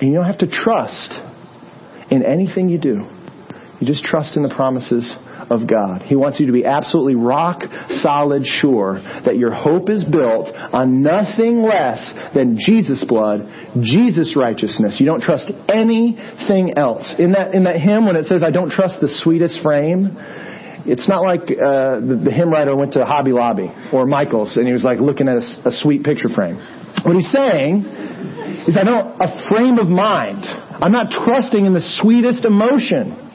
and 0.00 0.10
you 0.10 0.14
don't 0.14 0.26
have 0.26 0.38
to 0.38 0.50
trust 0.50 1.14
in 2.10 2.24
anything 2.24 2.68
you 2.68 2.78
do. 2.78 3.06
You 3.80 3.86
just 3.86 4.04
trust 4.04 4.36
in 4.36 4.42
the 4.42 4.54
promises 4.54 5.16
of 5.50 5.68
God. 5.68 6.02
He 6.02 6.16
wants 6.16 6.40
you 6.40 6.46
to 6.46 6.52
be 6.52 6.64
absolutely 6.64 7.14
rock 7.14 7.62
solid 8.02 8.44
sure 8.44 9.00
that 9.24 9.36
your 9.36 9.52
hope 9.52 9.90
is 9.90 10.04
built 10.04 10.48
on 10.54 11.02
nothing 11.02 11.62
less 11.62 12.12
than 12.34 12.58
Jesus' 12.58 13.04
blood, 13.06 13.42
Jesus' 13.80 14.34
righteousness. 14.36 14.96
You 14.98 15.06
don't 15.06 15.22
trust 15.22 15.50
anything 15.68 16.74
else. 16.76 17.14
In 17.18 17.32
that, 17.32 17.54
in 17.54 17.64
that 17.64 17.80
hymn, 17.80 18.06
when 18.06 18.16
it 18.16 18.26
says, 18.26 18.42
I 18.42 18.50
don't 18.50 18.70
trust 18.70 19.00
the 19.00 19.08
sweetest 19.22 19.62
frame, 19.62 20.16
it's 20.86 21.08
not 21.08 21.22
like 21.22 21.42
uh, 21.50 21.98
the, 21.98 22.22
the 22.24 22.30
hymn 22.30 22.50
writer 22.50 22.76
went 22.76 22.92
to 22.92 23.04
Hobby 23.04 23.32
Lobby 23.32 23.72
or 23.92 24.06
Michael's 24.06 24.56
and 24.56 24.66
he 24.66 24.72
was 24.72 24.84
like 24.84 24.98
looking 25.00 25.28
at 25.28 25.36
a, 25.36 25.68
a 25.68 25.72
sweet 25.72 26.04
picture 26.04 26.28
frame. 26.28 26.56
What 27.02 27.14
he's 27.14 27.30
saying 27.30 27.82
is 28.66 28.76
I 28.76 28.84
don't 28.84 29.18
a 29.20 29.48
frame 29.48 29.78
of 29.78 29.88
mind. 29.88 30.42
I'm 30.42 30.92
not 30.92 31.10
trusting 31.10 31.64
in 31.64 31.74
the 31.74 31.82
sweetest 32.00 32.44
emotion. 32.44 33.25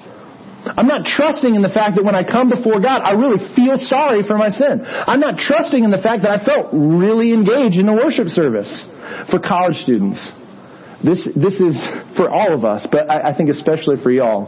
I'm 0.78 0.88
not 0.88 1.06
trusting 1.06 1.54
in 1.54 1.62
the 1.62 1.70
fact 1.70 1.96
that 1.96 2.04
when 2.04 2.16
I 2.16 2.24
come 2.24 2.50
before 2.50 2.80
God, 2.80 3.02
I 3.04 3.14
really 3.14 3.40
feel 3.56 3.78
sorry 3.78 4.24
for 4.24 4.38
my 4.38 4.50
sin. 4.50 4.82
I'm 4.86 5.20
not 5.20 5.38
trusting 5.38 5.84
in 5.84 5.92
the 5.92 6.02
fact 6.02 6.24
that 6.24 6.32
I 6.32 6.44
felt 6.44 6.70
really 6.72 7.34
engaged 7.34 7.78
in 7.78 7.86
the 7.86 7.94
worship 7.94 8.28
service 8.28 8.70
for 9.30 9.40
college 9.40 9.76
students. 9.84 10.20
This, 11.04 11.28
this 11.36 11.60
is 11.60 11.76
for 12.16 12.30
all 12.30 12.54
of 12.54 12.64
us, 12.64 12.88
but 12.92 13.10
I, 13.10 13.32
I 13.32 13.38
think 13.38 13.50
especially 13.50 13.98
for 14.02 14.12
y'all. 14.12 14.48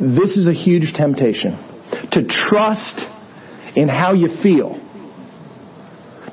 This 0.00 0.36
is 0.36 0.46
a 0.46 0.54
huge 0.54 0.94
temptation 0.94 1.58
to 2.12 2.24
trust 2.24 3.04
in 3.76 3.88
how 3.88 4.14
you 4.14 4.28
feel. 4.42 4.80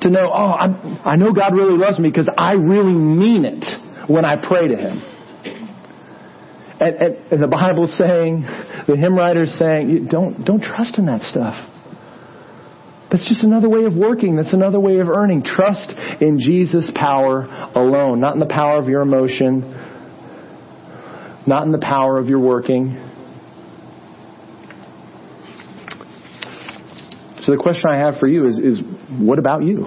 To 0.01 0.09
know, 0.09 0.32
oh, 0.34 0.51
I'm, 0.53 0.99
I 1.05 1.16
know 1.16 1.32
God 1.34 1.53
really 1.53 1.78
loves 1.78 1.99
me 1.99 2.09
because 2.09 2.30
I 2.38 2.53
really 2.53 2.93
mean 2.93 3.45
it 3.45 3.66
when 4.09 4.26
I 4.26 4.36
pray 4.36 4.68
to 4.68 4.76
Him. 4.76 5.01
And, 6.82 6.95
and, 6.95 7.15
and 7.32 7.43
the 7.43 7.47
Bible's 7.47 7.95
saying, 7.95 8.41
the 8.88 8.97
hymn 8.97 9.15
writer's 9.15 9.53
saying, 9.57 10.07
don't, 10.09 10.43
don't 10.43 10.63
trust 10.63 10.97
in 10.97 11.05
that 11.05 11.21
stuff. 11.21 11.53
That's 13.11 13.27
just 13.27 13.43
another 13.43 13.69
way 13.69 13.84
of 13.84 13.93
working. 13.93 14.36
That's 14.36 14.53
another 14.53 14.79
way 14.79 14.97
of 14.97 15.07
earning. 15.07 15.43
Trust 15.43 15.93
in 16.21 16.39
Jesus' 16.39 16.89
power 16.95 17.43
alone, 17.75 18.19
not 18.19 18.34
in 18.34 18.39
the 18.39 18.47
power 18.47 18.79
of 18.79 18.88
your 18.88 19.01
emotion, 19.01 19.61
not 21.45 21.65
in 21.65 21.71
the 21.71 21.77
power 21.77 22.17
of 22.17 22.27
your 22.29 22.39
working. 22.39 22.97
So 27.41 27.51
the 27.51 27.59
question 27.61 27.84
I 27.91 27.97
have 27.97 28.17
for 28.19 28.27
you 28.27 28.47
is, 28.47 28.57
is 28.57 28.79
what 29.19 29.38
about 29.38 29.63
you? 29.63 29.84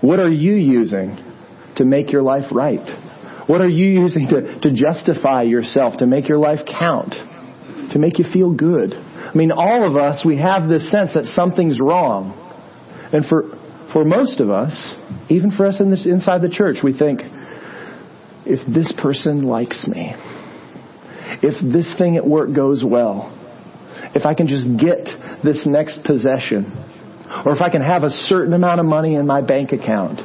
What 0.00 0.18
are 0.18 0.30
you 0.30 0.54
using 0.54 1.16
to 1.76 1.84
make 1.84 2.10
your 2.10 2.22
life 2.22 2.50
right? 2.50 3.07
What 3.48 3.62
are 3.62 3.68
you 3.68 4.02
using 4.02 4.28
to, 4.28 4.60
to 4.60 4.72
justify 4.74 5.42
yourself, 5.42 5.96
to 5.98 6.06
make 6.06 6.28
your 6.28 6.36
life 6.36 6.60
count, 6.68 7.14
to 7.92 7.98
make 7.98 8.18
you 8.18 8.26
feel 8.30 8.52
good? 8.52 8.92
I 8.92 9.32
mean, 9.34 9.52
all 9.52 9.88
of 9.88 9.96
us, 9.96 10.22
we 10.24 10.36
have 10.36 10.68
this 10.68 10.90
sense 10.90 11.14
that 11.14 11.24
something's 11.24 11.80
wrong. 11.80 12.36
And 13.10 13.24
for, 13.24 13.58
for 13.90 14.04
most 14.04 14.40
of 14.40 14.50
us, 14.50 14.94
even 15.30 15.50
for 15.50 15.64
us 15.64 15.80
in 15.80 15.90
this, 15.90 16.04
inside 16.04 16.42
the 16.42 16.50
church, 16.50 16.78
we 16.84 16.96
think, 16.96 17.20
if 18.44 18.60
this 18.66 18.92
person 19.00 19.42
likes 19.42 19.86
me, 19.88 20.14
if 21.42 21.72
this 21.72 21.94
thing 21.96 22.18
at 22.18 22.26
work 22.26 22.54
goes 22.54 22.84
well, 22.84 23.34
if 24.14 24.26
I 24.26 24.34
can 24.34 24.46
just 24.46 24.66
get 24.76 25.08
this 25.42 25.66
next 25.66 26.04
possession, 26.04 26.70
or 27.46 27.54
if 27.54 27.62
I 27.62 27.70
can 27.70 27.80
have 27.80 28.02
a 28.02 28.10
certain 28.10 28.52
amount 28.52 28.80
of 28.80 28.86
money 28.86 29.14
in 29.14 29.26
my 29.26 29.40
bank 29.40 29.72
account, 29.72 30.20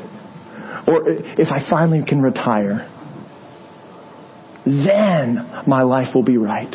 or 0.88 1.04
if 1.08 1.54
I 1.54 1.70
finally 1.70 2.04
can 2.06 2.22
retire, 2.22 2.90
then 4.66 5.64
my 5.68 5.82
life 5.82 6.16
will 6.16 6.24
be 6.24 6.38
right. 6.38 6.74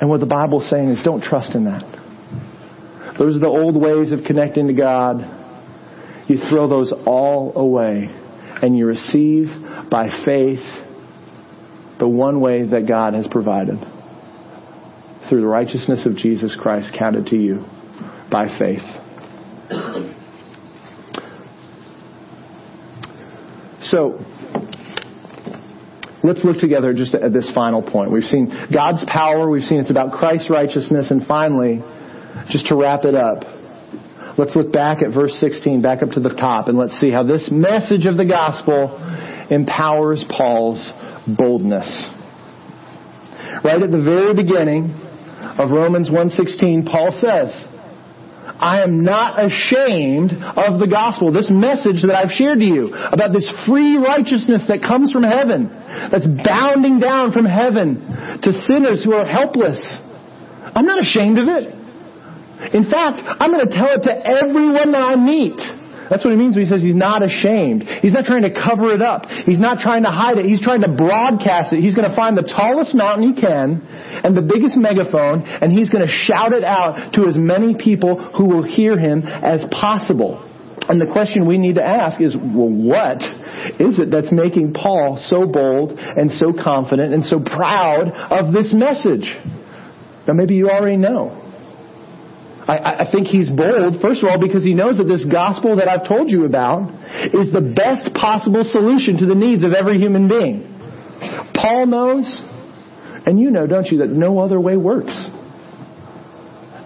And 0.00 0.10
what 0.10 0.20
the 0.20 0.26
Bible's 0.26 0.68
saying 0.68 0.88
is 0.88 1.02
don't 1.04 1.22
trust 1.22 1.54
in 1.54 1.64
that. 1.64 1.84
Those 3.18 3.36
are 3.36 3.40
the 3.40 3.46
old 3.46 3.80
ways 3.80 4.10
of 4.10 4.24
connecting 4.24 4.66
to 4.66 4.72
God. 4.72 5.20
You 6.28 6.38
throw 6.50 6.68
those 6.68 6.92
all 7.06 7.56
away 7.56 8.08
and 8.62 8.76
you 8.76 8.86
receive 8.86 9.46
by 9.90 10.08
faith 10.24 10.64
the 11.98 12.08
one 12.08 12.40
way 12.40 12.64
that 12.64 12.88
God 12.88 13.14
has 13.14 13.28
provided 13.30 13.78
through 15.28 15.40
the 15.40 15.46
righteousness 15.46 16.04
of 16.04 16.16
Jesus 16.16 16.56
Christ 16.60 16.94
counted 16.98 17.26
to 17.26 17.36
you 17.36 17.64
by 18.30 18.48
faith. 18.58 18.82
So, 23.82 24.18
Let's 26.24 26.44
look 26.44 26.58
together 26.58 26.94
just 26.94 27.14
at 27.14 27.32
this 27.32 27.50
final 27.52 27.82
point. 27.82 28.12
We've 28.12 28.22
seen 28.22 28.52
God's 28.72 29.04
power, 29.08 29.50
we've 29.50 29.64
seen 29.64 29.80
it's 29.80 29.90
about 29.90 30.12
Christ's 30.12 30.50
righteousness, 30.50 31.10
and 31.10 31.26
finally, 31.26 31.82
just 32.48 32.66
to 32.68 32.76
wrap 32.76 33.04
it 33.04 33.14
up, 33.14 33.44
let's 34.38 34.54
look 34.54 34.72
back 34.72 35.02
at 35.02 35.12
verse 35.12 35.34
16, 35.40 35.82
back 35.82 36.02
up 36.02 36.10
to 36.10 36.20
the 36.20 36.30
top, 36.30 36.68
and 36.68 36.78
let's 36.78 36.98
see 37.00 37.10
how 37.10 37.24
this 37.24 37.48
message 37.50 38.06
of 38.06 38.16
the 38.16 38.24
gospel 38.24 38.96
empowers 39.50 40.24
Paul's 40.28 40.90
boldness. 41.26 41.88
Right 43.64 43.82
at 43.82 43.90
the 43.90 44.02
very 44.02 44.34
beginning 44.34 44.90
of 45.58 45.70
Romans 45.70 46.08
1:16, 46.08 46.86
Paul 46.86 47.12
says, 47.12 47.66
I 48.62 48.82
am 48.82 49.02
not 49.02 49.42
ashamed 49.42 50.30
of 50.30 50.78
the 50.78 50.86
gospel, 50.86 51.32
this 51.32 51.50
message 51.50 52.06
that 52.06 52.14
I've 52.14 52.30
shared 52.30 52.60
to 52.60 52.64
you 52.64 52.94
about 52.94 53.34
this 53.34 53.50
free 53.66 53.98
righteousness 53.98 54.62
that 54.70 54.86
comes 54.86 55.10
from 55.10 55.26
heaven, 55.26 55.66
that's 56.14 56.30
bounding 56.46 57.00
down 57.00 57.32
from 57.32 57.44
heaven 57.44 57.98
to 58.38 58.52
sinners 58.54 59.02
who 59.02 59.14
are 59.14 59.26
helpless. 59.26 59.82
I'm 60.78 60.86
not 60.86 61.02
ashamed 61.02 61.42
of 61.42 61.48
it. 61.50 61.74
In 62.70 62.86
fact, 62.86 63.18
I'm 63.26 63.50
going 63.50 63.66
to 63.66 63.74
tell 63.74 63.98
it 63.98 64.06
to 64.06 64.14
everyone 64.14 64.92
that 64.94 65.02
I 65.02 65.16
meet. 65.18 65.58
That's 66.12 66.28
what 66.28 66.30
he 66.32 66.36
means 66.36 66.54
when 66.54 66.66
he 66.66 66.68
says 66.68 66.82
he's 66.82 66.94
not 66.94 67.24
ashamed. 67.24 67.88
He's 68.02 68.12
not 68.12 68.26
trying 68.26 68.42
to 68.42 68.52
cover 68.52 68.92
it 68.92 69.00
up. 69.00 69.24
He's 69.48 69.58
not 69.58 69.78
trying 69.78 70.02
to 70.02 70.12
hide 70.12 70.36
it. 70.36 70.44
He's 70.44 70.60
trying 70.60 70.82
to 70.82 70.92
broadcast 70.92 71.72
it. 71.72 71.80
He's 71.80 71.94
going 71.96 72.04
to 72.08 72.14
find 72.14 72.36
the 72.36 72.44
tallest 72.44 72.94
mountain 72.94 73.32
he 73.32 73.40
can 73.40 73.80
and 74.20 74.36
the 74.36 74.44
biggest 74.44 74.76
megaphone 74.76 75.40
and 75.40 75.72
he's 75.72 75.88
going 75.88 76.04
to 76.04 76.12
shout 76.12 76.52
it 76.52 76.64
out 76.64 77.14
to 77.14 77.24
as 77.24 77.38
many 77.38 77.80
people 77.80 78.20
who 78.36 78.44
will 78.44 78.62
hear 78.62 78.98
him 78.98 79.24
as 79.24 79.64
possible. 79.72 80.44
And 80.86 81.00
the 81.00 81.08
question 81.10 81.48
we 81.48 81.56
need 81.56 81.76
to 81.76 81.82
ask 81.82 82.20
is, 82.20 82.36
well, 82.36 82.68
what 82.68 83.24
is 83.80 83.96
it 83.96 84.10
that's 84.12 84.30
making 84.30 84.74
Paul 84.74 85.16
so 85.16 85.46
bold 85.46 85.92
and 85.96 86.30
so 86.30 86.52
confident 86.52 87.14
and 87.14 87.24
so 87.24 87.40
proud 87.40 88.12
of 88.28 88.52
this 88.52 88.74
message? 88.76 89.32
Now 90.28 90.34
maybe 90.34 90.56
you 90.56 90.68
already 90.68 90.98
know. 90.98 91.41
I, 92.68 93.02
I, 93.02 93.10
think 93.10 93.26
he's 93.26 93.50
bold, 93.50 94.00
first 94.00 94.22
of 94.22 94.28
all, 94.28 94.38
because 94.38 94.62
he 94.62 94.72
knows 94.72 94.98
that 94.98 95.04
this 95.04 95.24
gospel 95.24 95.76
that 95.76 95.88
I've 95.88 96.06
told 96.06 96.30
you 96.30 96.44
about 96.44 96.90
is 97.34 97.50
the 97.50 97.72
best 97.74 98.14
possible 98.14 98.62
solution 98.62 99.18
to 99.18 99.26
the 99.26 99.34
needs 99.34 99.64
of 99.64 99.72
every 99.72 99.98
human 99.98 100.28
being. 100.28 100.68
Paul 101.54 101.86
knows, 101.86 102.40
and 103.26 103.40
you 103.40 103.50
know, 103.50 103.66
don't 103.66 103.86
you, 103.86 103.98
that 103.98 104.10
no 104.10 104.38
other 104.38 104.60
way 104.60 104.76
works. 104.76 105.28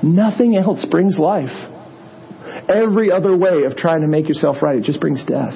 Nothing 0.03 0.57
else 0.57 0.85
brings 0.91 1.18
life. 1.18 1.53
Every 2.68 3.11
other 3.12 3.37
way 3.37 3.64
of 3.64 3.77
trying 3.77 4.01
to 4.01 4.09
make 4.09 4.29
yourself 4.29 4.62
right, 4.62 4.79
it 4.79 4.85
just 4.85 5.01
brings 5.01 5.24
death. 5.27 5.55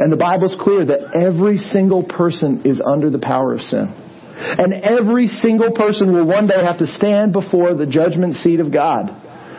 And 0.00 0.10
the 0.10 0.16
Bible's 0.16 0.56
clear 0.58 0.86
that 0.86 1.14
every 1.14 1.58
single 1.58 2.02
person 2.02 2.62
is 2.64 2.80
under 2.80 3.10
the 3.10 3.18
power 3.18 3.52
of 3.52 3.60
sin. 3.60 4.03
And 4.44 4.74
every 4.74 5.26
single 5.26 5.72
person 5.72 6.12
will 6.12 6.26
one 6.26 6.46
day 6.46 6.62
have 6.62 6.78
to 6.78 6.86
stand 6.86 7.32
before 7.32 7.74
the 7.74 7.86
judgment 7.86 8.36
seat 8.36 8.60
of 8.60 8.72
God. 8.72 9.08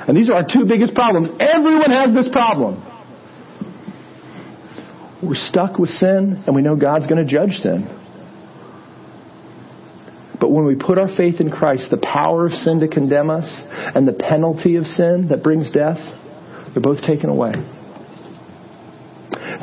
And 0.08 0.16
these 0.16 0.30
are 0.30 0.36
our 0.36 0.46
two 0.46 0.66
biggest 0.68 0.94
problems. 0.94 1.30
Everyone 1.40 1.90
has 1.90 2.14
this 2.14 2.30
problem. 2.32 2.84
We're 5.24 5.34
stuck 5.34 5.80
with 5.80 5.90
sin, 5.90 6.44
and 6.46 6.56
we 6.56 6.62
know 6.62 6.76
God's 6.76 7.08
going 7.08 7.26
to 7.26 7.32
judge 7.32 7.58
sin. 7.58 7.90
But 10.40 10.52
when 10.52 10.66
we 10.66 10.76
put 10.76 11.00
our 11.00 11.08
faith 11.08 11.40
in 11.40 11.50
Christ, 11.50 11.90
the 11.90 11.98
power 11.98 12.46
of 12.46 12.52
sin 12.52 12.82
to 12.82 12.88
condemn 12.88 13.32
us 13.32 13.48
and 13.96 14.08
the 14.08 14.14
penalty 14.14 14.76
of 14.76 14.86
sin 14.86 15.30
that 15.30 15.42
brings 15.42 15.72
death, 15.72 15.98
they're 16.74 16.84
both 16.84 17.02
taken 17.02 17.30
away. 17.30 17.54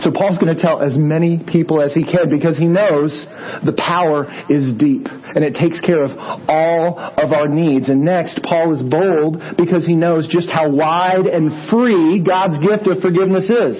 So 0.02 0.10
Paul's 0.10 0.38
going 0.38 0.54
to 0.54 0.60
tell 0.60 0.82
as 0.82 0.98
many 0.98 1.38
people 1.38 1.80
as 1.80 1.94
he 1.94 2.02
can 2.02 2.28
because 2.28 2.58
he 2.58 2.66
knows 2.66 3.14
the 3.62 3.74
power 3.78 4.26
is 4.50 4.74
deep 4.74 5.06
and 5.06 5.44
it 5.44 5.54
takes 5.54 5.78
care 5.80 6.02
of 6.02 6.10
all 6.48 6.98
of 6.98 7.30
our 7.30 7.46
needs. 7.46 7.88
And 7.88 8.02
next, 8.02 8.42
Paul 8.42 8.74
is 8.74 8.82
bold 8.82 9.38
because 9.56 9.86
he 9.86 9.94
knows 9.94 10.26
just 10.26 10.50
how 10.50 10.68
wide 10.70 11.26
and 11.26 11.70
free 11.70 12.18
God's 12.18 12.58
gift 12.58 12.90
of 12.90 12.98
forgiveness 13.00 13.48
is. 13.48 13.78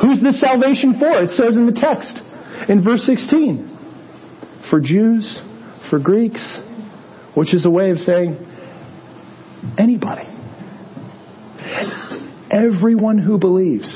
Who's 0.00 0.22
this 0.22 0.40
salvation 0.40 0.94
for? 0.98 1.18
It 1.18 1.30
says 1.30 1.56
in 1.56 1.66
the 1.66 1.74
text 1.74 2.22
in 2.70 2.84
verse 2.84 3.02
16. 3.02 3.66
For 4.70 4.78
Jews, 4.78 5.38
for 5.90 5.98
Greeks, 5.98 6.60
which 7.34 7.52
is 7.52 7.66
a 7.66 7.70
way 7.70 7.90
of 7.90 7.98
saying 7.98 8.38
anybody. 9.78 10.28
Everyone 12.50 13.18
who 13.18 13.38
believes. 13.38 13.88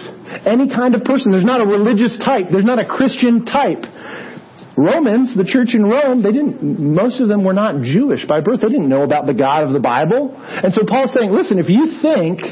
Any 0.47 0.69
kind 0.69 0.95
of 0.95 1.03
person. 1.03 1.33
There's 1.33 1.45
not 1.45 1.61
a 1.61 1.67
religious 1.67 2.17
type. 2.25 2.47
There's 2.51 2.65
not 2.65 2.79
a 2.79 2.87
Christian 2.87 3.45
type. 3.45 3.83
Romans, 4.77 5.37
the 5.37 5.47
church 5.47 5.71
in 5.75 5.87
Rome, 5.87 6.23
they 6.23 6.33
didn't, 6.33 6.59
most 6.63 7.21
of 7.21 7.29
them 7.29 7.45
were 7.45 7.55
not 7.55 7.83
Jewish 7.83 8.27
by 8.27 8.41
birth. 8.41 8.61
They 8.61 8.69
didn't 8.69 8.89
know 8.89 9.03
about 9.03 9.27
the 9.27 9.35
God 9.35 9.63
of 9.63 9.73
the 9.73 9.79
Bible. 9.79 10.35
And 10.35 10.75
so 10.75 10.83
Paul's 10.83 11.15
saying, 11.15 11.31
listen, 11.31 11.63
if 11.63 11.71
you 11.71 12.03
think 12.03 12.43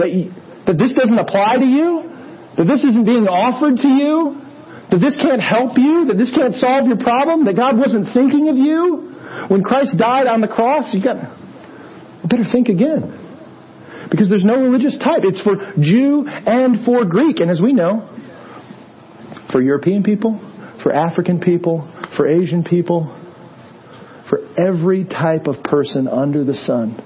that, 0.00 0.08
you, 0.08 0.32
that 0.64 0.80
this 0.80 0.96
doesn't 0.96 1.18
apply 1.18 1.60
to 1.60 1.68
you, 1.68 2.08
that 2.56 2.64
this 2.64 2.80
isn't 2.80 3.04
being 3.04 3.28
offered 3.28 3.76
to 3.76 3.88
you, 3.92 4.40
that 4.88 5.04
this 5.04 5.20
can't 5.20 5.42
help 5.42 5.76
you, 5.76 6.08
that 6.08 6.16
this 6.16 6.32
can't 6.32 6.56
solve 6.56 6.88
your 6.88 6.96
problem, 6.96 7.44
that 7.44 7.56
God 7.56 7.76
wasn't 7.76 8.08
thinking 8.14 8.48
of 8.48 8.56
you, 8.56 9.12
when 9.52 9.60
Christ 9.60 10.00
died 10.00 10.28
on 10.28 10.40
the 10.40 10.48
cross, 10.48 10.94
you 10.96 11.04
got, 11.04 11.20
you 11.20 12.28
better 12.28 12.48
think 12.48 12.72
again. 12.72 13.25
Because 14.10 14.28
there's 14.28 14.44
no 14.44 14.60
religious 14.60 14.96
type. 14.98 15.20
It's 15.22 15.42
for 15.42 15.56
Jew 15.80 16.26
and 16.26 16.84
for 16.84 17.04
Greek. 17.04 17.40
And 17.40 17.50
as 17.50 17.60
we 17.60 17.72
know, 17.72 18.08
for 19.50 19.60
European 19.60 20.02
people, 20.02 20.38
for 20.82 20.92
African 20.92 21.40
people, 21.40 21.90
for 22.16 22.28
Asian 22.28 22.62
people, 22.62 23.12
for 24.28 24.40
every 24.58 25.04
type 25.04 25.46
of 25.46 25.62
person 25.62 26.08
under 26.08 26.44
the 26.44 26.54
sun. 26.54 26.96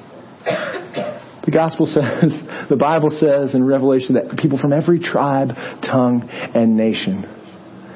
The 1.44 1.50
gospel 1.52 1.86
says, 1.86 2.32
the 2.68 2.76
Bible 2.76 3.10
says 3.10 3.54
in 3.54 3.64
Revelation 3.64 4.14
that 4.14 4.38
people 4.38 4.58
from 4.58 4.72
every 4.72 5.00
tribe, 5.00 5.48
tongue, 5.82 6.28
and 6.30 6.76
nation, 6.76 7.24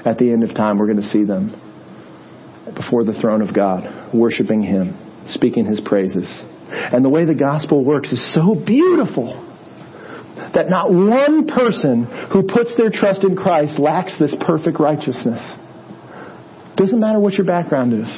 at 0.05 0.19
the 0.19 0.31
end 0.31 0.45
of 0.45 0.55
time, 0.55 0.79
we're 0.79 0.87
going 0.87 1.01
to 1.01 1.09
see 1.09 1.25
them. 1.25 1.61
before 2.75 3.05
the 3.05 3.19
throne 3.21 3.43
of 3.43 3.55
God, 3.55 4.15
worshiping 4.15 4.63
Him, 4.63 4.97
speaking 5.31 5.65
His 5.65 5.81
praises. 5.81 6.27
And 6.75 7.05
the 7.05 7.09
way 7.09 7.25
the 7.25 7.35
gospel 7.35 7.85
works 7.85 8.13
is 8.13 8.35
so 8.35 8.55
beautiful 8.55 9.41
that 10.55 10.69
not 10.69 10.91
one 10.93 11.47
person 11.47 12.05
who 12.33 12.43
puts 12.43 12.77
their 12.77 12.91
trust 12.91 13.25
in 13.25 13.37
Christ 13.37 13.79
lacks 13.79 14.19
this 14.19 14.35
perfect 14.47 14.81
righteousness. 14.81 15.41
Doesn't 16.77 16.99
matter 16.99 17.21
what 17.21 17.35
your 17.35 17.47
background 17.47 17.93
is. 17.93 18.11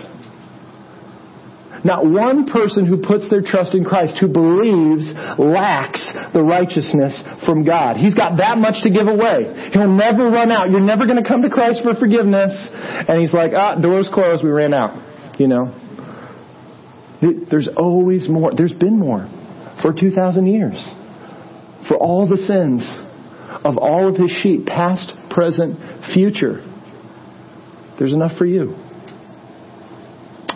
Not 1.84 2.04
one 2.04 2.46
person 2.46 2.86
who 2.86 2.96
puts 2.98 3.28
their 3.30 3.42
trust 3.42 3.74
in 3.74 3.84
Christ, 3.84 4.16
who 4.18 4.26
believes, 4.26 5.12
lacks 5.38 6.02
the 6.32 6.42
righteousness 6.42 7.22
from 7.44 7.64
God. 7.64 7.96
He's 7.96 8.14
got 8.14 8.38
that 8.38 8.58
much 8.58 8.82
to 8.82 8.90
give 8.90 9.06
away. 9.06 9.70
He'll 9.72 9.94
never 9.94 10.24
run 10.26 10.50
out. 10.50 10.70
You're 10.70 10.80
never 10.80 11.06
going 11.06 11.22
to 11.22 11.28
come 11.28 11.42
to 11.42 11.50
Christ 11.50 11.82
for 11.84 11.94
forgiveness. 11.94 12.50
And 12.72 13.20
he's 13.20 13.32
like, 13.32 13.52
ah, 13.54 13.76
doors 13.76 14.10
closed, 14.12 14.42
we 14.42 14.50
ran 14.50 14.74
out. 14.74 15.38
You 15.38 15.46
know? 15.46 15.85
There's 17.20 17.68
always 17.76 18.28
more. 18.28 18.52
There's 18.56 18.72
been 18.72 18.98
more 18.98 19.28
for 19.82 19.92
2,000 19.92 20.46
years. 20.46 20.76
For 21.88 21.96
all 21.96 22.28
the 22.28 22.36
sins 22.36 22.82
of 23.64 23.78
all 23.78 24.08
of 24.08 24.16
his 24.16 24.30
sheep, 24.42 24.66
past, 24.66 25.12
present, 25.30 25.78
future. 26.12 26.60
There's 27.98 28.12
enough 28.12 28.36
for 28.36 28.46
you. 28.46 28.76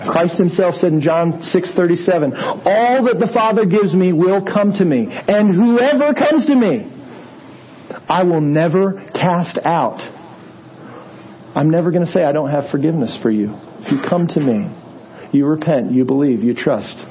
Christ 0.08 0.38
himself 0.38 0.74
said 0.76 0.92
in 0.92 1.00
John 1.00 1.42
6:37, 1.42 2.32
"All 2.34 3.04
that 3.04 3.20
the 3.20 3.30
Father 3.32 3.64
gives 3.64 3.94
me 3.94 4.12
will 4.12 4.42
come 4.42 4.72
to 4.74 4.84
me, 4.84 5.08
and 5.10 5.54
whoever 5.54 6.14
comes 6.14 6.46
to 6.46 6.54
me, 6.54 6.86
I 8.08 8.22
will 8.24 8.40
never 8.40 9.02
cast 9.14 9.58
out." 9.64 10.00
I'm 11.54 11.70
never 11.70 11.90
going 11.90 12.04
to 12.04 12.10
say 12.10 12.24
I 12.24 12.32
don't 12.32 12.50
have 12.50 12.70
forgiveness 12.70 13.16
for 13.22 13.30
you. 13.30 13.52
If 13.80 13.92
you 13.92 13.98
come 14.08 14.26
to 14.28 14.40
me, 14.40 14.68
you 15.32 15.46
repent, 15.46 15.92
you 15.92 16.04
believe, 16.04 16.42
you 16.42 16.54
trust. 16.54 17.04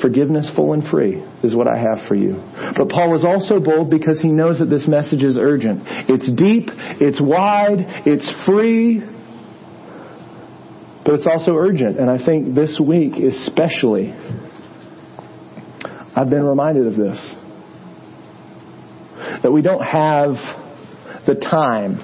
Forgiveness 0.00 0.50
full 0.54 0.74
and 0.74 0.86
free 0.88 1.24
is 1.42 1.54
what 1.54 1.66
I 1.66 1.78
have 1.78 2.06
for 2.06 2.14
you. 2.14 2.34
But 2.76 2.90
Paul 2.90 3.16
is 3.16 3.24
also 3.24 3.60
bold 3.60 3.88
because 3.90 4.20
he 4.20 4.28
knows 4.28 4.58
that 4.58 4.66
this 4.66 4.86
message 4.86 5.22
is 5.22 5.38
urgent. 5.38 5.82
It's 6.08 6.30
deep, 6.32 6.68
it's 7.00 7.20
wide, 7.20 8.04
it's 8.04 8.30
free, 8.44 9.00
but 11.04 11.14
it's 11.14 11.26
also 11.26 11.52
urgent. 11.52 11.98
And 11.98 12.10
I 12.10 12.24
think 12.24 12.54
this 12.54 12.78
week, 12.84 13.14
especially, 13.14 14.12
I've 16.14 16.28
been 16.28 16.44
reminded 16.44 16.86
of 16.88 16.96
this. 16.96 17.34
That 19.42 19.52
we 19.52 19.62
don't 19.62 19.82
have 19.82 20.34
the 21.26 21.34
time 21.34 22.00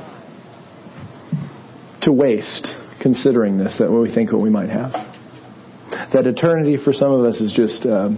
to 2.03 2.13
waste 2.13 2.69
considering 3.03 3.59
this, 3.59 3.75
that 3.79 3.91
we 3.91 4.15
think 4.15 4.33
what 4.33 4.41
we 4.41 4.51
might 4.51 4.71
have. 4.71 4.93
That 6.13 6.27
eternity 6.27 6.79
for 6.83 6.93
some 6.93 7.11
of 7.13 7.25
us 7.25 7.41
is 7.41 7.53
just 7.53 7.85
um, 7.85 8.17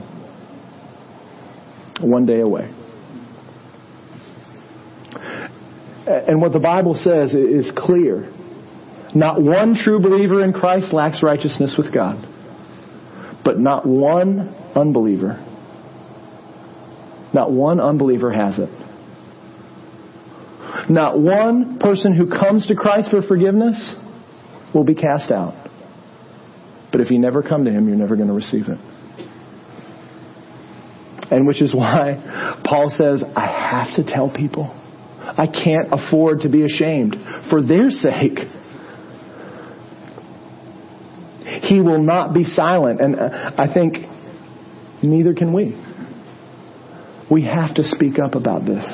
one 2.01 2.27
day 2.27 2.41
away. 2.41 2.71
And 6.07 6.41
what 6.41 6.53
the 6.53 6.61
Bible 6.61 6.95
says 6.95 7.33
is 7.33 7.73
clear 7.75 8.31
not 9.15 9.41
one 9.41 9.75
true 9.75 10.01
believer 10.01 10.45
in 10.45 10.53
Christ 10.53 10.93
lacks 10.93 11.23
righteousness 11.23 11.77
with 11.79 11.95
God, 11.95 12.27
but 13.45 13.59
not 13.59 13.87
one 13.87 14.55
unbeliever. 14.75 15.41
Not 17.33 17.53
one 17.53 17.81
unbeliever 17.81 18.33
has 18.33 18.59
it. 18.59 18.71
Not 20.91 21.19
one 21.19 21.79
person 21.79 22.13
who 22.15 22.29
comes 22.29 22.67
to 22.67 22.75
Christ 22.75 23.11
for 23.11 23.23
forgiveness 23.23 23.95
will 24.75 24.85
be 24.85 24.95
cast 24.95 25.31
out. 25.31 25.55
But 26.91 27.01
if 27.01 27.11
you 27.11 27.19
never 27.19 27.43
come 27.43 27.65
to 27.65 27.71
Him, 27.71 27.89
you're 27.89 27.97
never 27.97 28.17
going 28.17 28.29
to 28.29 28.35
receive 28.35 28.69
it. 28.69 28.79
And 31.31 31.47
which 31.47 31.63
is 31.63 31.75
why 31.75 32.61
Paul 32.65 32.91
says, 32.97 33.23
I 33.35 33.47
have 33.47 33.97
to 33.97 34.05
tell 34.05 34.31
people. 34.31 34.81
I 35.21 35.47
can't 35.47 35.89
afford 35.91 36.41
to 36.41 36.49
be 36.49 36.65
ashamed 36.65 37.17
for 37.51 37.63
their 37.63 37.91
sake. 37.91 38.39
He 41.63 41.81
will 41.81 42.03
not 42.03 42.35
be 42.35 42.45
silent. 42.45 43.01
And 43.01 43.19
uh, 43.19 43.53
I 43.57 43.73
think 43.73 43.97
neither 45.03 45.35
can 45.35 45.53
we. 45.53 45.81
We 47.31 47.45
have 47.45 47.75
to 47.77 47.83
speak 47.83 48.19
up 48.19 48.35
about 48.35 48.67
this. 48.67 48.85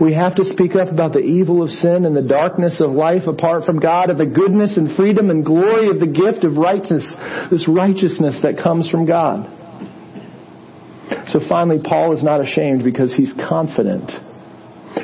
We 0.00 0.14
have 0.14 0.34
to 0.36 0.44
speak 0.44 0.74
up 0.74 0.88
about 0.88 1.12
the 1.12 1.20
evil 1.20 1.62
of 1.62 1.70
sin 1.70 2.04
and 2.04 2.16
the 2.16 2.26
darkness 2.26 2.80
of 2.80 2.92
life 2.92 3.26
apart 3.26 3.64
from 3.64 3.78
God, 3.78 4.10
of 4.10 4.18
the 4.18 4.26
goodness 4.26 4.76
and 4.76 4.96
freedom 4.96 5.30
and 5.30 5.44
glory 5.44 5.88
of 5.90 6.00
the 6.00 6.06
gift 6.06 6.44
of 6.44 6.56
righteousness, 6.56 7.06
this 7.50 7.68
righteousness 7.68 8.38
that 8.42 8.60
comes 8.62 8.88
from 8.90 9.06
God. 9.06 9.48
So 11.28 11.40
finally, 11.48 11.78
Paul 11.82 12.16
is 12.16 12.22
not 12.22 12.40
ashamed 12.40 12.84
because 12.84 13.12
he's 13.14 13.32
confident 13.48 14.10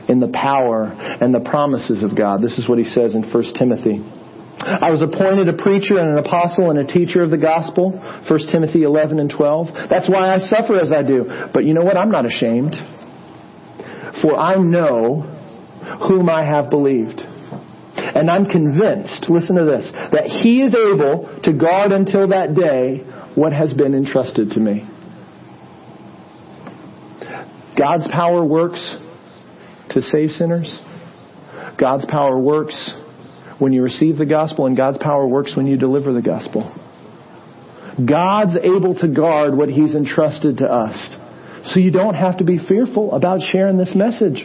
in 0.09 0.20
the 0.20 0.29
power 0.29 0.85
and 1.20 1.35
the 1.35 1.41
promises 1.41 2.03
of 2.03 2.16
God. 2.16 2.43
This 2.43 2.59
is 2.59 2.68
what 2.68 2.79
he 2.79 2.85
says 2.85 3.14
in 3.14 3.22
1 3.31 3.45
Timothy 3.59 4.05
I 4.61 4.91
was 4.91 5.03
appointed 5.03 5.49
a 5.49 5.57
preacher 5.57 5.99
and 5.99 6.11
an 6.11 6.18
apostle 6.18 6.70
and 6.70 6.79
a 6.79 6.87
teacher 6.87 7.20
of 7.22 7.31
the 7.31 7.39
gospel. 7.39 7.93
1 7.93 8.39
Timothy 8.51 8.83
11 8.83 9.18
and 9.18 9.31
12. 9.31 9.68
That's 9.89 10.11
why 10.11 10.35
I 10.35 10.39
suffer 10.39 10.76
as 10.76 10.91
I 10.91 11.03
do. 11.03 11.49
But 11.55 11.64
you 11.64 11.74
know 11.74 11.85
what? 11.85 11.97
I'm 11.97 12.11
not 12.11 12.26
ashamed. 12.26 12.74
For 14.22 14.36
I 14.36 14.56
know 14.56 15.22
whom 16.09 16.28
I 16.28 16.44
have 16.44 16.70
believed. 16.70 17.20
And 17.96 18.30
I'm 18.30 18.46
convinced, 18.46 19.26
listen 19.28 19.56
to 19.56 19.64
this, 19.64 19.90
that 20.12 20.26
he 20.26 20.62
is 20.62 20.74
able 20.74 21.40
to 21.44 21.52
guard 21.52 21.92
until 21.92 22.28
that 22.28 22.54
day 22.54 22.98
what 23.34 23.52
has 23.52 23.72
been 23.74 23.94
entrusted 23.94 24.50
to 24.50 24.61
me. 24.61 24.88
God's 27.76 28.09
power 28.09 28.44
works 28.44 28.96
to 29.90 30.02
save 30.02 30.30
sinners. 30.30 30.78
God's 31.78 32.06
power 32.06 32.38
works 32.38 32.92
when 33.59 33.72
you 33.72 33.82
receive 33.82 34.16
the 34.16 34.26
gospel, 34.26 34.66
and 34.66 34.76
God's 34.76 34.98
power 34.98 35.26
works 35.26 35.56
when 35.56 35.66
you 35.66 35.76
deliver 35.76 36.12
the 36.12 36.22
gospel. 36.22 36.72
God's 38.04 38.56
able 38.56 38.94
to 38.96 39.09
guard 39.09 39.56
what 39.56 39.68
He's 39.68 39.94
entrusted 39.94 40.59
to 40.59 40.66
us. 40.66 41.16
So 41.68 41.80
you 41.80 41.90
don't 41.90 42.14
have 42.14 42.38
to 42.38 42.44
be 42.44 42.58
fearful 42.58 43.12
about 43.12 43.40
sharing 43.40 43.76
this 43.76 43.94
message. 43.94 44.42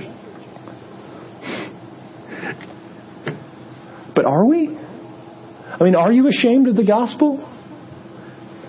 But 4.13 4.25
are 4.25 4.45
we? 4.45 4.67
I 4.67 5.83
mean, 5.83 5.95
are 5.95 6.11
you 6.11 6.27
ashamed 6.27 6.67
of 6.67 6.75
the 6.75 6.85
gospel? 6.85 7.49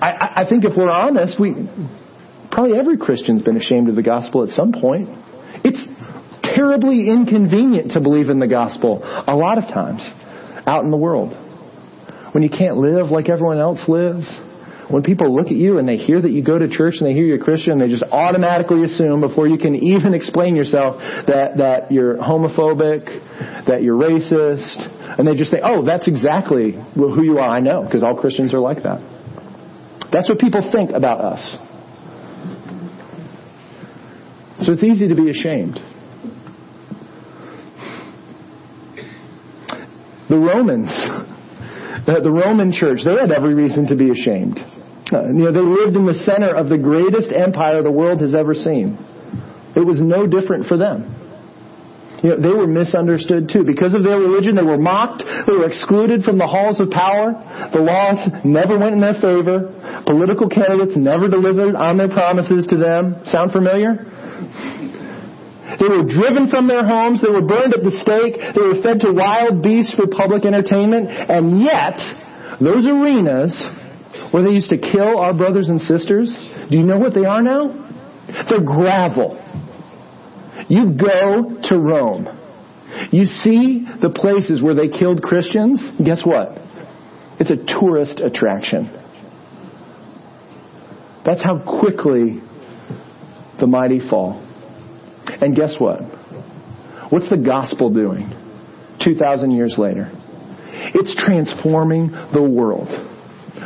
I, 0.00 0.42
I 0.42 0.48
think 0.48 0.64
if 0.64 0.72
we're 0.76 0.90
honest, 0.90 1.38
we 1.38 1.54
probably 2.50 2.78
every 2.78 2.96
Christian's 2.96 3.42
been 3.42 3.56
ashamed 3.56 3.88
of 3.88 3.96
the 3.96 4.02
gospel 4.02 4.44
at 4.44 4.50
some 4.50 4.72
point. 4.72 5.08
It's 5.64 5.84
terribly 6.42 7.08
inconvenient 7.08 7.92
to 7.92 8.00
believe 8.00 8.28
in 8.28 8.38
the 8.38 8.46
gospel 8.46 9.00
a 9.02 9.34
lot 9.34 9.58
of 9.58 9.64
times 9.64 10.08
out 10.66 10.84
in 10.84 10.90
the 10.90 10.96
world. 10.96 11.32
When 12.32 12.42
you 12.42 12.50
can't 12.50 12.76
live 12.76 13.10
like 13.10 13.28
everyone 13.28 13.58
else 13.58 13.88
lives. 13.88 14.26
When 14.90 15.02
people 15.02 15.34
look 15.34 15.46
at 15.46 15.56
you 15.56 15.78
and 15.78 15.88
they 15.88 15.96
hear 15.96 16.20
that 16.20 16.30
you 16.30 16.42
go 16.42 16.58
to 16.58 16.68
church 16.68 16.94
and 17.00 17.08
they 17.08 17.14
hear 17.14 17.24
you're 17.24 17.40
a 17.40 17.44
Christian, 17.44 17.78
they 17.78 17.88
just 17.88 18.04
automatically 18.04 18.84
assume 18.84 19.20
before 19.20 19.48
you 19.48 19.58
can 19.58 19.74
even 19.92 20.14
explain 20.14 20.56
yourself 20.56 20.96
that, 21.26 21.56
that 21.58 21.90
you're 21.90 22.16
homophobic, 22.16 23.66
that 23.66 23.82
you're 23.82 23.96
racist, 23.96 25.18
and 25.18 25.26
they 25.26 25.34
just 25.34 25.50
think, 25.50 25.62
oh, 25.64 25.84
that's 25.84 26.08
exactly 26.08 26.72
who 26.94 27.22
you 27.22 27.38
are. 27.38 27.48
I 27.48 27.60
know, 27.60 27.82
because 27.84 28.02
all 28.02 28.16
Christians 28.16 28.52
are 28.52 28.60
like 28.60 28.82
that. 28.82 29.00
That's 30.12 30.28
what 30.28 30.38
people 30.38 30.60
think 30.70 30.90
about 30.90 31.20
us. 31.20 31.56
So 34.64 34.72
it's 34.72 34.84
easy 34.84 35.08
to 35.08 35.14
be 35.14 35.30
ashamed. 35.30 35.78
The 40.28 40.38
Romans, 40.38 40.90
the 42.06 42.30
Roman 42.30 42.72
church, 42.72 43.00
they 43.04 43.16
had 43.16 43.32
every 43.32 43.54
reason 43.54 43.88
to 43.88 43.96
be 43.96 44.10
ashamed. 44.10 44.58
Uh, 45.12 45.28
you 45.28 45.44
know, 45.44 45.52
they 45.52 45.60
lived 45.60 45.96
in 45.96 46.06
the 46.06 46.14
center 46.14 46.54
of 46.54 46.68
the 46.68 46.78
greatest 46.78 47.32
empire 47.32 47.82
the 47.82 47.92
world 47.92 48.20
has 48.20 48.34
ever 48.34 48.54
seen. 48.54 48.96
It 49.76 49.84
was 49.84 50.00
no 50.00 50.26
different 50.26 50.66
for 50.66 50.76
them. 50.76 51.12
You 52.24 52.30
know, 52.30 52.40
they 52.40 52.54
were 52.56 52.66
misunderstood 52.66 53.52
too. 53.52 53.64
Because 53.68 53.92
of 53.92 54.02
their 54.02 54.16
religion, 54.16 54.56
they 54.56 54.64
were 54.64 54.80
mocked. 54.80 55.24
They 55.46 55.52
were 55.52 55.68
excluded 55.68 56.24
from 56.24 56.38
the 56.38 56.46
halls 56.46 56.80
of 56.80 56.88
power. 56.88 57.36
The 57.72 57.84
laws 57.84 58.16
never 58.44 58.78
went 58.78 58.96
in 58.96 59.00
their 59.00 59.20
favor. 59.20 59.68
Political 60.06 60.48
candidates 60.48 60.96
never 60.96 61.28
delivered 61.28 61.76
on 61.76 61.98
their 61.98 62.08
promises 62.08 62.66
to 62.72 62.76
them. 62.80 63.20
Sound 63.28 63.52
familiar? 63.52 64.08
They 65.78 65.88
were 65.88 66.04
driven 66.06 66.48
from 66.48 66.68
their 66.68 66.86
homes. 66.86 67.20
They 67.20 67.30
were 67.30 67.44
burned 67.44 67.74
at 67.74 67.82
the 67.82 67.90
stake. 67.90 68.38
They 68.38 68.62
were 68.62 68.82
fed 68.82 69.00
to 69.00 69.12
wild 69.12 69.62
beasts 69.62 69.94
for 69.94 70.06
public 70.06 70.44
entertainment. 70.44 71.08
And 71.10 71.62
yet, 71.62 71.98
those 72.60 72.86
arenas 72.86 73.54
where 74.30 74.42
they 74.42 74.50
used 74.50 74.70
to 74.70 74.78
kill 74.78 75.18
our 75.18 75.34
brothers 75.34 75.68
and 75.68 75.80
sisters, 75.80 76.30
do 76.70 76.78
you 76.78 76.84
know 76.84 76.98
what 76.98 77.14
they 77.14 77.24
are 77.24 77.42
now? 77.42 77.72
They're 78.48 78.64
gravel. 78.64 79.40
You 80.68 80.92
go 80.94 81.60
to 81.68 81.78
Rome. 81.78 82.28
You 83.10 83.26
see 83.26 83.86
the 84.00 84.10
places 84.10 84.62
where 84.62 84.74
they 84.74 84.88
killed 84.88 85.22
Christians. 85.22 85.82
Guess 86.04 86.24
what? 86.24 86.58
It's 87.40 87.50
a 87.50 87.56
tourist 87.56 88.20
attraction. 88.20 88.90
That's 91.26 91.42
how 91.42 91.58
quickly 91.80 92.40
the 93.58 93.66
mighty 93.66 93.98
fall. 93.98 94.43
And 95.40 95.54
guess 95.56 95.74
what? 95.78 96.00
What's 97.10 97.28
the 97.30 97.36
gospel 97.36 97.92
doing 97.92 98.30
2,000 99.04 99.50
years 99.50 99.76
later? 99.78 100.10
It's 100.94 101.14
transforming 101.24 102.10
the 102.32 102.42
world. 102.42 102.88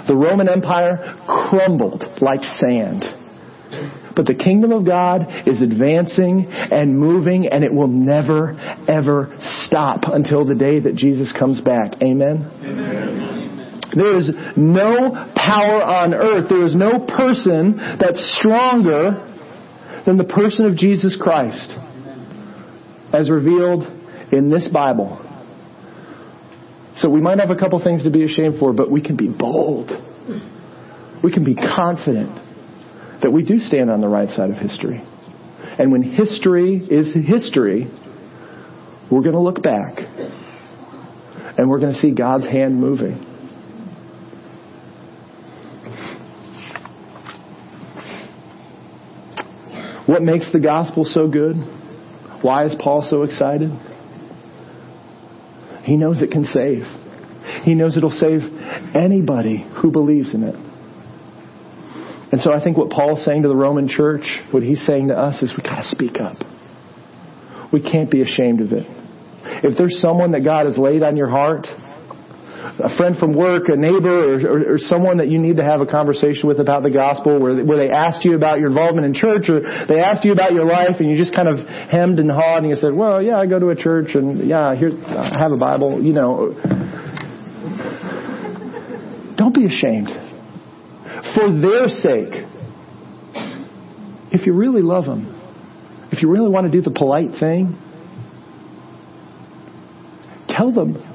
The 0.06 0.14
Roman 0.14 0.48
Empire 0.48 1.16
crumbled 1.26 2.04
like 2.20 2.42
sand. 2.42 3.04
But 4.16 4.26
the 4.26 4.34
kingdom 4.34 4.72
of 4.72 4.84
God 4.84 5.46
is 5.46 5.62
advancing 5.62 6.46
and 6.48 6.98
moving, 6.98 7.46
and 7.46 7.62
it 7.62 7.72
will 7.72 7.88
never, 7.88 8.58
ever 8.88 9.36
stop 9.66 10.00
until 10.04 10.44
the 10.44 10.54
day 10.54 10.80
that 10.80 10.96
Jesus 10.96 11.32
comes 11.38 11.60
back. 11.60 12.02
Amen? 12.02 12.50
Amen. 12.64 13.80
There 13.94 14.16
is 14.16 14.30
no 14.56 15.32
power 15.36 15.82
on 15.82 16.14
earth, 16.14 16.48
there 16.48 16.66
is 16.66 16.74
no 16.74 17.06
person 17.06 17.76
that's 18.00 18.20
stronger 18.38 19.24
than 20.08 20.16
the 20.16 20.24
person 20.24 20.64
of 20.64 20.74
Jesus 20.74 21.18
Christ 21.20 21.76
as 23.12 23.30
revealed 23.30 23.84
in 24.32 24.48
this 24.48 24.66
Bible. 24.72 25.22
So 26.96 27.10
we 27.10 27.20
might 27.20 27.38
have 27.38 27.50
a 27.50 27.56
couple 27.56 27.78
things 27.84 28.04
to 28.04 28.10
be 28.10 28.24
ashamed 28.24 28.58
for, 28.58 28.72
but 28.72 28.90
we 28.90 29.02
can 29.02 29.18
be 29.18 29.28
bold. 29.28 29.90
We 31.22 31.30
can 31.30 31.44
be 31.44 31.54
confident 31.54 32.30
that 33.20 33.30
we 33.30 33.44
do 33.44 33.58
stand 33.58 33.90
on 33.90 34.00
the 34.00 34.08
right 34.08 34.30
side 34.30 34.48
of 34.48 34.56
history. 34.56 35.02
And 35.78 35.92
when 35.92 36.02
history 36.02 36.76
is 36.76 37.14
history, 37.14 37.86
we're 39.12 39.20
going 39.20 39.34
to 39.34 39.40
look 39.40 39.62
back 39.62 39.98
and 41.58 41.68
we're 41.68 41.80
going 41.80 41.92
to 41.92 41.98
see 41.98 42.14
God's 42.14 42.46
hand 42.46 42.80
moving. 42.80 43.27
What 50.08 50.22
makes 50.22 50.50
the 50.50 50.58
gospel 50.58 51.04
so 51.04 51.28
good? 51.28 51.56
Why 52.40 52.64
is 52.64 52.74
Paul 52.80 53.06
so 53.08 53.24
excited? 53.24 53.68
He 55.84 55.98
knows 55.98 56.22
it 56.22 56.30
can 56.30 56.46
save. 56.46 56.84
He 57.62 57.74
knows 57.74 57.94
it'll 57.94 58.08
save 58.08 58.40
anybody 58.96 59.66
who 59.82 59.90
believes 59.90 60.32
in 60.32 60.44
it. 60.44 60.54
And 62.32 62.40
so 62.40 62.54
I 62.54 62.64
think 62.64 62.78
what 62.78 62.88
Paul's 62.88 63.22
saying 63.22 63.42
to 63.42 63.48
the 63.48 63.56
Roman 63.56 63.86
church, 63.86 64.22
what 64.50 64.62
he's 64.62 64.84
saying 64.86 65.08
to 65.08 65.14
us 65.14 65.42
is 65.42 65.52
we 65.54 65.62
gotta 65.62 65.84
speak 65.84 66.16
up. 66.18 66.38
We 67.70 67.82
can't 67.82 68.10
be 68.10 68.22
ashamed 68.22 68.62
of 68.62 68.72
it. 68.72 68.86
If 69.62 69.76
there's 69.76 70.00
someone 70.00 70.32
that 70.32 70.42
God 70.42 70.64
has 70.64 70.78
laid 70.78 71.02
on 71.02 71.18
your 71.18 71.28
heart, 71.28 71.66
a 72.78 72.94
friend 72.96 73.16
from 73.16 73.34
work, 73.34 73.68
a 73.68 73.76
neighbor, 73.76 74.34
or, 74.34 74.40
or, 74.40 74.74
or, 74.74 74.78
someone 74.78 75.18
that 75.18 75.28
you 75.28 75.38
need 75.38 75.56
to 75.56 75.64
have 75.64 75.80
a 75.80 75.86
conversation 75.86 76.48
with 76.48 76.58
about 76.60 76.82
the 76.82 76.90
gospel, 76.90 77.40
where, 77.40 77.64
where 77.64 77.76
they 77.76 77.90
asked 77.90 78.24
you 78.24 78.34
about 78.34 78.58
your 78.58 78.68
involvement 78.68 79.06
in 79.06 79.14
church, 79.14 79.48
or 79.48 79.60
they 79.60 80.00
asked 80.00 80.24
you 80.24 80.32
about 80.32 80.52
your 80.52 80.64
life, 80.64 80.96
and 80.98 81.10
you 81.10 81.16
just 81.16 81.34
kind 81.34 81.48
of 81.48 81.66
hemmed 81.66 82.18
and 82.18 82.30
hawed, 82.30 82.62
and 82.62 82.70
you 82.70 82.76
said, 82.76 82.92
"Well, 82.92 83.22
yeah, 83.22 83.38
I 83.38 83.46
go 83.46 83.58
to 83.58 83.70
a 83.70 83.76
church, 83.76 84.14
and 84.14 84.48
yeah, 84.48 84.74
here 84.74 84.90
I 85.06 85.38
have 85.38 85.52
a 85.52 85.56
Bible." 85.56 86.02
You 86.02 86.12
know, 86.12 86.54
don't 89.36 89.54
be 89.54 89.66
ashamed. 89.66 90.08
For 91.34 91.60
their 91.60 91.88
sake, 91.88 92.44
if 94.32 94.46
you 94.46 94.52
really 94.52 94.82
love 94.82 95.04
them, 95.04 95.34
if 96.10 96.22
you 96.22 96.30
really 96.30 96.50
want 96.50 96.66
to 96.66 96.72
do 96.72 96.82
the 96.82 96.90
polite 96.90 97.38
thing, 97.38 97.76
tell 100.48 100.72
them 100.72 101.07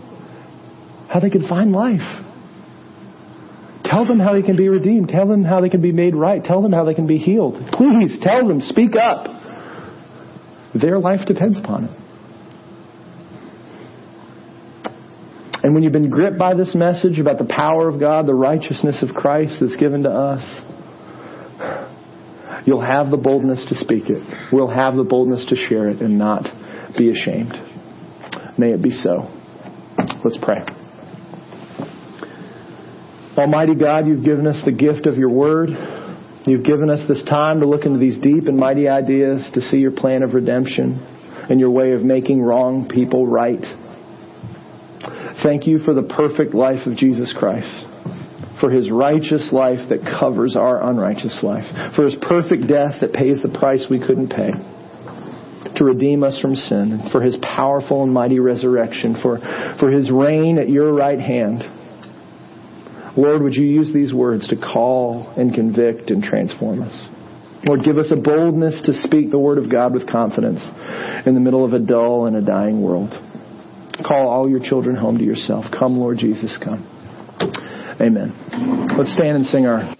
how 1.13 1.19
they 1.19 1.29
can 1.29 1.47
find 1.47 1.71
life. 1.71 2.01
Tell 3.85 4.03
them 4.03 4.19
how 4.19 4.33
they 4.33 4.41
can 4.41 4.55
be 4.55 4.67
redeemed. 4.67 5.09
Tell 5.09 5.27
them 5.27 5.43
how 5.43 5.61
they 5.61 5.69
can 5.69 5.81
be 5.81 5.91
made 5.91 6.15
right. 6.15 6.43
Tell 6.43 6.63
them 6.63 6.71
how 6.71 6.85
they 6.85 6.95
can 6.95 7.05
be 7.05 7.19
healed. 7.19 7.53
Please 7.71 8.17
tell 8.19 8.47
them, 8.47 8.61
speak 8.61 8.95
up. 8.95 9.27
Their 10.73 10.97
life 10.97 11.27
depends 11.27 11.59
upon 11.59 11.85
it. 11.85 11.99
And 15.61 15.75
when 15.75 15.83
you've 15.83 15.93
been 15.93 16.09
gripped 16.09 16.39
by 16.39 16.55
this 16.55 16.73
message 16.73 17.19
about 17.19 17.37
the 17.37 17.45
power 17.45 17.87
of 17.87 17.99
God, 17.99 18.25
the 18.25 18.33
righteousness 18.33 19.03
of 19.07 19.15
Christ 19.15 19.57
that's 19.61 19.75
given 19.75 20.03
to 20.03 20.09
us, 20.09 20.61
you'll 22.65 22.81
have 22.81 23.11
the 23.11 23.17
boldness 23.17 23.67
to 23.69 23.75
speak 23.75 24.05
it. 24.07 24.23
We'll 24.51 24.67
have 24.67 24.95
the 24.95 25.03
boldness 25.03 25.45
to 25.49 25.55
share 25.55 25.89
it 25.89 26.01
and 26.01 26.17
not 26.17 26.43
be 26.97 27.11
ashamed. 27.11 27.53
May 28.57 28.71
it 28.71 28.81
be 28.81 28.91
so. 28.91 29.29
Let's 30.25 30.39
pray. 30.41 30.65
Almighty 33.37 33.73
God, 33.73 34.05
you've 34.05 34.23
given 34.23 34.45
us 34.45 34.61
the 34.63 34.71
gift 34.71 35.07
of 35.07 35.15
your 35.17 35.29
word. 35.29 35.69
You've 36.45 36.63
given 36.63 36.91
us 36.91 37.01
this 37.07 37.23
time 37.23 37.61
to 37.61 37.65
look 37.65 37.83
into 37.85 37.97
these 37.97 38.19
deep 38.19 38.45
and 38.45 38.57
mighty 38.57 38.87
ideas, 38.87 39.49
to 39.55 39.61
see 39.61 39.77
your 39.77 39.91
plan 39.91 40.21
of 40.21 40.33
redemption 40.33 40.99
and 41.49 41.59
your 41.59 41.71
way 41.71 41.93
of 41.93 42.03
making 42.03 42.41
wrong 42.41 42.87
people 42.87 43.25
right. 43.25 43.63
Thank 45.41 45.65
you 45.65 45.79
for 45.79 45.95
the 45.95 46.03
perfect 46.03 46.53
life 46.53 46.85
of 46.85 46.95
Jesus 46.95 47.33
Christ, 47.35 47.87
for 48.61 48.69
his 48.69 48.91
righteous 48.91 49.49
life 49.51 49.89
that 49.89 50.01
covers 50.19 50.55
our 50.55 50.87
unrighteous 50.87 51.39
life, 51.41 51.65
for 51.95 52.05
his 52.05 52.15
perfect 52.21 52.67
death 52.67 53.01
that 53.01 53.13
pays 53.13 53.41
the 53.41 53.57
price 53.57 53.85
we 53.89 53.99
couldn't 53.99 54.29
pay 54.29 54.51
to 55.75 55.83
redeem 55.83 56.23
us 56.23 56.39
from 56.39 56.53
sin, 56.53 57.09
for 57.11 57.23
his 57.23 57.35
powerful 57.41 58.03
and 58.03 58.13
mighty 58.13 58.39
resurrection, 58.39 59.15
for, 59.23 59.39
for 59.79 59.89
his 59.89 60.11
reign 60.11 60.59
at 60.59 60.69
your 60.69 60.93
right 60.93 61.19
hand 61.19 61.63
Lord, 63.15 63.43
would 63.43 63.53
you 63.53 63.65
use 63.65 63.93
these 63.93 64.13
words 64.13 64.47
to 64.49 64.55
call 64.55 65.31
and 65.37 65.53
convict 65.53 66.09
and 66.09 66.23
transform 66.23 66.81
us? 66.81 67.09
Lord, 67.65 67.83
give 67.83 67.97
us 67.97 68.11
a 68.11 68.19
boldness 68.19 68.81
to 68.85 68.93
speak 68.93 69.31
the 69.31 69.39
word 69.39 69.57
of 69.57 69.71
God 69.71 69.93
with 69.93 70.09
confidence 70.09 70.61
in 71.25 71.33
the 71.33 71.39
middle 71.39 71.63
of 71.63 71.73
a 71.73 71.79
dull 71.79 72.25
and 72.25 72.35
a 72.35 72.41
dying 72.41 72.81
world. 72.81 73.11
Call 74.05 74.27
all 74.27 74.49
your 74.49 74.59
children 74.59 74.95
home 74.95 75.17
to 75.17 75.23
yourself. 75.23 75.65
Come, 75.77 75.97
Lord 75.97 76.17
Jesus, 76.17 76.57
come. 76.61 76.83
Amen. 78.01 78.33
Let's 78.97 79.13
stand 79.13 79.37
and 79.37 79.45
sing 79.45 79.65
our 79.65 79.92